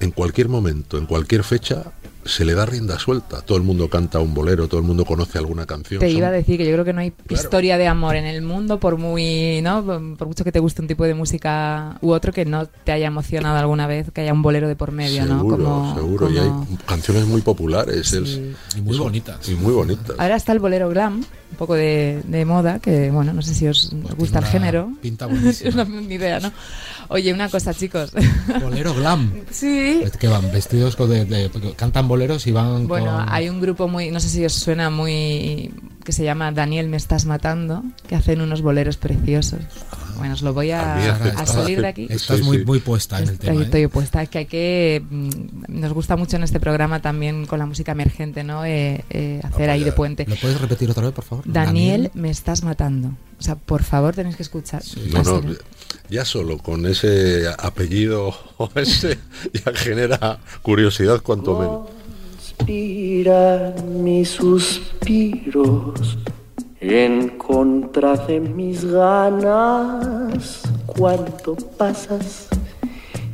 en 0.00 0.10
cualquier 0.12 0.48
momento, 0.48 0.98
en 0.98 1.06
cualquier 1.06 1.44
fecha, 1.44 1.92
se 2.24 2.44
le 2.44 2.54
da 2.54 2.66
rienda 2.66 2.98
suelta. 2.98 3.40
Todo 3.42 3.56
el 3.58 3.64
mundo 3.64 3.88
canta 3.88 4.18
un 4.20 4.34
bolero, 4.34 4.68
todo 4.68 4.80
el 4.80 4.86
mundo 4.86 5.04
conoce 5.04 5.38
alguna 5.38 5.66
canción. 5.66 6.00
Te 6.00 6.08
Son- 6.08 6.16
iba 6.16 6.28
a 6.28 6.30
decir 6.30 6.58
que 6.58 6.64
yo 6.66 6.72
creo 6.72 6.84
que 6.84 6.92
no 6.92 7.00
hay 7.00 7.12
historia 7.28 7.78
de 7.78 7.86
amor 7.86 8.16
en 8.16 8.26
el 8.26 8.42
mundo, 8.42 8.78
por 8.78 8.96
muy, 8.98 9.60
¿no? 9.62 9.84
Por 9.84 10.28
mucho 10.28 10.44
que 10.44 10.52
te 10.52 10.58
guste 10.58 10.82
un 10.82 10.88
tipo 10.88 11.04
de 11.04 11.14
música 11.14 11.98
u 12.02 12.10
otro 12.10 12.32
que 12.32 12.44
no 12.44 12.66
te 12.66 12.92
haya 12.92 13.06
emocionado 13.06 13.56
alguna 13.58 13.86
vez, 13.86 14.10
que 14.12 14.20
haya 14.20 14.32
un 14.32 14.42
bolero 14.42 14.68
de 14.68 14.76
por 14.76 14.92
medio, 14.92 15.24
¿no? 15.26 15.38
Seguro, 15.38 15.56
Como- 15.64 15.94
seguro. 15.94 16.30
Y 16.30 16.36
como- 16.36 16.66
hay 16.70 16.76
canciones 16.86 17.26
muy 17.26 17.40
populares. 17.40 18.12
es- 18.12 18.40
Y 18.76 18.80
muy 18.82 18.94
es- 18.94 18.98
bonitas. 18.98 19.48
Y 19.48 19.54
muy 19.54 19.72
bonitas. 19.72 20.16
Ahora 20.18 20.36
está 20.36 20.52
el 20.52 20.58
bolero 20.58 20.88
glam, 20.90 21.16
un 21.50 21.56
poco 21.56 21.74
de, 21.74 22.20
de 22.26 22.44
moda, 22.44 22.78
que 22.78 23.10
bueno, 23.10 23.32
no 23.32 23.42
sé 23.42 23.54
si 23.54 23.66
os 23.66 23.92
Pues 24.02 24.14
gusta 24.14 24.38
el 24.40 24.44
género. 24.46 24.92
Pinta 25.00 25.26
buenísima. 25.26 25.84
no, 25.84 26.00
ni 26.00 26.14
idea, 26.14 26.38
¿no? 26.40 26.52
Oye, 27.12 27.32
una 27.34 27.48
cosa, 27.48 27.74
chicos. 27.74 28.12
Bolero 28.62 28.94
glam. 28.94 29.32
sí. 29.50 30.00
Que 30.18 30.28
van 30.28 30.50
vestidos 30.52 30.94
con 30.96 31.10
de, 31.10 31.24
de- 31.24 31.50
cantan 31.76 32.06
boleros 32.06 32.46
y 32.46 32.52
van 32.52 32.86
Bueno, 32.86 33.16
con- 33.16 33.28
hay 33.28 33.48
un 33.48 33.60
grupo 33.60 33.88
muy, 33.88 34.10
no 34.12 34.20
sé 34.20 34.28
si 34.28 34.44
os 34.44 34.52
suena 34.54 34.90
muy, 34.90 35.72
que 36.10 36.16
se 36.16 36.24
llama 36.24 36.50
Daniel 36.50 36.88
me 36.88 36.96
estás 36.96 37.24
matando, 37.24 37.84
que 38.08 38.16
hacen 38.16 38.40
unos 38.40 38.62
boleros 38.62 38.96
preciosos. 38.96 39.60
Bueno, 40.18 40.34
os 40.34 40.42
lo 40.42 40.52
voy 40.52 40.72
A 40.72 40.94
a, 40.94 40.96
mí 40.96 41.06
hace- 41.06 41.28
a 41.40 41.46
salir 41.46 41.80
de 41.80 41.86
aquí. 41.86 42.06
Estás 42.10 42.38
Sí, 42.38 42.42
muy, 42.42 42.58
sí. 42.58 42.64
muy 42.64 42.80
puesta 42.80 43.18
en 43.18 43.28
el 43.28 43.34
Estoy, 43.34 43.48
tema. 43.50 43.60
¿eh? 43.60 43.64
estoy 43.64 43.84
opuesta. 43.84 44.20
Es 44.20 44.28
que 44.28 44.38
hay 44.38 44.46
que. 44.46 45.04
mm, 45.08 45.30
Nos 45.68 45.92
gusta 45.92 46.16
mucho 46.16 46.34
en 46.34 46.42
este 46.42 46.58
programa 46.58 47.00
también 47.00 47.46
con 47.46 47.60
la 47.60 47.66
música 47.66 47.92
emergente, 47.92 48.42
¿no? 48.42 48.64
Eh, 48.64 49.04
eh, 49.10 49.40
hacer 49.44 49.70
ahí 49.70 49.84
de 49.84 49.92
puente. 49.92 50.26
¿Lo 50.28 50.34
puedes 50.34 50.60
repetir 50.60 50.90
otra 50.90 51.04
vez, 51.04 51.12
por 51.12 51.22
favor? 51.24 51.44
Daniel, 51.46 52.10
me 52.14 52.28
estás 52.28 52.64
matando. 52.64 53.12
O 53.38 53.42
sea, 53.42 53.54
por 53.54 53.84
favor, 53.84 54.12
tenéis 54.16 54.34
que 54.34 54.42
escuchar. 54.42 54.82
No, 55.12 55.22
no, 55.22 55.36
Así. 55.36 55.56
ya 56.10 56.24
solo 56.24 56.58
con 56.58 56.86
ese 56.86 57.44
apellido 57.56 58.34
o 58.56 58.68
ese 58.74 59.16
ya 59.64 59.72
genera 59.76 60.40
curiosidad 60.62 61.20
cuanto 61.22 61.56
menos. 61.56 61.99
Conspiran 62.60 64.04
mis 64.04 64.28
suspiros 64.28 66.18
en 66.78 67.30
contra 67.38 68.16
de 68.16 68.38
mis 68.38 68.84
ganas. 68.84 70.62
Cuando 70.84 71.56
pasas 71.78 72.48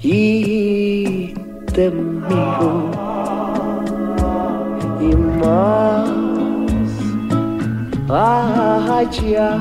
y 0.00 1.34
te 1.74 1.90
miro 1.90 2.90
y 5.00 5.16
más. 5.40 6.08
Allá 8.08 9.60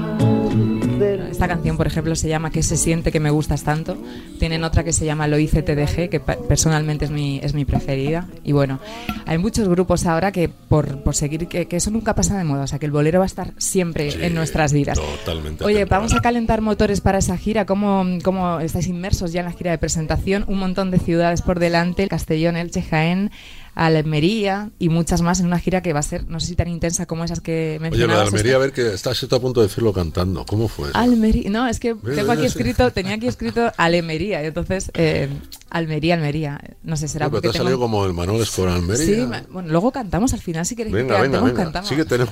Esta 1.36 1.50
canción, 1.50 1.76
por 1.76 1.86
ejemplo, 1.86 2.15
se 2.15 2.30
llama 2.30 2.50
¿Qué 2.50 2.63
se 2.63 2.78
siente 2.78 3.12
que 3.12 3.19
me 3.19 3.30
gustas 3.30 3.63
tanto? 3.65 3.98
Tienen 4.39 4.63
otra 4.63 4.86
que 4.86 4.93
se 4.93 5.04
llama 5.06 5.28
Lo 5.28 5.38
hice 5.38 5.63
TDG, 5.63 6.08
que 6.10 6.21
personalmente 6.21 7.04
es 7.04 7.12
mi, 7.12 7.41
es 7.43 7.54
mi 7.54 7.65
preferida. 7.65 8.30
Y 8.45 8.54
bueno, 8.54 8.80
hay 9.26 9.38
muchos 9.38 9.67
grupos 9.67 10.06
ahora 10.06 10.32
que 10.32 10.48
por, 10.48 11.04
por 11.04 11.13
seguir, 11.13 11.50
que, 11.50 11.65
que 11.67 11.76
eso 11.76 11.91
nunca 11.91 12.15
pasa 12.15 12.38
de 12.38 12.45
moda, 12.45 12.63
o 12.63 12.67
sea, 12.67 12.80
que 12.80 12.86
el 12.86 12.93
bolero 12.93 13.19
va 13.19 13.26
a 13.26 13.28
estar 13.28 13.52
siempre 13.58 14.12
Sí, 14.12 14.19
en 14.21 14.34
nuestras 14.34 14.71
vidas. 14.71 14.98
totalmente 14.98 15.65
Oye, 15.65 15.84
vamos 15.84 16.13
a 16.13 16.21
calentar 16.21 16.62
motores 16.62 17.02
para 17.02 17.17
esa 17.17 17.36
gira. 17.36 17.65
¿Cómo, 17.65 18.06
¿Cómo 18.24 18.62
estáis 18.62 18.88
inmersos 18.88 19.34
ya 19.34 19.41
en 19.41 19.48
la 19.48 19.52
gira 19.52 19.71
de 19.71 19.78
presentación? 19.78 20.45
Un 20.48 20.60
montón 20.60 20.89
de 20.89 21.00
ciudades 21.00 21.41
por 21.41 21.60
delante, 21.60 22.08
Castellón, 22.08 22.56
Elche, 22.56 22.82
Jaén, 22.82 23.30
Almería 23.75 24.71
y 24.79 24.89
muchas 24.89 25.21
más 25.21 25.39
en 25.41 25.47
una 25.47 25.59
gira 25.59 25.81
que 25.81 25.91
va 25.93 25.99
a 25.99 26.03
ser, 26.03 26.27
no 26.27 26.39
sé 26.39 26.47
si 26.47 26.55
tan 26.55 26.67
intensa 26.69 27.05
como 27.05 27.23
esas 27.25 27.41
que 27.41 27.51
Oye, 27.53 27.73
lo 27.79 27.83
de 27.83 27.89
mencionabas. 27.89 28.27
Almería, 28.29 28.55
a 28.55 28.59
ver 28.59 28.71
que 28.71 28.93
estás 28.93 29.21
a 29.23 29.39
punto 29.39 29.59
de 29.61 29.67
decirlo 29.67 29.91
cantando. 29.93 30.45
¿Cómo 30.45 30.67
fue? 30.67 30.89
eso? 30.89 30.97
Almería, 30.97 31.49
no, 31.49 31.67
es 31.67 31.79
que 31.79 31.93
tengo 31.93 32.31
aquí 32.31 32.45
escrito, 32.45 32.89
tenía 32.91 33.15
aquí 33.15 33.27
escrito 33.27 33.71
Alemería, 33.77 34.41
y 34.43 34.47
entonces 34.47 34.91
eh, 34.93 35.27
Almería, 35.69 36.15
Almería, 36.15 36.59
no 36.83 36.95
sé, 36.95 37.07
será 37.07 37.25
No, 37.25 37.31
pero 37.31 37.41
te 37.41 37.47
ha 37.49 37.51
tengo- 37.51 37.63
salido 37.65 37.79
como 37.79 38.05
el 38.05 38.13
Manuel 38.13 38.41
Escobar 38.41 38.73
Almería. 38.75 39.05
Sí, 39.05 39.25
bueno, 39.51 39.67
luego 39.69 39.91
cantamos 39.91 40.33
al 40.33 40.39
final 40.39 40.65
si 40.65 40.75
queréis 40.75 40.95
Venga, 40.95 41.15
que 41.17 41.21
venga, 41.23 41.39
cantemos, 41.39 41.49
venga. 41.51 41.63
cantamos. 41.63 41.89
Sí 41.89 41.95
que 41.95 42.05
tenemos, 42.05 42.31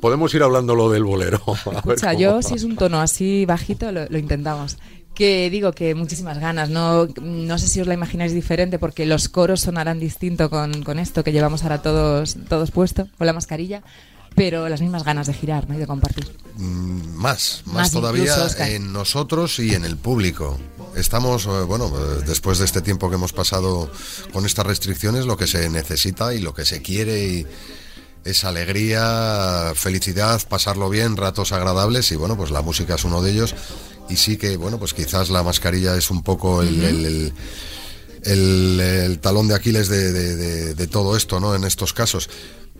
podemos 0.00 0.32
ir 0.34 0.42
hablando 0.42 0.74
lo 0.74 0.90
del 0.90 1.02
bolero. 1.04 1.42
A 1.46 1.52
ver 1.70 1.76
Escucha, 1.78 2.08
cómo 2.12 2.20
yo 2.20 2.34
va. 2.36 2.42
si 2.42 2.54
es 2.54 2.62
un 2.64 2.76
tono 2.76 3.00
así 3.00 3.44
bajito 3.46 3.90
lo, 3.90 4.06
lo 4.08 4.18
intentamos. 4.18 4.76
Que 5.14 5.48
digo 5.48 5.72
que 5.72 5.94
muchísimas 5.94 6.38
ganas, 6.40 6.70
no, 6.70 7.06
no 7.22 7.58
sé 7.58 7.68
si 7.68 7.80
os 7.80 7.86
la 7.86 7.94
imagináis 7.94 8.34
diferente 8.34 8.80
porque 8.80 9.06
los 9.06 9.28
coros 9.28 9.60
sonarán 9.60 10.00
distinto 10.00 10.50
con, 10.50 10.82
con 10.82 10.98
esto 10.98 11.22
que 11.22 11.30
llevamos 11.30 11.62
ahora 11.62 11.82
todos, 11.82 12.36
todos 12.48 12.72
puesto, 12.72 13.06
con 13.16 13.26
la 13.28 13.32
mascarilla, 13.32 13.82
pero 14.34 14.68
las 14.68 14.80
mismas 14.80 15.04
ganas 15.04 15.28
de 15.28 15.34
girar 15.34 15.68
¿no? 15.68 15.74
y 15.76 15.78
de 15.78 15.86
compartir. 15.86 16.36
Mm, 16.56 17.14
Más, 17.14 17.62
más, 17.66 17.74
Más 17.74 17.90
todavía 17.92 18.34
incluso, 18.34 18.62
en 18.64 18.92
nosotros 18.92 19.58
y 19.60 19.74
en 19.74 19.84
el 19.84 19.96
público. 19.96 20.58
Estamos, 20.96 21.46
eh, 21.46 21.62
bueno, 21.66 21.92
eh, 21.96 22.22
después 22.26 22.58
de 22.58 22.64
este 22.64 22.82
tiempo 22.82 23.08
que 23.08 23.14
hemos 23.14 23.32
pasado 23.32 23.90
con 24.32 24.44
estas 24.46 24.66
restricciones, 24.66 25.26
lo 25.26 25.36
que 25.36 25.46
se 25.46 25.68
necesita 25.70 26.34
y 26.34 26.40
lo 26.40 26.54
que 26.54 26.64
se 26.64 26.82
quiere 26.82 27.24
y 27.24 27.46
es 28.24 28.44
alegría, 28.44 29.72
felicidad, 29.74 30.40
pasarlo 30.48 30.88
bien, 30.88 31.16
ratos 31.16 31.52
agradables 31.52 32.10
y 32.10 32.16
bueno, 32.16 32.36
pues 32.36 32.50
la 32.50 32.62
música 32.62 32.94
es 32.94 33.04
uno 33.04 33.22
de 33.22 33.30
ellos. 33.32 33.54
Y 34.08 34.16
sí 34.16 34.36
que, 34.36 34.56
bueno, 34.56 34.78
pues 34.78 34.92
quizás 34.94 35.30
la 35.30 35.42
mascarilla 35.42 35.96
es 35.96 36.10
un 36.10 36.22
poco 36.22 36.62
el, 36.62 36.82
el- 36.84 37.04
el- 37.06 37.32
el- 38.24 38.80
el 38.80 39.18
talón 39.18 39.48
de 39.48 39.54
Aquiles 39.54 39.88
de, 39.88 40.12
de- 40.12 40.36
de- 40.36 40.74
de 40.74 40.86
todo 40.86 41.16
esto, 41.16 41.40
¿no? 41.40 41.54
En 41.54 41.64
estos 41.64 41.92
casos. 41.92 42.28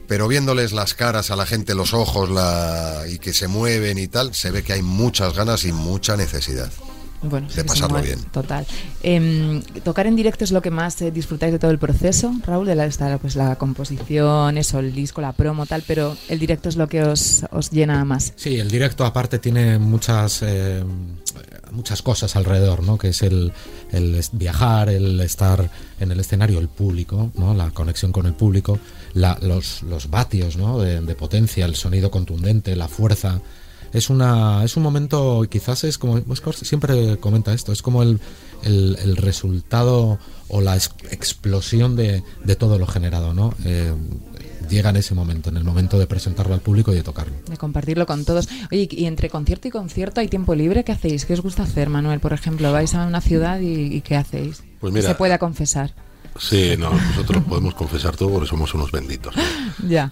Pero 0.06 0.28
viéndoles 0.28 0.72
las 0.72 0.92
caras 0.94 1.30
a 1.30 1.36
la 1.36 1.46
gente, 1.46 1.74
los 1.74 1.94
ojos, 1.94 2.28
la, 2.30 3.04
y 3.10 3.18
que 3.18 3.32
se 3.32 3.48
mueven 3.48 3.96
y 3.98 4.06
tal, 4.06 4.34
se 4.34 4.50
ve 4.50 4.62
que 4.62 4.74
hay 4.74 4.82
muchas 4.82 5.34
ganas 5.34 5.64
y 5.64 5.72
mucha 5.72 6.16
necesidad. 6.16 6.70
Bueno, 7.24 7.48
De 7.54 7.64
pasarlo 7.64 8.00
bien. 8.02 8.20
Total. 8.32 8.66
Em, 9.02 9.62
tocar 9.82 10.06
en 10.06 10.16
directo 10.16 10.44
es 10.44 10.52
lo 10.52 10.60
que 10.62 10.70
más 10.70 11.00
eh, 11.02 11.10
disfrutáis 11.10 11.52
de 11.52 11.58
todo 11.58 11.70
el 11.70 11.78
proceso, 11.78 12.32
Raúl, 12.46 12.66
de 12.66 12.74
la, 12.74 12.86
esta, 12.86 13.18
pues, 13.18 13.34
la 13.36 13.56
composición, 13.56 14.56
eso, 14.58 14.78
el 14.78 14.94
disco, 14.94 15.20
la 15.20 15.32
promo, 15.32 15.66
tal, 15.66 15.82
pero 15.86 16.16
el 16.28 16.38
directo 16.38 16.68
es 16.68 16.76
lo 16.76 16.88
que 16.88 17.02
os, 17.02 17.44
os 17.50 17.70
llena 17.70 18.04
más. 18.04 18.32
Sí, 18.36 18.56
el 18.58 18.70
directo 18.70 19.04
aparte 19.04 19.38
tiene 19.38 19.78
muchas 19.78 20.40
eh, 20.42 20.82
muchas 21.72 22.02
cosas 22.02 22.36
alrededor, 22.36 22.82
¿no? 22.82 22.98
Que 22.98 23.08
es 23.08 23.22
el, 23.22 23.52
el 23.90 24.20
viajar, 24.32 24.88
el 24.90 25.20
estar 25.20 25.68
en 25.98 26.12
el 26.12 26.20
escenario, 26.20 26.58
el 26.60 26.68
público, 26.68 27.30
¿no? 27.36 27.52
La 27.54 27.70
conexión 27.70 28.12
con 28.12 28.26
el 28.26 28.34
público, 28.34 28.78
la- 29.14 29.38
los, 29.42 29.82
los 29.82 30.08
vatios, 30.10 30.56
¿no? 30.56 30.78
De, 30.78 31.00
de 31.00 31.14
potencia, 31.16 31.64
el 31.66 31.74
sonido 31.74 32.10
contundente, 32.10 32.76
la 32.76 32.86
fuerza. 32.88 33.40
Es 33.94 34.10
una 34.10 34.62
es 34.64 34.76
un 34.76 34.82
momento, 34.82 35.46
quizás 35.48 35.84
es 35.84 35.96
como 35.96 36.20
Oscar 36.28 36.54
siempre 36.54 37.16
comenta 37.18 37.54
esto, 37.54 37.72
es 37.72 37.80
como 37.80 38.02
el, 38.02 38.20
el, 38.62 38.98
el 39.02 39.16
resultado 39.16 40.18
o 40.48 40.60
la 40.60 40.74
ex- 40.76 40.90
explosión 41.10 41.96
de, 41.96 42.22
de 42.44 42.56
todo 42.56 42.78
lo 42.78 42.86
generado, 42.86 43.32
¿no? 43.32 43.54
Eh, 43.64 43.94
llega 44.68 44.90
en 44.90 44.96
ese 44.96 45.14
momento, 45.14 45.48
en 45.50 45.56
el 45.58 45.64
momento 45.64 45.98
de 45.98 46.06
presentarlo 46.06 46.54
al 46.54 46.60
público 46.60 46.92
y 46.92 46.96
de 46.96 47.02
tocarlo. 47.02 47.34
De 47.48 47.56
compartirlo 47.56 48.06
con 48.06 48.24
todos. 48.24 48.48
Oye, 48.72 48.88
y 48.90 49.04
entre 49.04 49.28
concierto 49.30 49.68
y 49.68 49.70
concierto 49.70 50.20
hay 50.20 50.28
tiempo 50.28 50.54
libre, 50.54 50.84
¿qué 50.84 50.92
hacéis? 50.92 51.24
¿Qué 51.26 51.34
os 51.34 51.40
gusta 51.42 51.62
hacer, 51.64 51.88
Manuel? 51.90 52.18
Por 52.20 52.32
ejemplo, 52.32 52.72
vais 52.72 52.94
a 52.94 53.06
una 53.06 53.20
ciudad 53.20 53.60
y, 53.60 53.94
y 53.94 54.00
¿qué 54.00 54.16
hacéis? 54.16 54.62
Pues 54.80 54.92
Que 54.94 55.02
se 55.02 55.14
pueda 55.14 55.38
confesar. 55.38 55.94
Sí, 56.38 56.74
no, 56.78 56.90
nosotros 56.90 57.44
podemos 57.44 57.74
confesar 57.74 58.16
todo 58.16 58.30
porque 58.30 58.48
somos 58.48 58.72
unos 58.74 58.90
benditos. 58.90 59.34
¿no? 59.36 59.42
Ya. 59.88 60.10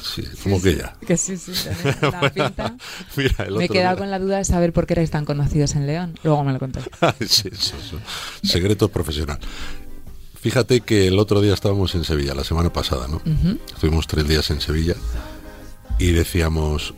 Sí, 0.00 0.22
como 0.42 0.60
que 0.62 0.76
ya. 0.76 0.94
Que 1.06 1.16
sí, 1.16 1.36
sí, 1.36 1.52
tenéis 1.52 1.96
una 2.02 2.30
pinta. 2.30 2.76
Mira, 3.16 3.44
el 3.46 3.54
Me 3.56 3.64
he 3.64 3.68
quedado 3.68 3.96
día- 3.96 3.98
con 4.02 4.10
la 4.10 4.18
duda 4.18 4.36
de 4.38 4.44
saber 4.44 4.72
por 4.72 4.86
qué 4.86 4.92
erais 4.94 5.10
tan 5.10 5.24
conocidos 5.24 5.74
en 5.74 5.86
León. 5.86 6.18
Luego 6.22 6.44
me 6.44 6.52
lo 6.52 6.58
contáis. 6.58 6.86
Sí, 7.28 7.48
eso, 7.50 7.74
eso. 7.76 7.98
Secreto 8.44 8.88
profesional. 8.88 9.38
Fíjate 10.40 10.82
que 10.82 11.08
el 11.08 11.18
otro 11.18 11.40
día 11.40 11.54
estábamos 11.54 11.94
en 11.96 12.04
Sevilla, 12.04 12.34
la 12.34 12.44
semana 12.44 12.72
pasada, 12.72 13.08
¿no? 13.08 13.20
Estuvimos 13.74 14.06
tres 14.06 14.28
días 14.28 14.48
en 14.50 14.60
Sevilla 14.60 14.94
y 15.98 16.12
decíamos, 16.12 16.94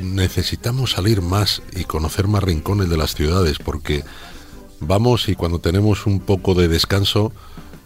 necesitamos 0.00 0.92
salir 0.92 1.22
más 1.22 1.62
y 1.74 1.84
conocer 1.84 2.28
más 2.28 2.44
rincones 2.44 2.88
de 2.88 2.96
las 2.96 3.14
ciudades 3.14 3.58
porque 3.58 4.04
vamos 4.80 5.28
y 5.28 5.34
cuando 5.34 5.58
tenemos 5.58 6.06
un 6.06 6.20
poco 6.20 6.54
de 6.54 6.68
descanso 6.68 7.32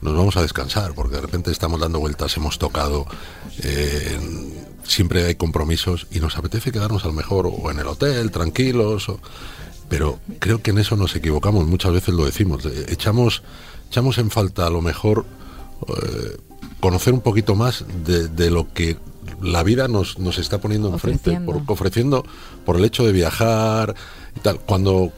nos 0.02 0.16
vamos 0.16 0.36
a 0.38 0.42
descansar, 0.42 0.94
porque 0.94 1.16
de 1.16 1.20
repente 1.22 1.50
estamos 1.50 1.78
dando 1.78 2.00
vueltas, 2.00 2.34
hemos 2.38 2.58
tocado, 2.58 3.06
eh, 3.62 4.18
siempre 4.82 5.26
hay 5.26 5.34
compromisos 5.34 6.06
y 6.10 6.20
nos 6.20 6.38
apetece 6.38 6.72
quedarnos 6.72 7.04
a 7.04 7.08
lo 7.08 7.12
mejor 7.12 7.46
o 7.46 7.70
en 7.70 7.78
el 7.80 7.86
hotel, 7.86 8.30
tranquilos, 8.30 9.08
o- 9.10 9.20
pero 9.90 10.18
creo 10.38 10.62
que 10.62 10.70
en 10.70 10.78
eso 10.78 10.96
nos 10.96 11.14
equivocamos, 11.16 11.66
muchas 11.66 11.92
veces 11.92 12.14
lo 12.14 12.24
decimos, 12.24 12.64
echamos, 12.88 13.42
echamos 13.90 14.16
en 14.18 14.30
falta 14.30 14.66
a 14.66 14.70
lo 14.70 14.80
mejor 14.80 15.26
eh, 15.88 16.36
conocer 16.80 17.12
un 17.12 17.20
poquito 17.20 17.54
más 17.54 17.84
de, 18.06 18.28
de 18.28 18.50
lo 18.50 18.72
que 18.72 18.96
la 19.42 19.62
vida 19.62 19.86
nos, 19.88 20.18
nos 20.18 20.38
está 20.38 20.58
poniendo 20.60 20.88
enfrente, 20.88 21.30
Ofreciendo. 21.30 21.52
por, 21.64 21.72
ofreciendo 21.72 22.24
por 22.64 22.76
el 22.76 22.84
hecho 22.84 23.04
de 23.04 23.12
viajar 23.12 23.94
y 24.36 24.40
tal. 24.40 24.60
Cuando 24.60 25.12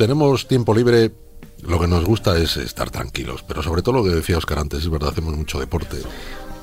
tenemos 0.00 0.48
tiempo 0.48 0.74
libre, 0.74 1.12
lo 1.60 1.78
que 1.78 1.86
nos 1.86 2.06
gusta 2.06 2.38
es 2.38 2.56
estar 2.56 2.88
tranquilos, 2.88 3.44
pero 3.46 3.62
sobre 3.62 3.82
todo 3.82 3.96
lo 3.96 4.02
que 4.02 4.08
decía 4.08 4.38
Oscar 4.38 4.60
antes, 4.60 4.80
es 4.80 4.88
verdad, 4.88 5.10
hacemos 5.10 5.36
mucho 5.36 5.60
deporte, 5.60 5.98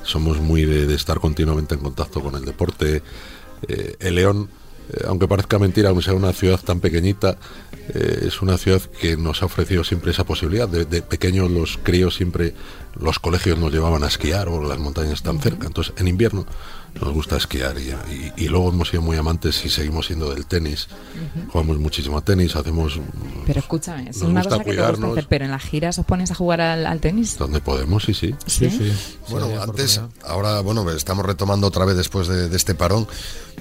somos 0.02 0.40
muy 0.40 0.64
de, 0.64 0.92
estar 0.92 1.20
continuamente 1.20 1.76
en 1.76 1.80
contacto 1.80 2.20
con 2.20 2.34
el 2.34 2.44
deporte. 2.44 3.00
Eh, 3.68 3.94
el 4.00 4.16
León, 4.16 4.50
eh, 4.92 5.04
aunque 5.06 5.28
parezca 5.28 5.60
mentira, 5.60 5.90
aunque 5.90 6.02
sea 6.02 6.14
una 6.14 6.32
ciudad 6.32 6.58
tan 6.58 6.80
pequeñita, 6.80 7.38
eh, 7.94 8.24
es 8.26 8.42
una 8.42 8.58
ciudad 8.58 8.80
que 9.00 9.16
nos 9.16 9.40
ha 9.40 9.46
ofrecido 9.46 9.84
siempre 9.84 10.10
esa 10.10 10.24
posibilidad. 10.24 10.68
De, 10.68 10.84
de 10.84 11.00
pequeños 11.00 11.48
los 11.48 11.78
críos 11.80 12.16
siempre, 12.16 12.54
los 13.00 13.20
colegios 13.20 13.56
nos 13.56 13.70
llevaban 13.72 14.02
a 14.02 14.08
esquiar 14.08 14.48
o 14.48 14.66
las 14.66 14.80
montañas 14.80 15.12
están 15.12 15.40
cerca. 15.40 15.68
Entonces, 15.68 15.94
en 15.96 16.08
invierno 16.08 16.44
nos 17.00 17.12
gusta 17.14 17.36
esquiar 17.36 17.76
y, 17.78 17.90
y- 18.12 18.32
y 18.44 18.48
luego 18.48 18.70
hemos 18.70 18.88
sido 18.88 19.02
muy 19.02 19.16
amantes 19.16 19.64
y 19.64 19.68
seguimos 19.68 20.06
siendo 20.06 20.30
del 20.34 20.46
tenis. 20.46 20.88
Jugamos 21.52 21.78
muchísimo 21.78 22.18
a 22.18 22.22
tenis, 22.22 22.56
hacemos 22.56 22.98
Pero 23.46 23.60
escúchame, 23.60 24.10
es 24.10 24.20
una 24.22 24.42
cosa 24.42 24.58
que 24.64 24.74
te 24.74 24.82
gusta 24.90 25.06
hacer, 25.12 25.26
pero 25.28 25.44
en 25.44 25.50
las 25.50 25.62
giras 25.62 25.98
os 25.98 26.06
pones 26.06 26.30
a 26.30 26.34
jugar 26.34 26.60
al, 26.60 26.86
al 26.86 27.00
tenis. 27.00 27.38
donde 27.38 27.60
podemos, 27.60 28.02
sí, 28.04 28.14
sí. 28.14 28.34
Sí, 28.46 28.68
sí. 28.70 28.92
Bueno, 29.30 29.46
Sí, 29.48 29.52
antes, 29.60 30.00
ahora, 30.24 30.60
bueno, 30.60 30.88
estamos 30.90 31.24
retomando 31.24 31.66
otra 31.68 31.84
vez 31.84 31.96
después 31.96 32.26
de, 32.28 32.48
de 32.48 32.56
este 32.56 32.74
parón, 32.74 33.06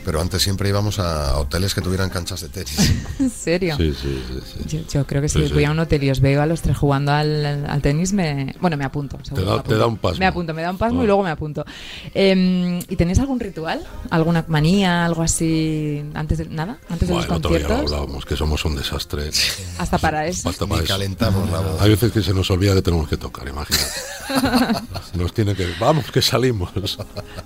pero 0.03 0.21
antes 0.21 0.41
siempre 0.41 0.69
íbamos 0.69 0.99
a 0.99 1.37
hoteles 1.37 1.73
que 1.75 1.81
tuvieran 1.81 2.09
canchas 2.09 2.41
de 2.41 2.49
tenis. 2.49 2.93
¿En 3.19 3.29
serio? 3.29 3.75
Sí, 3.77 3.93
sí, 4.01 4.23
sí, 4.27 4.39
sí. 4.69 4.77
Yo, 4.77 4.87
yo 4.91 5.05
creo 5.07 5.21
que 5.21 5.29
si 5.29 5.39
Sí, 5.41 5.47
sí. 5.47 5.53
voy 5.53 5.63
a 5.65 5.71
un 5.71 5.79
hotel 5.79 6.03
y 6.03 6.09
os 6.11 6.19
veo 6.21 6.41
a 6.41 6.45
los 6.45 6.61
tres 6.61 6.77
jugando 6.77 7.11
al, 7.11 7.65
al 7.67 7.81
tenis, 7.81 8.13
me, 8.13 8.55
bueno, 8.61 8.77
me 8.77 8.85
apunto. 8.85 9.17
seguro 9.23 9.45
da- 9.45 9.51
me 9.51 9.57
te 9.57 9.59
apunto. 9.61 9.77
da 9.79 9.85
un 9.87 9.97
pasmo. 9.97 10.19
Me 10.19 10.25
apunto, 10.25 10.53
me 10.53 10.61
da 10.61 10.71
un 10.71 10.77
pasmo 10.77 11.01
Ah. 11.01 11.03
y 11.03 11.07
luego 11.07 11.23
me 11.23 11.29
apunto. 11.29 11.65
Eh, 12.13 12.79
¿Y 12.89 12.95
tenéis 12.95 13.19
algún 13.19 13.39
ritual? 13.39 13.85
¿Alguna 14.09 14.43
manía? 14.47 15.05
¿Algo 15.05 15.21
así? 15.23 16.03
¿Antes 16.13 16.37
de 16.39 16.45
nada? 16.49 16.77
¿Antes 16.89 17.07
de 17.07 17.13
Bueno, 17.13 17.27
los 17.27 17.37
otro 17.37 17.49
día 17.51 17.59
lo 17.59 17.67
conciertos? 17.67 17.93
hablábamos, 17.93 18.25
que 18.25 18.35
somos 18.35 18.65
un 18.65 18.75
desastre. 18.75 19.29
Hasta 19.77 19.97
para 19.97 20.27
eso. 20.27 20.49
Hasta 20.49 20.65
para 20.65 20.83
eso. 20.83 20.93
calentamos 20.93 21.49
la 21.51 21.59
voz. 21.59 21.81
Hay 21.81 21.89
veces 21.91 22.11
que 22.11 22.21
se 22.21 22.33
nos 22.33 22.49
olvida 22.51 22.73
que 22.73 22.81
tenemos 22.81 23.07
que 23.07 23.17
tocar, 23.17 23.47
imagínate. 23.47 23.85
Nos 25.13 25.33
tiene 25.33 25.55
que... 25.55 25.67
Vamos, 25.79 26.11
que 26.11 26.21
salimos. 26.21 26.69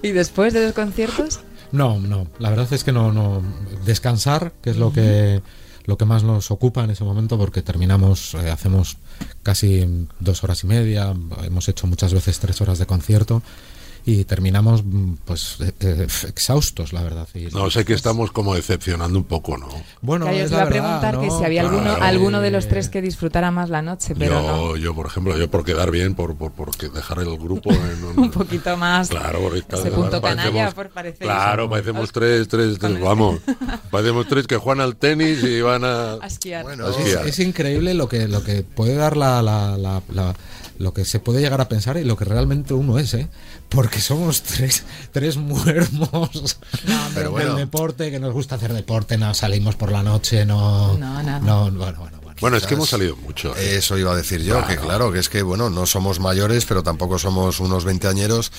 ¿Y 0.02 0.10
después 0.12 0.54
de 0.54 0.66
los 0.66 0.74
conciertos? 0.74 1.39
No, 1.72 1.99
no. 1.99 2.28
La 2.39 2.49
verdad 2.49 2.72
es 2.72 2.84
que 2.84 2.91
no, 2.91 3.11
no. 3.11 3.41
Descansar, 3.86 4.53
que 4.61 4.72
es 4.72 4.78
lo 4.78 4.91
que 4.91 5.41
lo 5.86 5.97
que 5.97 6.05
más 6.05 6.24
nos 6.24 6.51
ocupa 6.51 6.84
en 6.84 6.91
ese 6.91 7.03
momento, 7.03 7.38
porque 7.38 7.61
terminamos, 7.61 8.36
eh, 8.36 8.51
hacemos 8.51 8.97
casi 9.43 10.07
dos 10.19 10.43
horas 10.43 10.63
y 10.63 10.67
media, 10.67 11.13
hemos 11.43 11.67
hecho 11.69 11.88
muchas 11.88 12.13
veces 12.13 12.39
tres 12.39 12.61
horas 12.61 12.78
de 12.78 12.86
concierto 12.86 13.41
y 14.06 14.24
terminamos 14.26 14.84
mm, 14.84 15.14
pues 15.26 15.58
eh, 15.62 15.72
eh, 15.80 16.08
exhaustos, 16.28 16.91
la 16.93 17.04
verdad. 17.04 17.28
Y 17.36 17.45
No, 17.54 17.70
sé 17.70 17.86
que 17.86 17.93
estamos 17.93 18.32
como 18.32 18.56
decepcionando 18.56 19.18
un 19.20 19.26
poco, 19.26 19.58
¿no? 19.58 19.68
Bueno, 20.02 20.26
Claro, 20.26 20.38
yo 20.39 20.45
os 20.45 20.52
la 20.52 20.58
iba 20.58 20.66
a 20.66 20.70
preguntar 20.70 21.20
que 21.20 21.30
si 21.30 21.43
había 21.43 21.62
alguno, 21.62 21.84
Claro. 21.84 22.04
alguno 22.04 22.41
de 22.41 22.52
los 22.52 22.68
tres 22.68 22.89
que 22.89 23.02
disfrutara 23.02 23.52
más 23.52 23.70
la 23.70 23.82
noche, 23.82 24.16
pero 24.18 24.41
yo, 24.41 24.47
no. 24.72 24.76
yo, 24.78 24.95
por 24.95 25.06
ejemplo, 25.08 25.38
yo 25.38 25.49
por 25.52 25.64
quedar 25.64 25.91
bien, 25.91 26.16
por, 26.16 26.36
por, 26.36 26.52
por 26.52 26.76
que 26.76 26.89
dejar 26.89 27.20
el 27.20 27.38
grupo 27.38 27.72
en 27.72 28.04
un, 28.06 28.20
Un 28.20 28.32
poquito 28.32 28.76
más. 28.78 29.10
Claro, 29.10 29.39
porque 29.41 29.62
claro, 29.62 29.84
ese 29.86 29.91
punto 29.91 30.22
parecemos- 30.22 30.52
canalla, 30.54 30.72
por 30.72 30.89
parecer. 30.89 31.20
Claro, 31.28 31.70
parecemos 31.70 32.12
tres, 32.12 32.47
tres, 32.47 32.80
tres, 32.80 32.99
vamos. 32.99 33.39
Parecemos 33.91 34.28
tres 34.28 34.47
que 34.47 34.58
juegan 34.58 34.82
al 34.82 34.95
tenis 34.95 35.43
y 35.43 35.62
van 35.62 35.84
a... 35.84 36.14
A 36.14 36.28
esquiar. 36.28 36.64
Bueno, 36.64 36.88
a 36.88 36.89
Es, 37.28 37.39
increíble 37.39 37.93
lo 37.93 38.08
que 38.08 38.28
lo 38.28 38.43
que 38.43 38.64
puede 38.64 38.95
dar 38.95 39.18
la, 39.18 39.41
la- 39.41 39.78
la- 39.78 40.02
la- 40.14 40.34
lo 40.80 40.93
que 40.93 41.06
se 41.06 41.20
puede 41.20 41.41
llegar 41.41 41.62
a 41.62 41.70
pensar 41.70 41.97
y 41.97 42.04
lo 42.04 42.16
que 42.18 42.26
realmente 42.26 42.74
uno 42.74 42.97
es, 42.97 43.14
¿eh? 43.14 43.28
Porque 43.72 44.01
somos 44.01 44.43
tres, 44.43 44.84
tres 45.11 45.38
muermos 45.38 46.57
Pero 47.15 47.32
bueno. 47.32 47.55
del 47.55 47.65
deporte, 47.65 48.11
que 48.11 48.19
nos 48.19 48.34
gusta 48.34 48.55
hacer 48.55 48.74
deporte, 48.74 49.17
no 49.17 49.34
salimos 49.34 49.76
por 49.76 49.91
la 49.91 50.03
noche, 50.03 50.45
no... 50.45 50.97
No, 50.97 51.24
nada. 51.24 51.39
no, 51.39 51.72
bueno, 51.72 51.99
bueno, 51.99 52.19
bueno. 52.22 52.22
Bueno, 52.41 52.57
es 52.57 52.65
que 52.65 52.74
hemos 52.74 52.89
salido 52.89 53.15
mucho. 53.15 53.55
¿eh? 53.55 53.78
Eso 53.78 53.97
iba 53.97 54.11
a 54.11 54.15
decir 54.15 54.41
yo, 54.41 54.65
que 54.67 54.76
claro, 54.76 55.11
que 55.11 55.19
es 55.19 55.30
que, 55.30 55.41
bueno, 55.41 55.69
no 55.69 55.86
somos 55.86 56.19
mayores, 56.19 56.65
pero 56.65 56.84
tampoco 56.84 57.17
somos 57.19 57.59
unos 57.59 57.86
veinteañeros. 57.86 58.51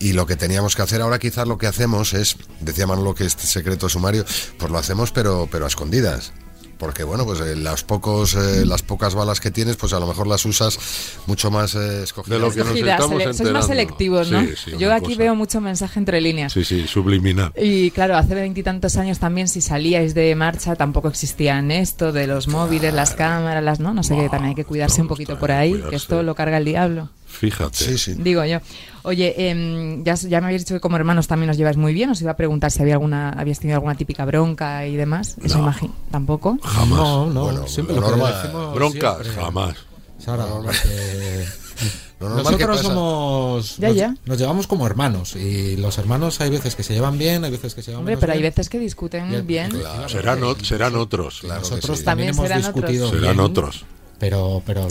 Y 0.00 0.12
lo 0.12 0.26
que 0.26 0.36
teníamos 0.36 0.74
que 0.76 0.82
hacer 0.82 1.02
ahora, 1.02 1.18
quizás 1.18 1.46
lo 1.46 1.58
que 1.58 1.66
hacemos 1.66 2.14
es, 2.14 2.36
decía 2.60 2.86
Manolo 2.86 3.14
que 3.14 3.26
este 3.26 3.46
secreto 3.46 3.88
sumario, 3.88 4.24
pues 4.58 4.70
lo 4.70 4.78
hacemos, 4.78 5.12
pero, 5.12 5.48
pero 5.50 5.66
a 5.66 5.68
escondidas. 5.68 6.32
Porque 6.78 7.02
bueno, 7.02 7.24
pues 7.24 7.40
eh, 7.40 7.56
las 7.56 7.82
pocos, 7.82 8.34
eh, 8.36 8.64
las 8.64 8.82
pocas 8.82 9.14
balas 9.16 9.40
que 9.40 9.50
tienes, 9.50 9.76
pues 9.76 9.92
a 9.92 9.98
lo 9.98 10.06
mejor 10.06 10.28
las 10.28 10.44
usas 10.46 10.78
mucho 11.26 11.50
más 11.50 11.74
eh, 11.74 12.04
escogidas. 12.04 12.38
De 12.38 12.46
lo 12.46 12.52
que 12.52 12.60
nos 12.64 12.76
estamos 12.76 13.10
sele- 13.22 13.34
sois 13.34 13.50
más 13.50 13.66
selectivos, 13.66 14.30
¿no? 14.30 14.40
Sí, 14.42 14.54
sí, 14.64 14.70
Yo 14.78 14.92
aquí 14.94 15.06
cosa. 15.06 15.18
veo 15.18 15.34
mucho 15.34 15.60
mensaje 15.60 15.98
entre 15.98 16.20
líneas. 16.20 16.52
Sí, 16.52 16.64
sí, 16.64 16.86
subliminal. 16.86 17.52
Y 17.60 17.90
claro, 17.90 18.16
hace 18.16 18.34
veintitantos 18.36 18.96
años 18.96 19.18
también, 19.18 19.48
si 19.48 19.60
salíais 19.60 20.14
de 20.14 20.34
marcha, 20.36 20.76
tampoco 20.76 21.08
existían 21.08 21.70
esto 21.72 22.12
de 22.12 22.28
los 22.28 22.46
móviles, 22.46 22.94
las 22.94 23.14
cámaras, 23.14 23.62
las 23.64 23.80
no, 23.80 23.92
no 23.92 24.04
sé 24.04 24.14
qué, 24.14 24.28
también 24.28 24.50
hay 24.50 24.54
que 24.54 24.64
cuidarse 24.64 25.02
un 25.02 25.08
poquito 25.08 25.36
por 25.38 25.50
ahí, 25.50 25.82
que 25.90 25.96
esto 25.96 26.22
lo 26.22 26.34
carga 26.36 26.58
el 26.58 26.64
diablo. 26.64 27.10
Fíjate. 27.38 27.76
Sí, 27.84 27.98
sí. 27.98 28.14
Digo 28.18 28.44
yo. 28.44 28.58
Oye, 29.04 29.48
em, 29.50 30.02
ya, 30.04 30.14
ya 30.14 30.40
me 30.40 30.48
habéis 30.48 30.62
dicho 30.64 30.74
que 30.74 30.80
como 30.80 30.96
hermanos 30.96 31.26
también 31.28 31.50
os 31.50 31.56
lleváis 31.56 31.76
muy 31.76 31.94
bien. 31.94 32.10
Os 32.10 32.20
iba 32.20 32.32
a 32.32 32.36
preguntar 32.36 32.70
si 32.70 32.82
había 32.82 32.94
alguna, 32.94 33.30
habíais 33.30 33.58
tenido 33.60 33.76
alguna 33.76 33.94
típica 33.94 34.24
bronca 34.24 34.86
y 34.86 34.96
demás. 34.96 35.36
Eso 35.42 35.58
No. 35.58 35.64
imagino. 35.64 35.94
Tampoco. 36.10 36.58
Jamás. 36.62 36.98
No, 36.98 37.26
no, 37.30 37.44
Bueno, 37.44 37.66
siempre 37.68 37.94
lo 37.94 38.00
normal. 38.02 38.34
decimos 38.42 38.74
Bronca, 38.74 39.14
siempre. 39.22 39.42
jamás. 39.42 39.74
Sara, 40.18 40.46
porque 40.46 41.44
Lo 42.20 42.28
normal 42.28 42.56
que 42.56 42.66
nosotros 42.66 42.80
somos 42.82 43.76
Ya, 43.76 43.88
nos, 43.88 43.96
ya. 43.96 44.14
nos 44.26 44.36
llevamos 44.38 44.66
como 44.66 44.84
hermanos 44.84 45.36
y 45.36 45.76
los 45.76 45.96
hermanos 45.98 46.40
hay 46.40 46.50
veces 46.50 46.74
que 46.74 46.82
se 46.82 46.92
llevan 46.94 47.16
bien, 47.18 47.44
hay 47.44 47.52
veces 47.52 47.74
que 47.76 47.82
se 47.82 47.92
llevan 47.92 48.00
Hombre, 48.00 48.12
menos 48.16 48.20
pero 48.22 48.32
hay 48.32 48.42
veces 48.42 48.68
que 48.68 48.80
discuten 48.80 49.46
bien. 49.46 49.70
Claro. 49.70 50.08
Serán, 50.08 50.42
o- 50.42 50.56
serán 50.56 50.96
otros. 50.96 51.38
Claro 51.42 51.60
Nosotros 51.60 51.98
sí. 52.00 52.04
también, 52.04 52.34
También 52.34 52.34
hemos 52.34 52.42
serán 52.48 52.58
otros. 52.58 52.74
discutido 52.74 53.08
Serán 53.10 53.36
bien, 53.36 53.40
otros. 53.40 53.84
pero 54.18 54.62
pero 54.66 54.88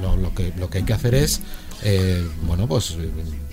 lo, 0.00 0.16
lo 0.16 0.34
que 0.34 0.54
lo 0.58 0.70
que 0.70 0.78
hay 0.78 0.84
que 0.84 0.94
hacer 0.94 1.14
es 1.14 1.42
eh, 1.82 2.26
bueno 2.42 2.66
pues 2.66 2.96
eh, 2.98 3.10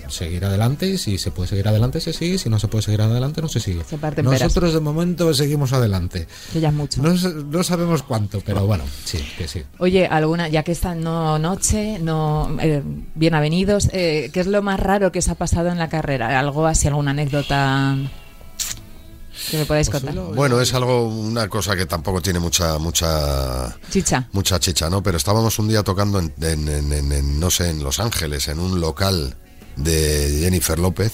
seguir 0.08 0.44
adelante 0.44 0.86
y 0.88 0.96
si 0.96 1.18
se 1.18 1.30
puede 1.30 1.48
seguir 1.50 1.68
adelante 1.68 2.00
se 2.00 2.12
sigue 2.14 2.38
si 2.38 2.48
no 2.48 2.58
se 2.58 2.66
puede 2.68 2.82
seguir 2.82 3.02
adelante 3.02 3.42
no 3.42 3.48
se 3.48 3.60
sigue 3.60 3.84
Se 3.84 3.98
parten 3.98 4.24
peras. 4.24 4.40
nosotros 4.42 4.72
de 4.72 4.80
momento 4.80 5.34
seguimos 5.34 5.72
adelante 5.74 6.26
Que 6.52 6.60
ya 6.60 6.68
es 6.68 6.74
mucho. 6.74 7.02
no, 7.02 7.62
sabemos 7.62 8.02
cuánto 8.02 8.40
pero 8.40 8.66
bueno 8.66 8.84
sí 9.04 9.18
que 9.36 9.46
sí 9.46 9.62
Oye, 9.78 10.06
alguna, 10.06 10.48
ya 10.48 10.62
que 10.62 10.72
esta 10.72 10.94
no 10.94 11.38
noche, 11.38 11.98
no 12.00 12.56
eh, 12.60 12.82
bien 13.14 13.34
avenidos, 13.34 13.90
eh, 13.92 14.30
¿qué 14.32 14.40
es 14.40 14.46
lo 14.46 14.62
más 14.62 14.80
raro 14.80 15.12
que 15.12 15.18
os 15.18 15.28
ha 15.28 15.34
pasado 15.34 15.68
en 15.68 15.78
la 15.78 15.88
carrera? 15.90 16.38
Algo 16.38 16.66
así, 16.66 16.88
alguna 16.88 17.10
anécdota 17.10 17.96
que 19.50 19.56
me 19.58 19.64
podáis 19.66 19.88
Pues 19.90 20.02
contar. 20.02 20.24
Bueno, 20.34 20.60
es 20.60 20.72
algo, 20.74 21.06
una 21.08 21.48
cosa 21.48 21.76
que 21.76 21.86
tampoco 21.86 22.20
tiene 22.20 22.38
mucha, 22.38 22.78
mucha, 22.78 23.76
Chicha. 23.90 24.28
mucha 24.32 24.58
chicha, 24.60 24.90
¿no? 24.90 25.02
Pero 25.02 25.16
estábamos 25.16 25.58
un 25.58 25.68
día 25.68 25.82
tocando 25.82 26.18
en, 26.18 26.32
en- 26.40 26.68
en- 26.68 26.92
en- 26.92 27.12
en, 27.12 27.40
no 27.40 27.50
sé, 27.50 27.70
en 27.70 27.82
Los 27.82 28.00
Ángeles, 28.00 28.48
en 28.48 28.58
un 28.58 28.80
local 28.80 29.36
de 29.76 30.38
Jennifer 30.42 30.78
López, 30.78 31.12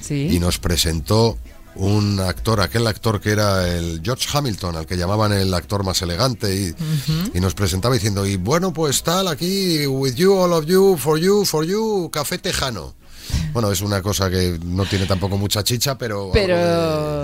Sí. 0.00 0.28
y 0.32 0.38
nos 0.40 0.58
presentó 0.58 1.38
un 1.76 2.18
actor, 2.18 2.60
aquel 2.60 2.86
actor 2.88 3.20
que 3.20 3.30
era 3.30 3.68
el 3.68 4.00
George 4.02 4.26
Hamilton, 4.32 4.74
al 4.76 4.86
que 4.86 4.96
llamaban 4.96 5.32
el 5.32 5.54
actor 5.54 5.84
más 5.84 6.02
elegante, 6.02 6.52
y, 6.52 6.74
y 7.32 7.40
nos 7.40 7.54
presentaba 7.54 7.94
diciendo, 7.94 8.26
y 8.26 8.36
bueno, 8.36 8.72
pues 8.72 9.02
tal, 9.04 9.28
aquí, 9.28 9.86
with 9.86 10.14
you, 10.14 10.32
all 10.34 10.52
of 10.52 10.66
you, 10.66 10.96
for 10.96 11.18
you, 11.18 11.44
for 11.44 11.64
you, 11.64 12.10
café 12.12 12.38
tejano. 12.38 12.94
Bueno, 13.52 13.70
es 13.72 13.80
una 13.80 14.00
cosa 14.02 14.30
que 14.30 14.58
no 14.64 14.84
tiene 14.84 15.06
tampoco 15.06 15.36
mucha 15.36 15.62
chicha, 15.64 15.98
pero... 15.98 16.30
Pero. 16.32 16.56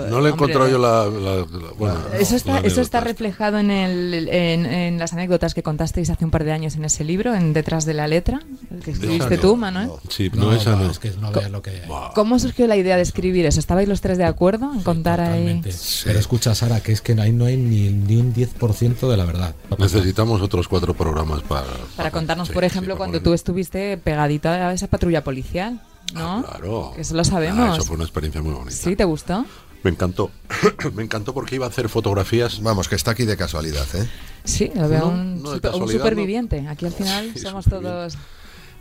de- 0.03 0.09
No 0.09 0.21
le 0.21 0.29
he 0.29 0.31
encontrado 0.33 0.67
yo 0.69 0.77
la, 0.77 1.05
la- 1.05 1.35
la- 1.37 1.71
bueno, 1.77 1.95
Eso 2.19 2.35
está, 2.35 2.53
la 2.61 2.67
eso 2.67 2.81
está 2.81 2.97
anécdota. 2.99 3.01
reflejado 3.01 3.59
en, 3.59 3.71
el, 3.71 4.29
en, 4.29 4.65
en 4.65 4.99
las 4.99 5.13
anécdotas 5.13 5.53
que 5.53 5.63
contasteis 5.63 6.09
hace 6.09 6.25
un 6.25 6.31
par 6.31 6.43
de 6.43 6.51
años 6.51 6.75
en 6.75 6.85
ese 6.85 7.03
libro, 7.03 7.33
en 7.33 7.53
Detrás 7.53 7.85
de 7.85 7.93
la 7.93 8.07
letra, 8.07 8.41
el 8.71 8.79
que 8.83 8.91
escribiste 8.91 9.35
no, 9.35 9.41
tú, 9.41 9.55
Manuel. 9.57 9.87
no. 9.87 9.99
Sí, 10.09 10.29
no, 10.33 10.53
esa 10.53 10.75
no. 10.75 10.89
es 10.91 10.99
que 10.99 11.11
no 11.11 11.31
veas 11.31 11.51
lo 11.51 11.61
que 11.61 11.81
¿Cómo 12.15 12.39
surgió 12.39 12.67
la 12.67 12.75
idea 12.75 12.95
de 12.97 13.01
escribir 13.03 13.45
eso? 13.45 13.59
¿Estabais 13.59 13.87
los 13.87 14.01
tres 14.01 14.17
de 14.17 14.25
acuerdo 14.25 14.71
en 14.73 14.81
contar 14.81 15.19
ahí? 15.21 15.27
Totalmente. 15.61 15.71
Pero 16.05 16.19
escucha, 16.19 16.53
Sara, 16.55 16.81
que 16.81 16.91
es 16.91 17.01
que 17.01 17.13
ahí 17.19 17.31
no 17.31 17.45
hay 17.45 17.57
ni, 17.57 17.89
ni 17.89 18.17
un 18.17 18.33
10% 18.33 19.09
de 19.09 19.17
la 19.17 19.25
verdad. 19.25 19.55
Necesitamos 19.77 20.41
otros 20.41 20.67
cuatro 20.67 20.93
programas 20.93 21.41
para... 21.43 21.65
Para 21.95 22.11
contarnos, 22.11 22.47
sí, 22.47 22.53
por 22.53 22.63
sí, 22.63 22.67
ejemplo, 22.67 22.97
cuando 22.97 23.21
tú 23.21 23.33
estuviste 23.33 23.97
pegadito 23.97 24.49
a 24.49 24.73
esa 24.73 24.87
patrulla 24.87 25.23
policial, 25.23 25.79
¿no? 26.13 26.39
Ah, 26.39 26.43
claro. 26.57 26.91
Que 26.95 27.01
eso 27.01 27.15
lo 27.15 27.23
sabemos. 27.23 27.59
Ah, 27.69 27.73
eso 27.75 27.85
fue 27.85 27.95
una 27.95 28.05
experiencia 28.05 28.41
muy 28.41 28.53
bonita. 28.53 28.71
¿Sí? 28.75 28.95
¿Te 28.95 29.03
gustó? 29.05 29.45
Me 29.83 29.91
encantó. 29.91 30.31
Me 30.95 31.03
encantó 31.03 31.33
porque 31.33 31.55
iba 31.55 31.65
a 31.65 31.69
hacer 31.69 31.87
fotografías. 31.89 32.61
Vamos, 32.61 32.87
que 32.89 32.95
está 32.95 33.11
aquí 33.11 33.25
de 33.25 33.37
casualidad, 33.37 33.85
¿eh? 33.95 34.09
Sí, 34.43 34.71
lo 34.75 34.87
veo 34.89 35.01
No, 35.01 35.07
un, 35.09 35.43
no, 35.43 35.49
de 35.51 35.55
super- 35.55 35.71
un 35.71 35.79
casualidad, 35.79 35.99
superviviente. 35.99 36.67
Aquí 36.67 36.85
al 36.85 36.93
final 36.93 37.31
Sí, 37.33 37.39
somos 37.39 37.65
todos... 37.65 38.17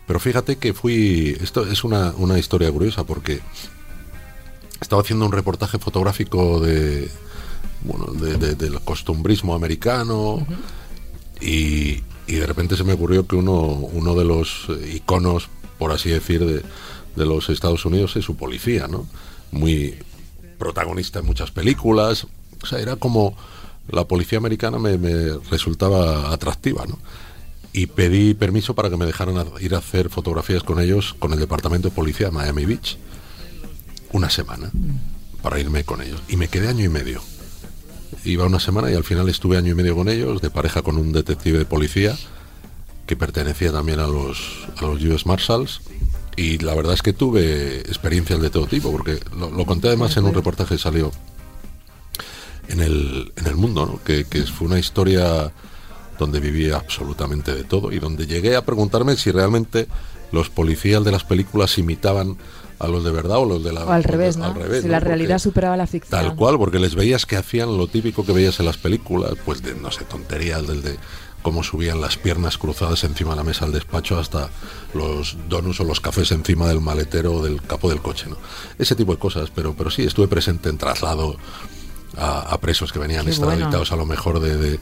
Pero 0.06 0.20
fíjate 0.20 0.56
que 0.56 0.72
fui, 0.72 1.36
esto 1.40 1.66
es 1.66 1.82
una, 1.82 2.12
una 2.16 2.38
historia 2.38 2.70
curiosa 2.70 3.02
porque 3.02 3.40
estaba 4.80 5.02
haciendo 5.02 5.26
un 5.26 5.32
reportaje 5.32 5.78
fotográfico 5.80 6.60
de, 6.60 7.10
bueno, 7.82 8.12
de- 8.12 8.36
de- 8.36 8.54
del 8.54 8.80
costumbrismo 8.82 9.54
americano 9.56 10.46
y, 11.40 12.02
y 12.28 12.34
de 12.36 12.46
repente 12.46 12.76
se 12.76 12.84
me 12.84 12.92
ocurrió 12.92 13.26
que 13.26 13.34
uno, 13.34 13.52
uno 13.62 14.14
de 14.14 14.24
los 14.24 14.68
iconos, 14.94 15.48
por 15.76 15.90
así 15.90 16.10
decir, 16.10 16.44
de, 16.46 16.62
de 17.16 17.26
los 17.26 17.48
Estados 17.48 17.84
Unidos 17.84 18.16
es 18.16 18.24
su 18.24 18.36
policía, 18.36 18.88
¿no? 18.88 19.06
Muy 19.50 19.96
protagonista 20.58 21.20
en 21.20 21.26
muchas 21.26 21.50
películas. 21.50 22.26
O 22.62 22.66
sea, 22.66 22.78
era 22.78 22.96
como 22.96 23.36
la 23.88 24.04
policía 24.04 24.38
americana 24.38 24.78
me, 24.78 24.96
resultaba 25.50 26.32
atractiva, 26.32 26.84
¿no? 26.86 26.98
Y 27.72 27.86
pedí 27.86 28.34
permiso 28.34 28.74
para 28.74 28.88
que 28.88 28.96
me 28.96 29.04
dejaran 29.04 29.36
ir 29.60 29.74
a 29.74 29.78
hacer 29.78 30.08
fotografías 30.08 30.62
con 30.62 30.80
ellos 30.80 31.14
con 31.18 31.32
el 31.32 31.38
departamento 31.38 31.88
de 31.88 31.94
policía 31.94 32.26
de 32.26 32.32
Miami 32.32 32.64
Beach. 32.64 32.96
Una 34.12 34.30
semana 34.30 34.70
para 35.42 35.60
irme 35.60 35.84
con 35.84 36.00
ellos. 36.00 36.22
Y 36.28 36.36
me 36.36 36.48
quedé 36.48 36.68
año 36.68 36.84
y 36.84 36.88
medio. 36.88 37.20
Iba 38.24 38.46
una 38.46 38.60
semana 38.60 38.90
y 38.90 38.94
al 38.94 39.04
final 39.04 39.28
estuve 39.28 39.58
año 39.58 39.72
y 39.72 39.74
medio 39.74 39.94
con 39.94 40.08
ellos, 40.08 40.40
de 40.40 40.50
pareja 40.50 40.82
con 40.82 40.96
un 40.96 41.12
detective 41.12 41.58
de 41.58 41.64
policía 41.64 42.16
que 43.06 43.16
pertenecía 43.16 43.72
también 43.72 44.00
a 44.00 44.06
los, 44.06 44.66
a 44.78 44.86
los 44.86 45.02
US 45.02 45.26
Marshals. 45.26 45.80
Y 46.36 46.58
la 46.58 46.74
verdad 46.74 46.92
es 46.94 47.02
que 47.02 47.12
tuve 47.14 47.78
experiencias 47.80 48.40
de 48.40 48.50
todo 48.50 48.66
tipo, 48.66 48.92
porque 48.92 49.18
lo, 49.38 49.50
lo 49.50 49.64
conté 49.64 49.88
además 49.88 50.16
en 50.18 50.24
un 50.24 50.34
reportaje 50.34 50.74
que 50.74 50.80
salió 50.80 51.10
en 52.68 52.80
el, 52.80 53.32
en 53.36 53.46
el 53.46 53.56
mundo, 53.56 53.86
¿no? 53.86 54.02
que, 54.04 54.24
que 54.24 54.42
fue 54.42 54.66
una 54.66 54.78
historia 54.78 55.52
donde 56.18 56.40
viví 56.40 56.70
absolutamente 56.70 57.54
de 57.54 57.64
todo 57.64 57.92
y 57.92 57.98
donde 57.98 58.26
llegué 58.26 58.56
a 58.56 58.64
preguntarme 58.64 59.16
si 59.16 59.30
realmente 59.30 59.86
los 60.32 60.50
policías 60.50 61.04
de 61.04 61.12
las 61.12 61.24
películas 61.24 61.78
imitaban 61.78 62.36
a 62.78 62.88
los 62.88 63.04
de 63.04 63.10
verdad 63.10 63.38
o 63.38 63.46
los 63.46 63.64
de 63.64 63.72
la 63.72 63.84
O 63.86 63.90
al 63.92 64.04
revés, 64.04 64.36
¿no? 64.36 64.44
al 64.46 64.54
revés, 64.54 64.82
si 64.82 64.86
¿no? 64.88 64.92
la 64.92 64.98
Porque- 64.98 65.08
realidad 65.08 65.38
superaba 65.38 65.76
la 65.76 65.86
ficción. 65.86 66.20
Tal 66.20 66.36
cual, 66.36 66.58
porque 66.58 66.78
les 66.78 66.94
veías 66.94 67.24
que 67.24 67.36
hacían 67.36 67.76
lo 67.78 67.86
típico 67.86 68.26
que 68.26 68.32
veías 68.32 68.58
en 68.60 68.66
las 68.66 68.76
películas, 68.76 69.32
pues 69.44 69.62
de, 69.62 69.74
no 69.74 69.90
sé, 69.90 70.04
tonterías, 70.04 70.66
del 70.66 70.82
de 70.82 70.96
cómo 71.46 71.62
subían 71.62 72.00
las 72.00 72.16
piernas 72.16 72.58
cruzadas 72.58 73.04
encima 73.04 73.30
de 73.30 73.36
la 73.36 73.44
mesa 73.44 73.66
del 73.66 73.74
despacho 73.74 74.18
hasta 74.18 74.48
los 74.94 75.36
donuts 75.48 75.78
o 75.78 75.84
los 75.84 76.00
cafés 76.00 76.32
encima 76.32 76.66
del 76.66 76.80
maletero 76.80 77.34
o 77.34 77.40
del 77.44 77.62
capó 77.62 77.88
del 77.88 78.02
coche, 78.02 78.26
¿no? 78.28 78.36
Ese 78.80 78.96
tipo 78.96 79.12
de 79.12 79.18
cosas, 79.20 79.50
pero, 79.54 79.72
pero 79.72 79.88
sí, 79.88 80.02
estuve 80.02 80.26
presente 80.26 80.70
en 80.70 80.76
traslado 80.76 81.36
a, 82.16 82.40
a 82.40 82.58
presos 82.58 82.92
que 82.92 82.98
venían 82.98 83.26
Qué 83.26 83.30
extraditados 83.60 83.92
a 83.92 83.96
lo 83.96 84.06
mejor 84.06 84.40
de, 84.40 84.56
de- 84.56 84.80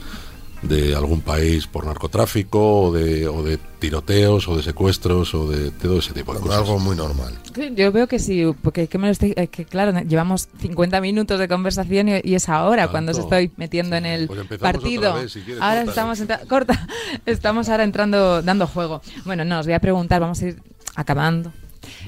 de 0.69 0.95
algún 0.95 1.21
país 1.21 1.67
por 1.67 1.87
narcotráfico 1.87 2.83
o 2.85 2.93
de, 2.93 3.29
o 3.29 3.43
de 3.43 3.59
tiroteos 3.79 4.49
o 4.49 4.57
de 4.57 4.63
secuestros 4.63 5.35
o 5.35 5.49
de 5.49 5.71
todo 5.71 5.99
ese 5.99 6.13
tipo 6.13 6.33
de 6.35 6.41
cosas. 6.41 6.59
Algo 6.59 6.79
muy 6.79 6.97
normal. 6.97 7.35
Yo 7.77 7.93
veo 7.93 8.07
que 8.09 8.19
sí, 8.19 8.45
porque 8.63 8.87
que 8.89 8.99
me 8.99 9.07
lo 9.09 9.13
estoy, 9.13 9.35
que 9.51 9.65
claro, 9.65 9.99
llevamos 10.01 10.49
50 10.59 11.01
minutos 11.01 11.39
de 11.39 11.49
conversación 11.49 12.09
y, 12.09 12.21
y 12.25 12.35
es 12.35 12.49
ahora 12.49 12.83
Tanto. 12.83 12.93
cuando 12.93 13.13
os 13.13 13.19
estoy 13.19 13.51
metiendo 13.57 13.97
en 13.97 14.07
el 14.07 14.27
Pues 14.27 14.41
partido. 14.59 15.11
otra 15.11 15.23
vez, 15.23 15.33
si 15.33 15.41
quieres, 15.43 15.63
ahora 15.63 15.77
corta. 15.85 15.91
estamos 15.91 16.21
entra- 16.21 16.41
corta, 16.49 16.89
estamos 17.27 17.69
ahora 17.69 17.85
entrando 17.85 18.43
dando 18.43 18.67
juego. 18.67 19.03
Bueno, 19.25 19.45
no, 19.45 19.61
os 19.61 19.67
voy 19.67 19.75
a 19.75 19.81
preguntar, 19.81 20.21
vamos 20.21 20.41
a 20.43 20.47
ir 20.49 20.63
acabando. 20.97 21.53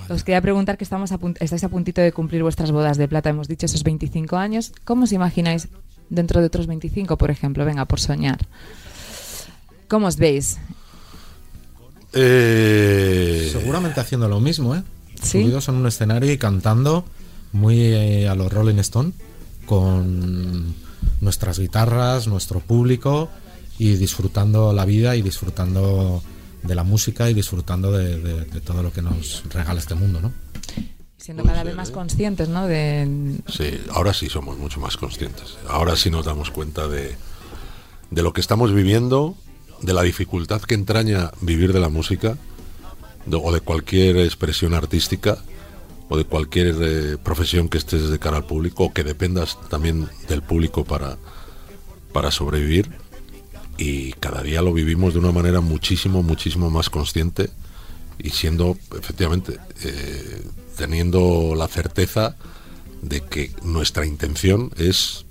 Os 0.08 0.24
quería 0.24 0.40
preguntar 0.40 0.78
que 0.78 0.84
estamos 0.84 1.12
a 1.12 1.18
punt- 1.18 1.36
estáis 1.40 1.62
a 1.64 1.68
puntito 1.68 2.00
de 2.00 2.12
cumplir 2.12 2.42
vuestras 2.42 2.70
bodas 2.70 2.96
de 2.96 3.08
plata, 3.08 3.28
hemos 3.30 3.48
dicho 3.48 3.66
esos 3.66 3.82
25 3.82 4.36
años. 4.36 4.72
¿Cómo 4.84 5.04
os 5.04 5.12
imagináis 5.12 5.68
dentro 6.10 6.40
de 6.40 6.46
otros 6.46 6.66
25, 6.66 7.16
por 7.16 7.30
ejemplo? 7.30 7.64
Venga, 7.64 7.84
por 7.84 8.00
soñar. 8.00 8.38
¿Cómo 9.88 10.06
os 10.08 10.16
veis? 10.16 10.58
Eh, 12.12 13.48
Seguramente 13.52 14.00
haciendo 14.00 14.28
lo 14.28 14.40
mismo, 14.40 14.74
¿eh? 14.74 14.82
Sí. 15.22 15.42
Subidos 15.42 15.68
en 15.68 15.76
un 15.76 15.86
escenario 15.86 16.32
y 16.32 16.38
cantando 16.38 17.04
muy 17.52 17.78
eh, 17.80 18.28
a 18.28 18.34
los 18.34 18.52
Rolling 18.52 18.78
Stone 18.78 19.12
con 19.66 20.74
nuestras 21.20 21.58
guitarras, 21.58 22.26
nuestro 22.28 22.60
público 22.60 23.28
y 23.78 23.94
disfrutando 23.96 24.72
la 24.72 24.84
vida 24.84 25.16
y 25.16 25.22
disfrutando 25.22 26.22
de 26.62 26.74
la 26.74 26.84
música 26.84 27.28
y 27.30 27.34
disfrutando 27.34 27.92
de, 27.92 28.18
de- 28.20 28.44
de 28.44 28.60
todo 28.60 28.82
lo 28.82 28.92
que 28.92 29.02
nos 29.02 29.42
regala 29.52 29.80
este 29.80 29.94
mundo, 29.94 30.20
¿no? 30.20 30.32
Siendo 31.26 31.42
Puede 31.42 31.54
cada 31.54 31.62
ser, 31.64 31.66
vez 31.66 31.76
más 31.76 31.88
¿eh? 31.88 31.92
conscientes, 31.92 32.48
¿no? 32.48 32.68
De, 32.68 33.34
Sí, 33.48 33.80
ahora 33.90 34.14
sí 34.14 34.28
somos 34.28 34.58
mucho 34.58 34.78
más 34.78 34.96
conscientes. 34.96 35.56
Ahora 35.68 35.96
sí 35.96 36.08
nos 36.08 36.24
damos 36.24 36.52
cuenta 36.52 36.86
de, 36.86 37.16
de 38.12 38.22
lo 38.22 38.32
que 38.32 38.40
estamos 38.40 38.72
viviendo, 38.72 39.34
de 39.82 39.92
la 39.92 40.02
dificultad 40.02 40.60
que 40.62 40.74
entraña 40.74 41.32
vivir 41.40 41.72
de 41.72 41.80
la 41.80 41.88
música 41.88 42.38
de- 43.26 43.40
o 43.42 43.50
de 43.52 43.60
cualquier 43.60 44.18
expresión 44.18 44.72
artística 44.72 45.36
o 46.08 46.16
de 46.16 46.22
cualquier 46.22 46.76
eh, 46.80 47.16
profesión 47.20 47.68
que 47.68 47.78
estés 47.78 48.08
de 48.08 48.18
cara 48.20 48.36
al 48.36 48.46
público 48.46 48.84
o 48.84 48.92
que 48.92 49.02
dependas 49.02 49.58
también 49.68 50.08
del 50.28 50.42
público 50.42 50.84
para, 50.84 51.16
para 52.12 52.30
sobrevivir. 52.30 52.88
Y 53.78 54.12
cada 54.12 54.42
día 54.42 54.62
lo 54.62 54.72
vivimos 54.72 55.14
de 55.14 55.18
una 55.18 55.32
manera 55.32 55.60
muchísimo, 55.60 56.22
muchísimo 56.22 56.70
más 56.70 56.88
consciente 56.88 57.50
y 58.18 58.30
siendo 58.30 58.76
efectivamente 58.98 59.58
eh, 59.82 60.42
teniendo 60.76 61.54
la 61.56 61.68
certeza 61.68 62.36
de 63.02 63.20
que 63.20 63.52
nuestra 63.62 64.06
intención 64.06 64.70
es 64.76 65.24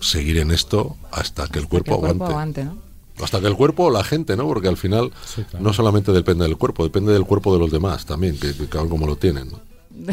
seguir 0.00 0.38
en 0.38 0.50
esto 0.50 0.96
hasta 1.10 1.46
que 1.48 1.58
el 1.58 1.66
cuerpo, 1.68 2.00
que 2.00 2.08
el 2.10 2.16
cuerpo 2.16 2.24
aguante. 2.26 2.62
aguante, 2.62 2.82
¿no? 3.16 3.24
Hasta 3.24 3.40
que 3.40 3.48
el 3.48 3.56
cuerpo 3.56 3.84
o 3.86 3.90
la 3.90 4.04
gente, 4.04 4.36
¿no? 4.36 4.46
Porque 4.46 4.68
al 4.68 4.76
final 4.76 5.10
Sí, 5.26 5.42
claro. 5.42 5.64
no 5.64 5.72
solamente 5.72 6.12
depende 6.12 6.44
del 6.44 6.56
cuerpo, 6.56 6.84
depende 6.84 7.12
del 7.12 7.24
cuerpo 7.24 7.52
de 7.52 7.58
los 7.58 7.70
demás 7.72 8.06
también, 8.06 8.38
que, 8.38 8.54
que 8.54 8.66
cada 8.68 8.82
uno 8.82 8.90
como 8.90 9.06
lo 9.08 9.16
tienen. 9.16 9.48
¿no? 9.50 9.60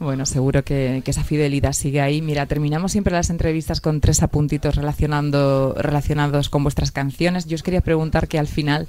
Bueno, 0.00 0.26
seguro 0.26 0.64
que, 0.64 1.02
que 1.04 1.10
esa 1.10 1.22
fidelidad 1.24 1.72
sigue 1.72 2.00
ahí. 2.00 2.20
Mira, 2.22 2.46
terminamos 2.46 2.92
siempre 2.92 3.12
las 3.12 3.30
entrevistas 3.30 3.80
con 3.80 4.00
tres 4.00 4.22
apuntitos 4.22 4.74
relacionando, 4.76 5.74
relacionados 5.78 6.48
con 6.48 6.62
vuestras 6.64 6.90
canciones. 6.92 7.46
Yo 7.46 7.54
os 7.54 7.62
quería 7.62 7.80
preguntar 7.80 8.26
que 8.28 8.38
al 8.38 8.48
final 8.48 8.88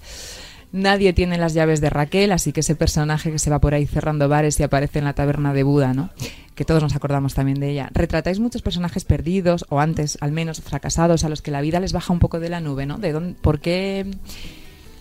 nadie 0.71 1.13
tiene 1.13 1.37
las 1.37 1.53
llaves 1.53 1.81
de 1.81 1.89
Raquel, 1.89 2.31
así 2.31 2.51
que 2.51 2.59
ese 2.61 2.75
personaje 2.75 3.31
que 3.31 3.39
se 3.39 3.49
va 3.49 3.59
por 3.59 3.73
ahí 3.73 3.85
cerrando 3.85 4.27
bares 4.29 4.59
y 4.59 4.63
aparece 4.63 4.99
en 4.99 5.05
la 5.05 5.13
taberna 5.13 5.53
de 5.53 5.63
Buda, 5.63 5.93
¿no? 5.93 6.09
Que 6.55 6.65
todos 6.65 6.83
nos 6.83 6.95
acordamos 6.95 7.33
también 7.33 7.59
de 7.59 7.71
ella. 7.71 7.89
Retratáis 7.93 8.39
muchos 8.39 8.61
personajes 8.61 9.05
perdidos, 9.05 9.65
o 9.69 9.79
antes 9.79 10.17
al 10.21 10.31
menos 10.31 10.61
fracasados, 10.61 11.23
a 11.23 11.29
los 11.29 11.41
que 11.41 11.51
la 11.51 11.61
vida 11.61 11.79
les 11.79 11.93
baja 11.93 12.13
un 12.13 12.19
poco 12.19 12.39
de 12.39 12.49
la 12.49 12.59
nube, 12.59 12.85
¿no? 12.85 12.97
¿De 12.97 13.11
dónde, 13.11 13.35
¿Por 13.39 13.59
qué 13.59 14.09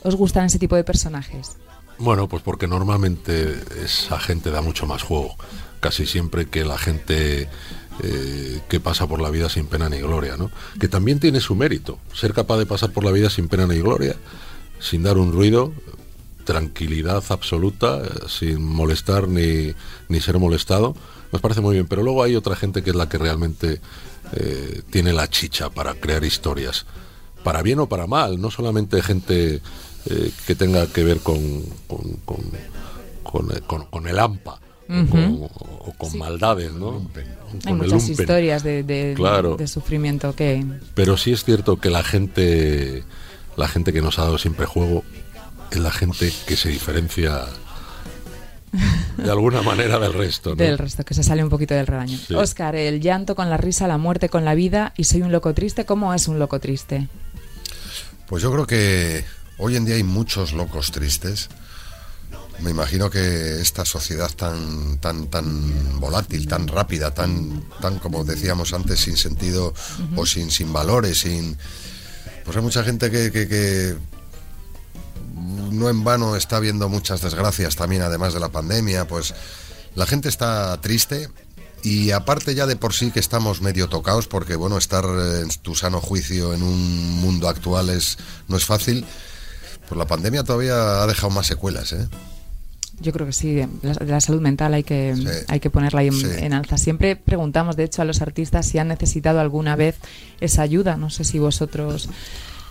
os 0.03 0.15
gustan 0.15 0.47
ese 0.47 0.59
tipo 0.59 0.77
de 0.77 0.85
personajes? 0.85 1.57
Bueno, 1.99 2.29
pues 2.29 2.43
porque 2.43 2.69
normalmente 2.69 3.57
esa 3.85 4.21
gente 4.21 4.51
da 4.51 4.63
mucho 4.63 4.87
más 4.87 5.03
juego, 5.03 5.35
casi 5.81 6.07
siempre 6.07 6.47
que 6.47 6.65
la 6.65 6.79
gente 6.79 7.49
eh, 8.05 8.61
que 8.69 8.79
pasa 8.79 9.09
por 9.09 9.21
la 9.21 9.31
vida 9.31 9.49
sin 9.49 9.67
pena 9.67 9.89
ni 9.89 9.99
gloria, 9.99 10.37
¿no? 10.37 10.53
Que 10.79 10.87
también 10.87 11.19
tiene 11.19 11.41
su 11.41 11.57
mérito, 11.57 11.99
ser 12.15 12.33
capaz 12.33 12.59
de 12.59 12.67
pasar 12.67 12.93
por 12.93 13.05
la 13.05 13.11
vida 13.11 13.29
sin 13.31 13.49
pena 13.49 13.67
ni 13.67 13.79
gloria, 13.79 14.15
sin 14.81 15.03
dar 15.03 15.19
un 15.19 15.33
ruido, 15.33 15.73
tranquilidad 16.45 17.23
absoluta, 17.29 17.99
eh, 18.03 18.09
sin 18.29 18.63
molestar 18.65 19.29
ni, 19.29 19.73
ni 20.09 20.21
ser 20.21 20.39
molestado, 20.39 20.95
nos 21.33 21.43
parece 21.43 21.61
muy 21.61 21.75
bien. 21.75 21.87
Pero 21.87 22.03
luego 22.03 22.23
hay 22.23 22.37
otra 22.37 22.57
gente 22.57 22.83
que 22.83 22.91
es 22.91 22.97
la 22.97 23.09
que 23.09 23.19
realmente 23.19 23.81
eh, 24.33 24.83
tiene 24.91 25.13
la 25.13 25.29
chicha 25.29 25.71
para 25.71 25.95
crear 25.95 26.25
historias, 26.25 26.87
para 27.45 27.63
bien 27.63 27.79
o 27.81 27.89
para 27.89 28.07
mal, 28.07 28.41
no 28.41 28.51
solamente 28.51 29.03
gente 29.03 29.61
eh, 30.07 30.31
que 30.47 30.55
tenga 30.55 30.87
que 30.87 31.05
ver 31.05 31.19
con, 31.21 31.39
con, 31.87 32.13
con, 32.25 32.39
con, 33.23 33.49
con- 33.67 33.85
con 33.87 34.07
el 34.09 34.19
AMPA. 34.19 34.61
o 34.91 35.07
con, 35.11 35.43
o 35.43 35.93
con 35.99 36.17
maldades, 36.19 36.73
¿no? 36.73 37.07
Hay 37.67 37.75
muchas 37.75 38.09
historias 38.09 38.63
de, 38.63 38.83
de- 38.85 39.13
Claro. 39.15 39.57
de 39.57 39.67
sufrimiento 39.69 40.35
que... 40.35 40.65
Pero 40.95 41.19
sí 41.19 41.33
es 41.33 41.45
cierto 41.45 41.77
que 41.77 41.91
la 41.91 42.03
gente, 42.03 43.05
la 43.59 43.69
gente 43.69 43.93
que 43.93 44.01
nos 44.01 44.19
ha 44.19 44.23
dado 44.23 44.39
siempre 44.39 44.67
juego, 44.67 45.05
es 45.71 45.79
la 45.79 45.91
gente 45.91 46.33
que 46.47 46.57
se 46.57 46.69
diferencia 46.71 47.45
de 49.17 49.31
alguna 49.31 49.63
manera 49.63 49.99
del 49.99 50.15
resto. 50.15 50.51
¿no? 50.51 50.57
Del 50.57 50.79
resto, 50.79 51.05
que 51.05 51.13
se 51.13 51.25
sale 51.25 51.43
un 51.43 51.51
poquito 51.51 51.75
del 51.75 51.87
rebaño. 51.87 52.17
Sí. 52.17 52.35
Oscar, 52.35 52.77
el 52.77 53.01
llanto 53.01 53.35
con 53.35 53.51
la 53.51 53.57
risa, 53.57 53.89
la 53.89 53.99
muerte 53.99 54.29
con 54.29 54.45
la 54.45 54.55
vida 54.55 54.95
y 54.97 55.05
soy 55.05 55.23
un 55.23 55.33
loco 55.33 55.55
triste. 55.55 55.85
¿Cómo 55.85 56.15
es 56.15 56.29
un 56.29 56.39
loco 56.39 56.61
triste? 56.61 57.09
Pues 58.29 58.43
yo 58.43 58.53
creo 58.53 58.67
que 58.67 59.25
hoy 59.59 59.77
en 59.77 59.85
día 59.85 59.97
hay 59.97 60.05
muchos 60.05 60.53
locos 60.53 60.93
tristes. 60.93 61.49
Me 62.61 62.71
imagino 62.71 63.11
que 63.11 63.61
esta 63.61 63.85
sociedad 63.85 64.31
tan 64.31 64.99
tan 64.99 65.29
tan 65.29 66.01
volátil, 66.01 66.47
tan 66.47 66.69
rápida, 66.69 67.13
tan 67.13 67.65
tan 67.81 67.99
como 67.99 68.25
decíamos 68.25 68.73
antes 68.73 69.01
sin 69.01 69.17
sentido 69.17 69.75
o 70.17 70.27
sin 70.27 70.51
sin 70.51 70.73
valores, 70.73 71.19
sin 71.19 71.57
pues 72.49 72.57
hay 72.57 72.63
mucha 72.63 72.83
gente 72.83 73.11
que, 73.11 73.95
no 75.71 75.91
en 75.91 76.03
vano 76.03 76.35
está 76.35 76.59
viendo 76.61 76.89
muchas 76.89 77.21
desgracias 77.21 77.77
también 77.77 78.01
además 78.01 78.33
de 78.33 78.41
la 78.41 78.49
pandemia, 78.49 79.07
pues 79.07 79.35
la 79.95 80.07
gente 80.07 80.31
está 80.31 80.81
triste 80.81 81.29
y 81.83 82.11
aparte 82.11 82.55
ya 82.55 82.65
de 82.65 82.77
por 82.77 82.95
sí 82.95 83.11
que 83.11 83.21
estamos 83.21 83.61
medio 83.61 83.91
tocados 83.91 84.29
porque 84.29 84.57
bueno, 84.57 84.79
estar 84.79 85.05
en 85.05 85.51
tu 85.61 85.75
sano 85.75 86.01
juicio 86.01 86.55
en 86.55 86.63
un 86.63 87.21
mundo 87.21 87.51
actual 87.51 87.91
es 87.91 88.17
no 88.49 88.57
es 88.57 88.65
fácil 88.65 89.05
Pues 89.87 89.99
la 89.99 90.07
pandemia 90.07 90.43
todavía 90.43 91.03
ha 91.03 91.07
dejado 91.07 91.29
más 91.29 91.49
secuelas, 91.49 91.93
¿eh? 91.93 92.09
Yo 93.01 93.13
creo 93.13 93.27
que 93.27 93.33
sí, 93.33 93.61
la, 93.83 93.95
la 94.05 94.21
salud 94.21 94.41
mental 94.41 94.75
hay 94.75 94.83
que, 94.83 95.15
Sí. 95.17 95.25
hay 95.47 95.61
que 95.61 95.71
ponerla 95.71 96.01
ahí 96.01 96.09
en, 96.09 96.15
Sí. 96.15 96.27
en 96.39 96.53
alza. 96.53 96.77
Siempre 96.79 97.15
preguntamos, 97.17 97.77
de 97.77 97.85
hecho, 97.85 98.03
a 98.03 98.05
los 98.05 98.21
artistas 98.23 98.67
si 98.67 98.79
han 98.79 98.89
necesitado 98.89 99.39
alguna 99.41 99.77
vez 99.77 99.97
esa 100.41 100.63
ayuda. 100.63 100.97
No 100.97 101.09
sé 101.11 101.23
si 101.25 101.39
vosotros 101.39 102.09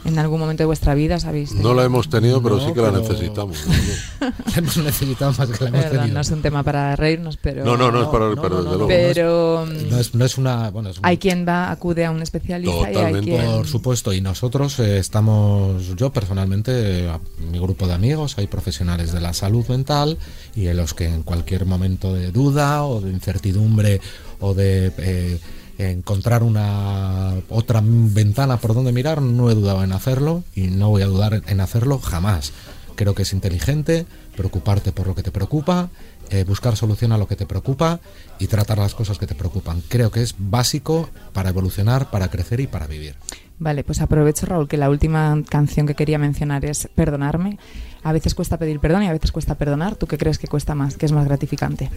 en 0.06 0.20
algún 0.20 0.40
momento 0.40 0.64
de 0.64 0.66
vuestra 0.68 0.94
vida 0.96 1.20
sabéis. 1.20 1.54
No 1.54 1.74
la 1.74 1.84
hemos 1.84 2.10
tenido, 2.10 2.42
pero 2.42 2.58
No, 2.58 2.66
sí 2.68 2.74
que 2.74 2.82
la 2.82 2.92
necesitamos. 2.92 3.58
La 4.20 4.34
hemos 4.58 4.78
necesitado 4.78 5.32
más 5.38 5.50
que 5.50 5.64
la 5.64 5.70
hemos 5.70 5.82
Perdón, 5.82 5.98
tenido. 6.00 6.14
no 6.16 6.22
es 6.22 6.30
un 6.32 6.42
tema 6.42 6.64
para 6.64 6.96
reírnos, 6.96 7.38
pero. 7.38 7.64
No, 7.66 7.78
no, 7.78 7.92
no, 7.92 8.02
es 8.04 8.08
para 8.08 8.30
no, 8.30 8.42
pero 8.42 8.50
no, 8.50 8.64
desde 8.64 8.72
no, 8.72 8.78
luego. 8.78 8.88
Pero 8.88 9.66
No 9.92 9.98
es, 10.00 10.16
no 10.16 10.26
es 10.26 10.38
una. 10.38 10.70
Bueno, 10.72 10.90
es 10.90 10.98
un- 11.00 11.06
hay 11.06 11.18
quien 11.18 11.46
va, 11.48 11.72
acude 11.72 12.06
a 12.06 12.12
un 12.12 12.22
especialista 12.22 12.76
y 12.82 12.86
hay 12.86 12.94
Totalmente. 12.94 13.32
quien. 13.32 13.46
Por 13.46 13.68
supuesto, 13.68 14.14
y 14.14 14.22
nosotros 14.22 14.80
eh, 14.80 14.98
estamos, 15.00 15.96
yo 15.96 16.12
personalmente, 16.12 16.72
eh, 17.06 17.12
mi 17.52 17.60
grupo 17.60 17.88
de 17.88 17.94
amigos, 17.94 18.38
hay 18.38 18.48
profesionales 18.48 19.12
de 19.12 19.22
la 19.22 19.34
salud 19.34 19.66
mental 19.68 20.18
y 20.56 20.68
en 20.68 20.78
los 20.78 20.94
que 20.94 21.06
en 21.06 21.24
cualquier 21.24 21.66
momento 21.66 22.14
de 22.14 22.32
duda 22.32 22.84
o 22.86 23.02
de 23.02 23.12
incertidumbre 23.12 24.02
o 24.40 24.54
de 24.54 24.92
eh, 24.98 25.40
encontrar 25.78 26.44
una 26.44 27.34
otra 27.50 27.82
ventana 27.84 28.58
por 28.58 28.74
donde 28.74 28.92
mirar, 28.92 29.22
no 29.22 29.50
he 29.52 29.56
dudado 29.56 29.84
en 29.84 29.92
hacerlo 29.92 30.44
y 30.56 30.68
no 30.68 30.90
voy 30.90 31.04
a 31.04 31.08
dudar 31.08 31.44
en 31.46 31.62
hacerlo 31.62 32.00
jamás. 32.00 32.52
Creo 32.96 33.14
que 33.14 33.22
es 33.22 33.34
inteligente 33.34 34.08
preocuparte 34.36 34.92
por 34.92 35.08
lo 35.08 35.14
que 35.14 35.22
te 35.22 35.32
preocupa, 35.32 35.90
eh, 36.30 36.44
buscar 36.44 36.76
solución 36.76 37.12
a 37.12 37.18
lo 37.18 37.28
que 37.28 37.36
te 37.36 37.46
preocupa 37.46 38.00
y 38.40 38.48
tratar 38.48 38.80
las 38.80 38.96
cosas 38.96 39.18
que 39.18 39.28
te 39.28 39.36
preocupan. 39.36 39.84
Creo 39.88 40.12
que 40.12 40.24
es 40.24 40.36
básico 40.38 41.10
para 41.32 41.50
evolucionar, 41.50 42.10
para 42.10 42.30
crecer 42.30 42.60
y 42.60 42.68
para 42.68 42.88
vivir. 42.88 43.16
Vale, 43.60 43.84
pues 43.84 44.02
aprovecho, 44.02 44.46
Raúl, 44.46 44.68
que 44.68 44.78
la 44.78 44.90
última 44.90 45.42
canción 45.48 45.88
que 45.88 45.96
quería 45.96 46.20
mencionar 46.20 46.66
es 46.66 46.90
Perdonarme. 46.96 47.58
A 48.04 48.12
veces 48.12 48.36
cuesta 48.36 48.58
pedir 48.58 48.80
perdón 48.80 49.04
y 49.04 49.08
a 49.08 49.12
veces 49.12 49.32
cuesta 49.32 49.56
perdonar. 49.56 49.96
¿Tú 49.96 50.08
qué 50.08 50.18
crees 50.18 50.38
que 50.38 50.48
cuesta 50.48 50.76
más? 50.76 50.98
¿Qué 50.98 51.06
es 51.06 51.12
más 51.12 51.26
gratificante? 51.26 51.90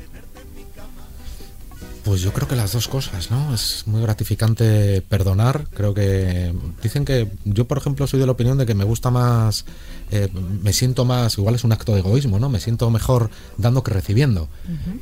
Pues 2.05 2.23
yo 2.23 2.33
creo 2.33 2.49
que 2.49 2.57
las 2.57 2.73
dos 2.73 2.89
cosas, 2.89 3.31
¿no? 3.31 3.55
Es 3.55 3.83
muy 3.87 4.01
gratificante 4.01 5.03
perdonar. 5.03 5.67
Creo 5.75 5.93
que 5.93 6.55
dicen 6.83 7.05
que 7.05 7.29
yo, 7.45 7.67
por 7.67 7.77
ejemplo, 7.77 8.07
soy 8.07 8.19
de 8.21 8.27
la 8.27 8.33
opinión 8.33 8.57
de 8.57 8.65
que 8.65 8.75
me 8.75 8.85
gusta 8.85 9.11
más, 9.11 9.67
eh, 10.11 10.29
me 10.63 10.73
siento 10.73 11.05
más, 11.05 11.37
igual 11.37 11.57
es 11.57 11.65
un 11.65 11.73
acto 11.73 11.93
de 11.93 11.99
egoísmo, 12.01 12.39
¿no? 12.39 12.49
Me 12.49 12.59
siento 12.59 12.89
mejor 12.91 13.31
dando 13.59 13.83
que 13.83 13.93
recibiendo. 13.93 14.49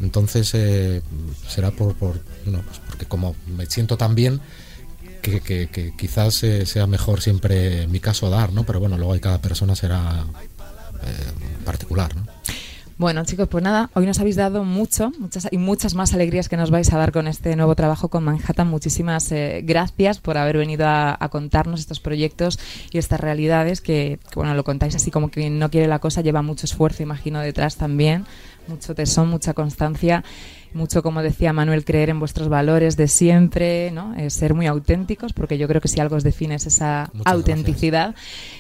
Entonces 0.02 0.50
eh, 0.54 1.02
será 1.48 1.70
por, 1.70 1.94
por, 1.94 2.20
bueno, 2.44 2.62
pues 2.66 2.80
porque 2.86 3.06
como 3.06 3.36
me 3.46 3.66
siento 3.66 3.96
tan 3.96 4.16
bien 4.16 4.40
que, 5.22 5.40
que- 5.40 5.68
que 5.68 5.94
quizás 5.96 6.42
eh, 6.42 6.66
sea 6.66 6.86
mejor 6.88 7.20
siempre 7.20 7.82
en 7.82 7.92
mi 7.92 8.00
caso 8.00 8.28
dar, 8.28 8.52
¿no? 8.52 8.64
Pero 8.64 8.80
bueno, 8.80 8.96
luego 8.98 9.12
hay 9.12 9.20
cada 9.20 9.40
persona 9.40 9.76
será 9.76 10.24
eh, 11.04 11.62
particular, 11.64 12.16
¿no? 12.16 12.26
Bueno, 12.98 13.24
chicos, 13.24 13.46
pues 13.48 13.62
nada, 13.62 13.90
hoy 13.94 14.06
nos 14.06 14.18
habéis 14.18 14.34
dado 14.34 14.64
mucho, 14.64 15.12
muchas 15.20 15.46
y 15.52 15.56
muchas 15.56 15.94
más 15.94 16.14
alegrías 16.14 16.48
que 16.48 16.56
nos 16.56 16.72
vais 16.72 16.92
a 16.92 16.98
dar 16.98 17.12
con 17.12 17.28
este 17.28 17.54
nuevo 17.54 17.76
trabajo 17.76 18.08
con 18.08 18.24
Manhattan. 18.24 18.66
Muchísimas 18.66 19.30
eh, 19.30 19.60
gracias 19.62 20.18
por 20.18 20.36
haber 20.36 20.58
venido 20.58 20.84
a, 20.88 21.16
contarnos 21.30 21.78
estos 21.78 22.00
proyectos 22.00 22.58
y 22.90 22.98
estas 22.98 23.20
realidades 23.20 23.80
que, 23.80 24.18
que, 24.28 24.34
bueno, 24.34 24.52
lo 24.54 24.64
contáis 24.64 24.96
así 24.96 25.12
como 25.12 25.30
que 25.30 25.48
no 25.48 25.70
quiere 25.70 25.86
la 25.86 26.00
cosa, 26.00 26.22
lleva 26.22 26.42
mucho 26.42 26.66
esfuerzo, 26.66 27.04
imagino, 27.04 27.38
detrás 27.38 27.76
también, 27.76 28.26
mucho 28.66 28.96
tesón, 28.96 29.28
mucha 29.28 29.54
constancia, 29.54 30.24
mucho, 30.74 31.02
como 31.02 31.22
decía 31.22 31.52
Manuel, 31.52 31.84
creer 31.84 32.10
en 32.10 32.20
vuestros 32.20 32.48
valores 32.48 32.96
de 32.96 33.08
siempre, 33.08 33.90
¿no? 33.90 34.14
Eh, 34.16 34.30
ser 34.30 34.54
muy 34.54 34.66
auténticos, 34.66 35.32
porque 35.32 35.58
yo 35.58 35.68
creo 35.68 35.80
que 35.80 35.88
si 35.88 36.00
algo 36.00 36.16
os 36.16 36.22
define 36.24 36.54
es 36.56 36.66
esa 36.66 37.10
Muchas 37.12 37.32
autenticidad. 37.32 38.14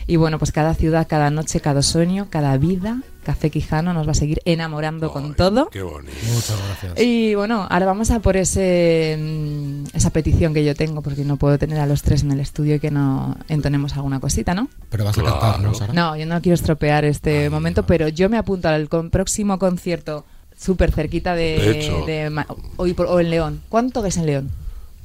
Y 0.06 0.16
bueno, 0.16 0.38
pues 0.38 0.52
cada 0.52 0.74
ciudad, 0.74 1.06
cada 1.08 1.30
noche, 1.30 1.60
cada 1.60 1.82
sueño, 1.82 2.28
cada 2.30 2.56
vida, 2.58 3.02
Café 3.24 3.50
Quijano 3.50 3.92
nos 3.92 4.06
va 4.06 4.12
a 4.12 4.14
seguir 4.14 4.40
enamorando 4.46 5.12
con 5.12 5.34
todo. 5.34 5.68
Qué 5.68 5.82
bonito. 5.82 6.12
Muchas 6.32 6.56
gracias. 6.66 6.94
Y 7.06 7.34
bueno, 7.34 7.66
ahora 7.68 7.84
vamos 7.84 8.10
a 8.10 8.20
por 8.20 8.38
ese 8.38 9.18
mm, 9.20 9.84
esa 9.96 10.10
petición 10.10 10.54
que 10.54 10.64
yo 10.64 10.74
tengo, 10.74 11.02
porque 11.02 11.24
no 11.24 11.36
puedo 11.36 11.58
tener 11.58 11.78
a 11.78 11.86
los 11.86 12.02
tres 12.02 12.22
en 12.22 12.32
el 12.32 12.40
estudio 12.40 12.76
y 12.76 12.80
que 12.80 12.90
no 12.90 13.36
entonemos 13.48 13.94
alguna 13.96 14.18
cosita, 14.20 14.54
¿no? 14.54 14.68
Pero 14.88 15.04
vas 15.04 15.14
Claro. 15.14 15.36
a 15.36 15.40
cantar, 15.40 15.60
¿no, 15.60 15.74
Sara? 15.74 15.92
No, 15.92 16.16
yo 16.16 16.24
no 16.24 16.40
quiero 16.40 16.54
estropear 16.54 17.04
este 17.04 17.44
Ay, 17.44 17.50
momento, 17.50 17.82
pero 17.84 18.08
yo 18.08 18.30
me 18.30 18.38
apunto 18.38 18.68
al 18.68 18.88
con- 18.88 19.10
próximo 19.10 19.58
concierto 19.58 20.24
súper 20.58 20.92
cerquita 20.92 21.34
de, 21.34 21.58
De 21.58 21.70
hecho. 21.78 22.04
de 22.06 22.44
hoy 22.76 22.92
por- 22.94 23.06
o 23.06 23.20
en 23.20 23.30
León. 23.30 23.62
¿Cuánto 23.68 24.04
es 24.04 24.16
en 24.16 24.26
León? 24.26 24.50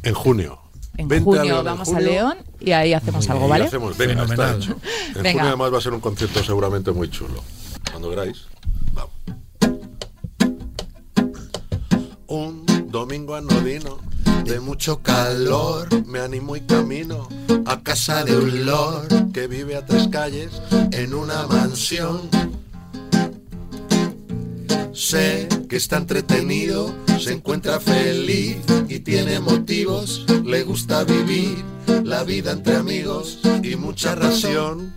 En 0.03 0.13
junio. 0.13 0.59
En 0.97 1.07
Vente 1.07 1.21
a 1.37 1.39
junio 1.41 1.59
en 1.59 1.65
vamos 1.65 1.89
a 1.93 1.99
León 1.99 2.37
y 2.59 2.71
ahí 2.71 2.93
hacemos 2.93 3.27
algo, 3.29 3.47
¿vale? 3.47 3.65
hacemos, 3.65 3.97
venga, 3.97 4.23
está 4.25 4.55
hecho. 4.55 4.77
En 5.15 5.23
Venga. 5.23 5.31
junio 5.31 5.47
además 5.47 5.73
va 5.73 5.77
a 5.77 5.81
ser 5.81 5.93
un 5.93 5.99
concierto 6.01 6.43
seguramente 6.43 6.91
muy 6.91 7.09
chulo. 7.09 7.43
Cuando 7.89 8.09
queráis, 8.11 8.43
vamos. 8.93 9.11
Un 12.27 12.65
domingo 12.89 13.35
anodino 13.35 13.99
de 14.45 14.59
mucho 14.59 15.01
calor, 15.01 15.87
me 16.05 16.19
animo 16.19 16.55
y 16.55 16.61
camino 16.61 17.27
a 17.65 17.79
casa 17.81 18.23
de 18.23 18.35
un 18.37 18.65
lord 18.65 19.31
que 19.33 19.47
vive 19.47 19.75
a 19.75 19.85
tres 19.85 20.07
calles 20.09 20.61
en 20.91 21.13
una 21.13 21.47
mansión. 21.47 22.29
Sé 24.93 25.47
que 25.69 25.75
está 25.75 25.97
entretenido, 25.97 26.93
se 27.19 27.33
encuentra 27.33 27.79
feliz 27.79 28.57
y 28.87 28.99
tiene 28.99 29.39
motivos, 29.39 30.25
le 30.45 30.63
gusta 30.63 31.03
vivir 31.03 31.63
la 32.03 32.23
vida 32.23 32.51
entre 32.51 32.75
amigos 32.75 33.39
y 33.63 33.75
mucha 33.75 34.15
razón. 34.15 34.93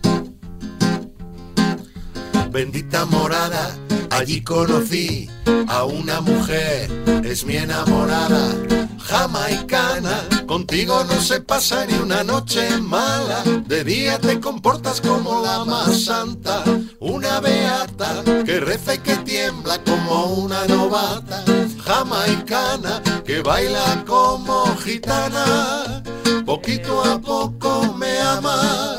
Bendita 2.51 3.05
morada, 3.05 3.75
allí 4.09 4.41
conocí 4.41 5.29
a 5.67 5.83
una 5.83 6.21
mujer, 6.21 6.91
es 7.23 7.45
mi 7.45 7.57
enamorada, 7.57 8.55
jamaicana. 8.99 10.36
Contigo 10.47 11.03
no 11.03 11.21
se 11.21 11.41
pasa 11.41 11.85
ni 11.85 11.93
una 11.95 12.23
noche 12.23 12.77
mala, 12.79 13.43
de 13.65 13.83
día 13.83 14.17
te 14.17 14.39
comportas 14.39 15.01
como 15.01 15.41
la 15.41 15.65
más 15.65 16.05
santa, 16.05 16.63
una 16.99 17.41
beata 17.41 18.23
que 18.45 18.61
reza 18.61 18.95
y 18.95 18.99
que 18.99 19.17
tiembla 19.17 19.83
como 19.83 20.27
una 20.35 20.65
novata, 20.65 21.43
jamaicana 21.83 23.03
que 23.25 23.41
baila 23.41 24.05
como 24.07 24.73
gitana, 24.77 26.01
poquito 26.45 27.03
a 27.03 27.19
poco 27.19 27.93
me 27.97 28.17
ama. 28.19 28.97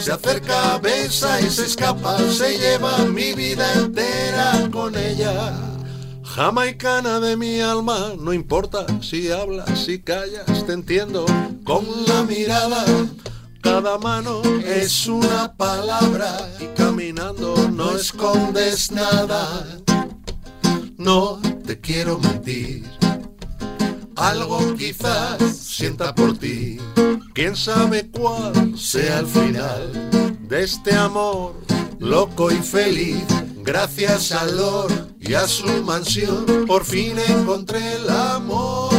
Se 0.00 0.12
acerca, 0.12 0.78
besa 0.78 1.40
y 1.40 1.50
se 1.50 1.64
escapa, 1.66 2.18
se 2.30 2.56
lleva 2.56 2.98
mi 2.98 3.32
vida 3.32 3.66
entera 3.74 4.68
con 4.70 4.96
ella. 4.96 5.73
Jamaicana 6.34 7.20
de 7.20 7.36
mi 7.36 7.60
alma, 7.60 8.14
no 8.18 8.32
importa 8.32 8.84
si 9.00 9.30
hablas, 9.30 9.84
si 9.84 10.00
callas, 10.00 10.66
te 10.66 10.72
entiendo 10.72 11.26
con 11.62 11.86
la 12.08 12.24
mirada. 12.24 12.84
Cada 13.62 13.98
mano 13.98 14.42
es 14.64 15.06
una 15.06 15.54
palabra 15.56 16.36
y 16.58 16.66
caminando 16.76 17.54
no 17.70 17.96
escondes 17.96 18.90
nada. 18.90 19.64
No 20.98 21.40
te 21.64 21.78
quiero 21.80 22.18
mentir, 22.18 22.84
algo 24.16 24.74
quizás 24.74 25.40
sienta 25.56 26.12
por 26.16 26.36
ti. 26.36 26.78
Quién 27.32 27.54
sabe 27.54 28.10
cuál 28.10 28.76
sea 28.76 29.20
el 29.20 29.26
final 29.28 30.10
de 30.48 30.64
este 30.64 30.96
amor 30.96 31.54
loco 32.00 32.50
y 32.50 32.56
feliz. 32.56 33.24
Gracias 33.64 34.30
al 34.32 34.58
Lord 34.58 35.16
y 35.18 35.32
a 35.32 35.48
su 35.48 35.66
mansión, 35.84 36.44
por 36.66 36.84
fin 36.84 37.18
encontré 37.18 37.94
el 37.94 38.10
amor. 38.10 38.92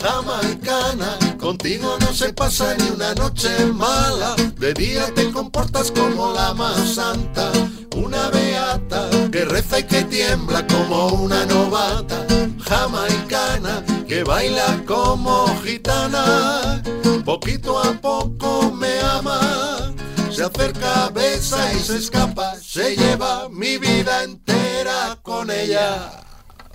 Jamaicana, 0.00 1.18
contigo 1.40 1.96
no 2.00 2.14
se 2.14 2.32
pasa 2.32 2.76
ni 2.76 2.88
una 2.90 3.14
noche 3.14 3.48
mala. 3.74 4.36
De 4.60 4.72
día 4.74 5.12
te 5.12 5.32
comportas 5.32 5.90
como 5.90 6.32
la 6.32 6.54
más 6.54 6.94
santa, 6.94 7.50
una 7.96 8.30
beata 8.30 9.10
que 9.32 9.44
reza 9.44 9.80
y 9.80 9.84
que 9.84 10.04
tiembla 10.04 10.64
como 10.68 11.08
una 11.08 11.44
novata. 11.44 12.26
Jamaicana 12.60 13.84
que 14.06 14.22
baila 14.22 14.84
como 14.86 15.48
gitana, 15.64 16.80
poquito 17.24 17.80
a 17.80 17.92
poco 17.94 18.70
me 18.70 19.00
ama. 19.00 19.96
Se 20.38 20.44
acerca, 20.44 21.08
besa 21.08 21.72
y 21.74 21.80
se 21.80 21.96
escapa, 21.96 22.54
se 22.54 22.94
lleva 22.94 23.48
mi 23.48 23.76
vida 23.76 24.22
entera 24.22 25.18
con 25.20 25.50
ella. 25.50 26.12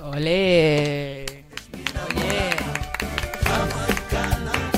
¡Ole! 0.01 1.45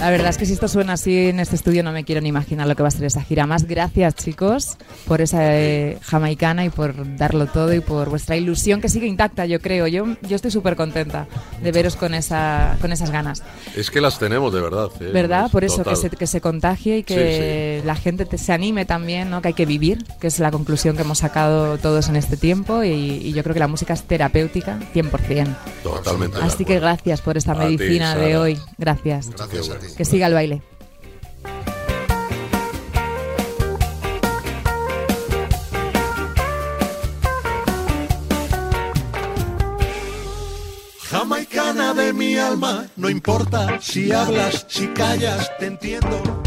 La 0.05 0.11
verdad 0.11 0.29
es 0.29 0.37
que 0.37 0.45
si 0.45 0.53
esto 0.53 0.67
suena 0.67 0.93
así 0.93 1.29
en 1.29 1.39
este 1.39 1.55
estudio 1.55 1.81
no 1.81 1.91
me 1.91 2.03
quiero 2.03 2.21
ni 2.21 2.29
imaginar 2.29 2.67
lo 2.67 2.75
que 2.75 2.83
va 2.83 2.89
a 2.89 2.91
ser 2.91 3.05
esa 3.05 3.23
gira. 3.23 3.47
Más 3.47 3.63
gracias 3.65 4.13
chicos 4.13 4.77
por 5.07 5.19
esa 5.19 5.39
eh, 5.57 5.97
jamaicana 6.03 6.63
y 6.63 6.69
por 6.69 7.17
darlo 7.17 7.47
todo 7.47 7.73
y 7.73 7.79
por 7.79 8.09
vuestra 8.11 8.35
ilusión 8.35 8.81
que 8.81 8.87
sigue 8.89 9.07
intacta, 9.07 9.47
yo 9.47 9.59
creo. 9.59 9.87
Yo, 9.87 10.05
yo 10.21 10.35
estoy 10.35 10.51
súper 10.51 10.75
contenta 10.75 11.25
de 11.63 11.71
veros 11.71 11.95
con, 11.95 12.13
esa, 12.13 12.77
con 12.81 12.91
esas 12.91 13.09
ganas. 13.09 13.41
Es 13.75 13.89
que 13.89 13.99
las 13.99 14.19
tenemos 14.19 14.53
de 14.53 14.61
verdad. 14.61 14.89
¿eh? 14.99 15.09
¿Verdad? 15.11 15.49
Por 15.49 15.63
eso, 15.63 15.83
que 15.83 15.95
se, 15.95 16.11
que 16.11 16.27
se 16.27 16.39
contagie 16.39 16.99
y 16.99 17.03
que 17.03 17.81
la 17.83 17.95
gente 17.95 18.25
te- 18.25 18.37
se 18.37 18.53
anime 18.53 18.85
también, 18.85 19.31
¿no? 19.31 19.41
Que 19.41 19.47
hay 19.47 19.53
que 19.55 19.65
vivir, 19.65 20.05
que 20.19 20.27
es 20.27 20.37
la 20.37 20.51
conclusión 20.51 20.95
que 20.95 21.01
hemos 21.01 21.17
sacado 21.17 21.79
todos 21.79 22.09
en 22.09 22.15
este 22.15 22.37
tiempo 22.37 22.83
y, 22.83 22.89
y 22.91 23.33
yo 23.33 23.41
creo 23.41 23.55
que 23.55 23.59
la 23.59 23.67
música 23.67 23.93
es 23.95 24.03
terapéutica 24.03 24.77
100%. 24.93 25.47
Totalmente. 25.81 26.37
de 26.37 26.43
Así 26.43 26.63
que 26.63 26.79
gracias 26.79 27.21
por 27.21 27.37
esta 27.37 27.53
A 27.53 27.55
ti, 27.67 27.75
medicina 27.77 28.15
de 28.15 28.25
Sara. 28.33 28.41
hoy. 28.41 28.59
Gracias. 28.77 29.31
Gracias 29.31 29.69
a 29.69 29.79
ti. 29.79 29.87
Que 29.97 30.03
siga 30.03 30.27
el 30.27 30.33
baile. 30.33 30.61
Jamaicana 41.09 41.93
de 41.93 42.11
mi 42.11 42.35
alma, 42.37 42.87
no 42.97 43.09
importa 43.09 43.79
si 43.79 44.11
hablas, 44.11 44.65
si 44.67 44.87
callas, 44.87 45.49
te 45.57 45.67
entiendo 45.67 46.44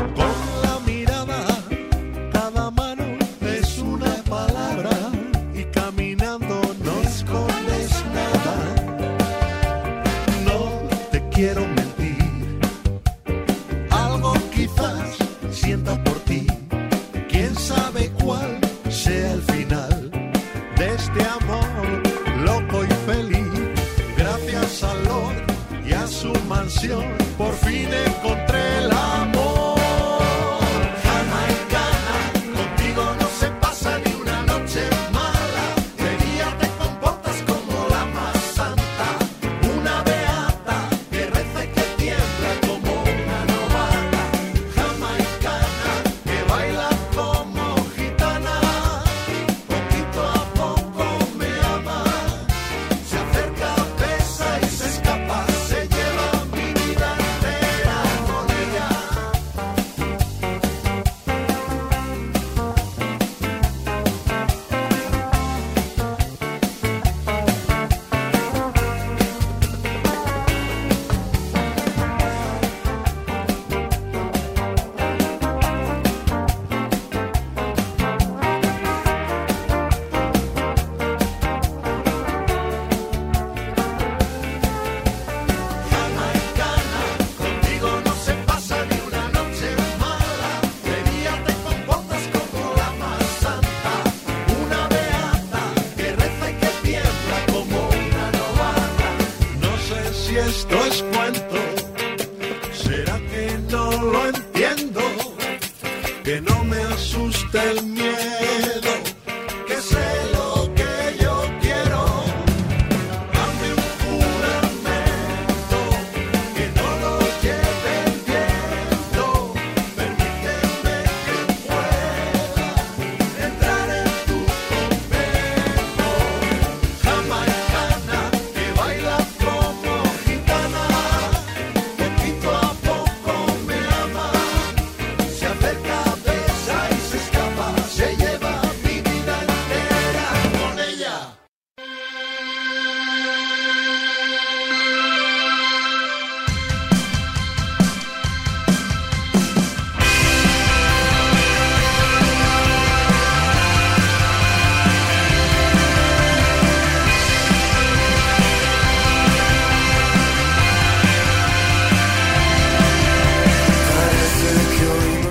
mansión, 26.49 27.05
por 27.37 27.55
fin 27.55 27.89
encontré 28.07 28.79
el 28.79 28.98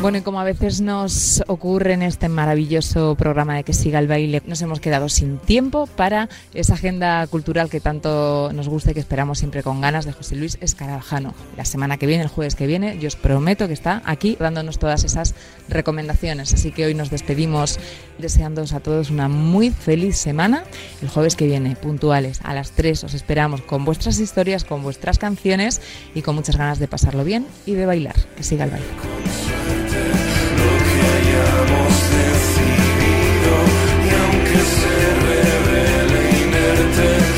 Bueno, 0.08 0.20
y 0.20 0.22
como 0.22 0.40
a 0.40 0.46
veces 0.46 0.80
nos 0.80 1.44
ocurre 1.48 1.92
en 1.92 2.02
este 2.02 2.30
maravilloso 2.30 3.16
programa 3.16 3.58
de 3.58 3.66
que 3.66 3.74
siga 3.74 4.00
el 4.00 4.08
baile, 4.08 4.42
nos 4.46 4.62
hemos 4.62 4.80
quedado 4.80 5.10
sin 5.10 5.38
tiempo 5.38 5.86
para 5.86 6.30
esa 6.54 6.76
agenda 6.76 7.28
cultural 7.28 7.70
que 7.70 7.82
tanto 7.82 8.50
nos 8.54 8.70
gusta 8.70 8.92
y 8.92 8.94
que 8.94 9.02
esperamos 9.02 9.40
siempre 9.40 9.64
con 9.64 9.82
ganas 9.82 10.06
de 10.06 10.14
José 10.14 10.38
Luis 10.38 10.58
Escarabajano. 10.62 11.34
La 11.58 11.66
semana 11.66 11.98
que 11.98 12.06
viene, 12.06 12.24
el 12.24 12.30
jueves 12.30 12.56
que 12.56 12.68
viene, 12.68 12.98
yo 13.00 13.10
os 13.10 13.18
prometo 13.18 13.68
que 13.68 13.74
está 13.74 14.02
aquí 14.06 14.38
dándonos 14.40 14.80
todas 14.80 15.04
esas 15.04 15.36
recomendaciones. 15.68 16.54
Así 16.54 16.72
que 16.72 16.86
hoy 16.86 16.94
nos 16.94 17.10
despedimos 17.10 17.78
deseándoos 18.18 18.72
a 18.72 18.80
todos 18.80 19.10
una 19.10 19.28
muy 19.28 19.72
feliz 19.72 20.16
semana. 20.16 20.64
El 21.02 21.10
jueves 21.10 21.36
que 21.36 21.48
viene, 21.48 21.76
puntuales, 21.76 22.40
a 22.46 22.54
las 22.54 22.72
3, 22.72 23.04
os 23.04 23.14
esperamos 23.14 23.62
con 23.62 23.84
vuestras 23.84 24.20
historias, 24.20 24.64
con 24.64 24.84
vuestras 24.84 25.20
canciones 25.20 25.82
y 26.16 26.22
con 26.22 26.34
muchas 26.34 26.56
ganas 26.56 26.80
de 26.80 26.88
pasarlo 26.88 27.26
bien 27.26 27.46
y 27.66 27.74
de 27.74 27.86
bailar. 27.86 28.16
Que 28.38 28.44
siga 28.44 28.64
el 28.64 28.72
baile 28.72 29.97
decidido 32.20 33.54
y 34.04 34.10
aunque 34.24 34.60
se 34.76 34.96
revele 35.26 36.22
inerte 36.44 37.37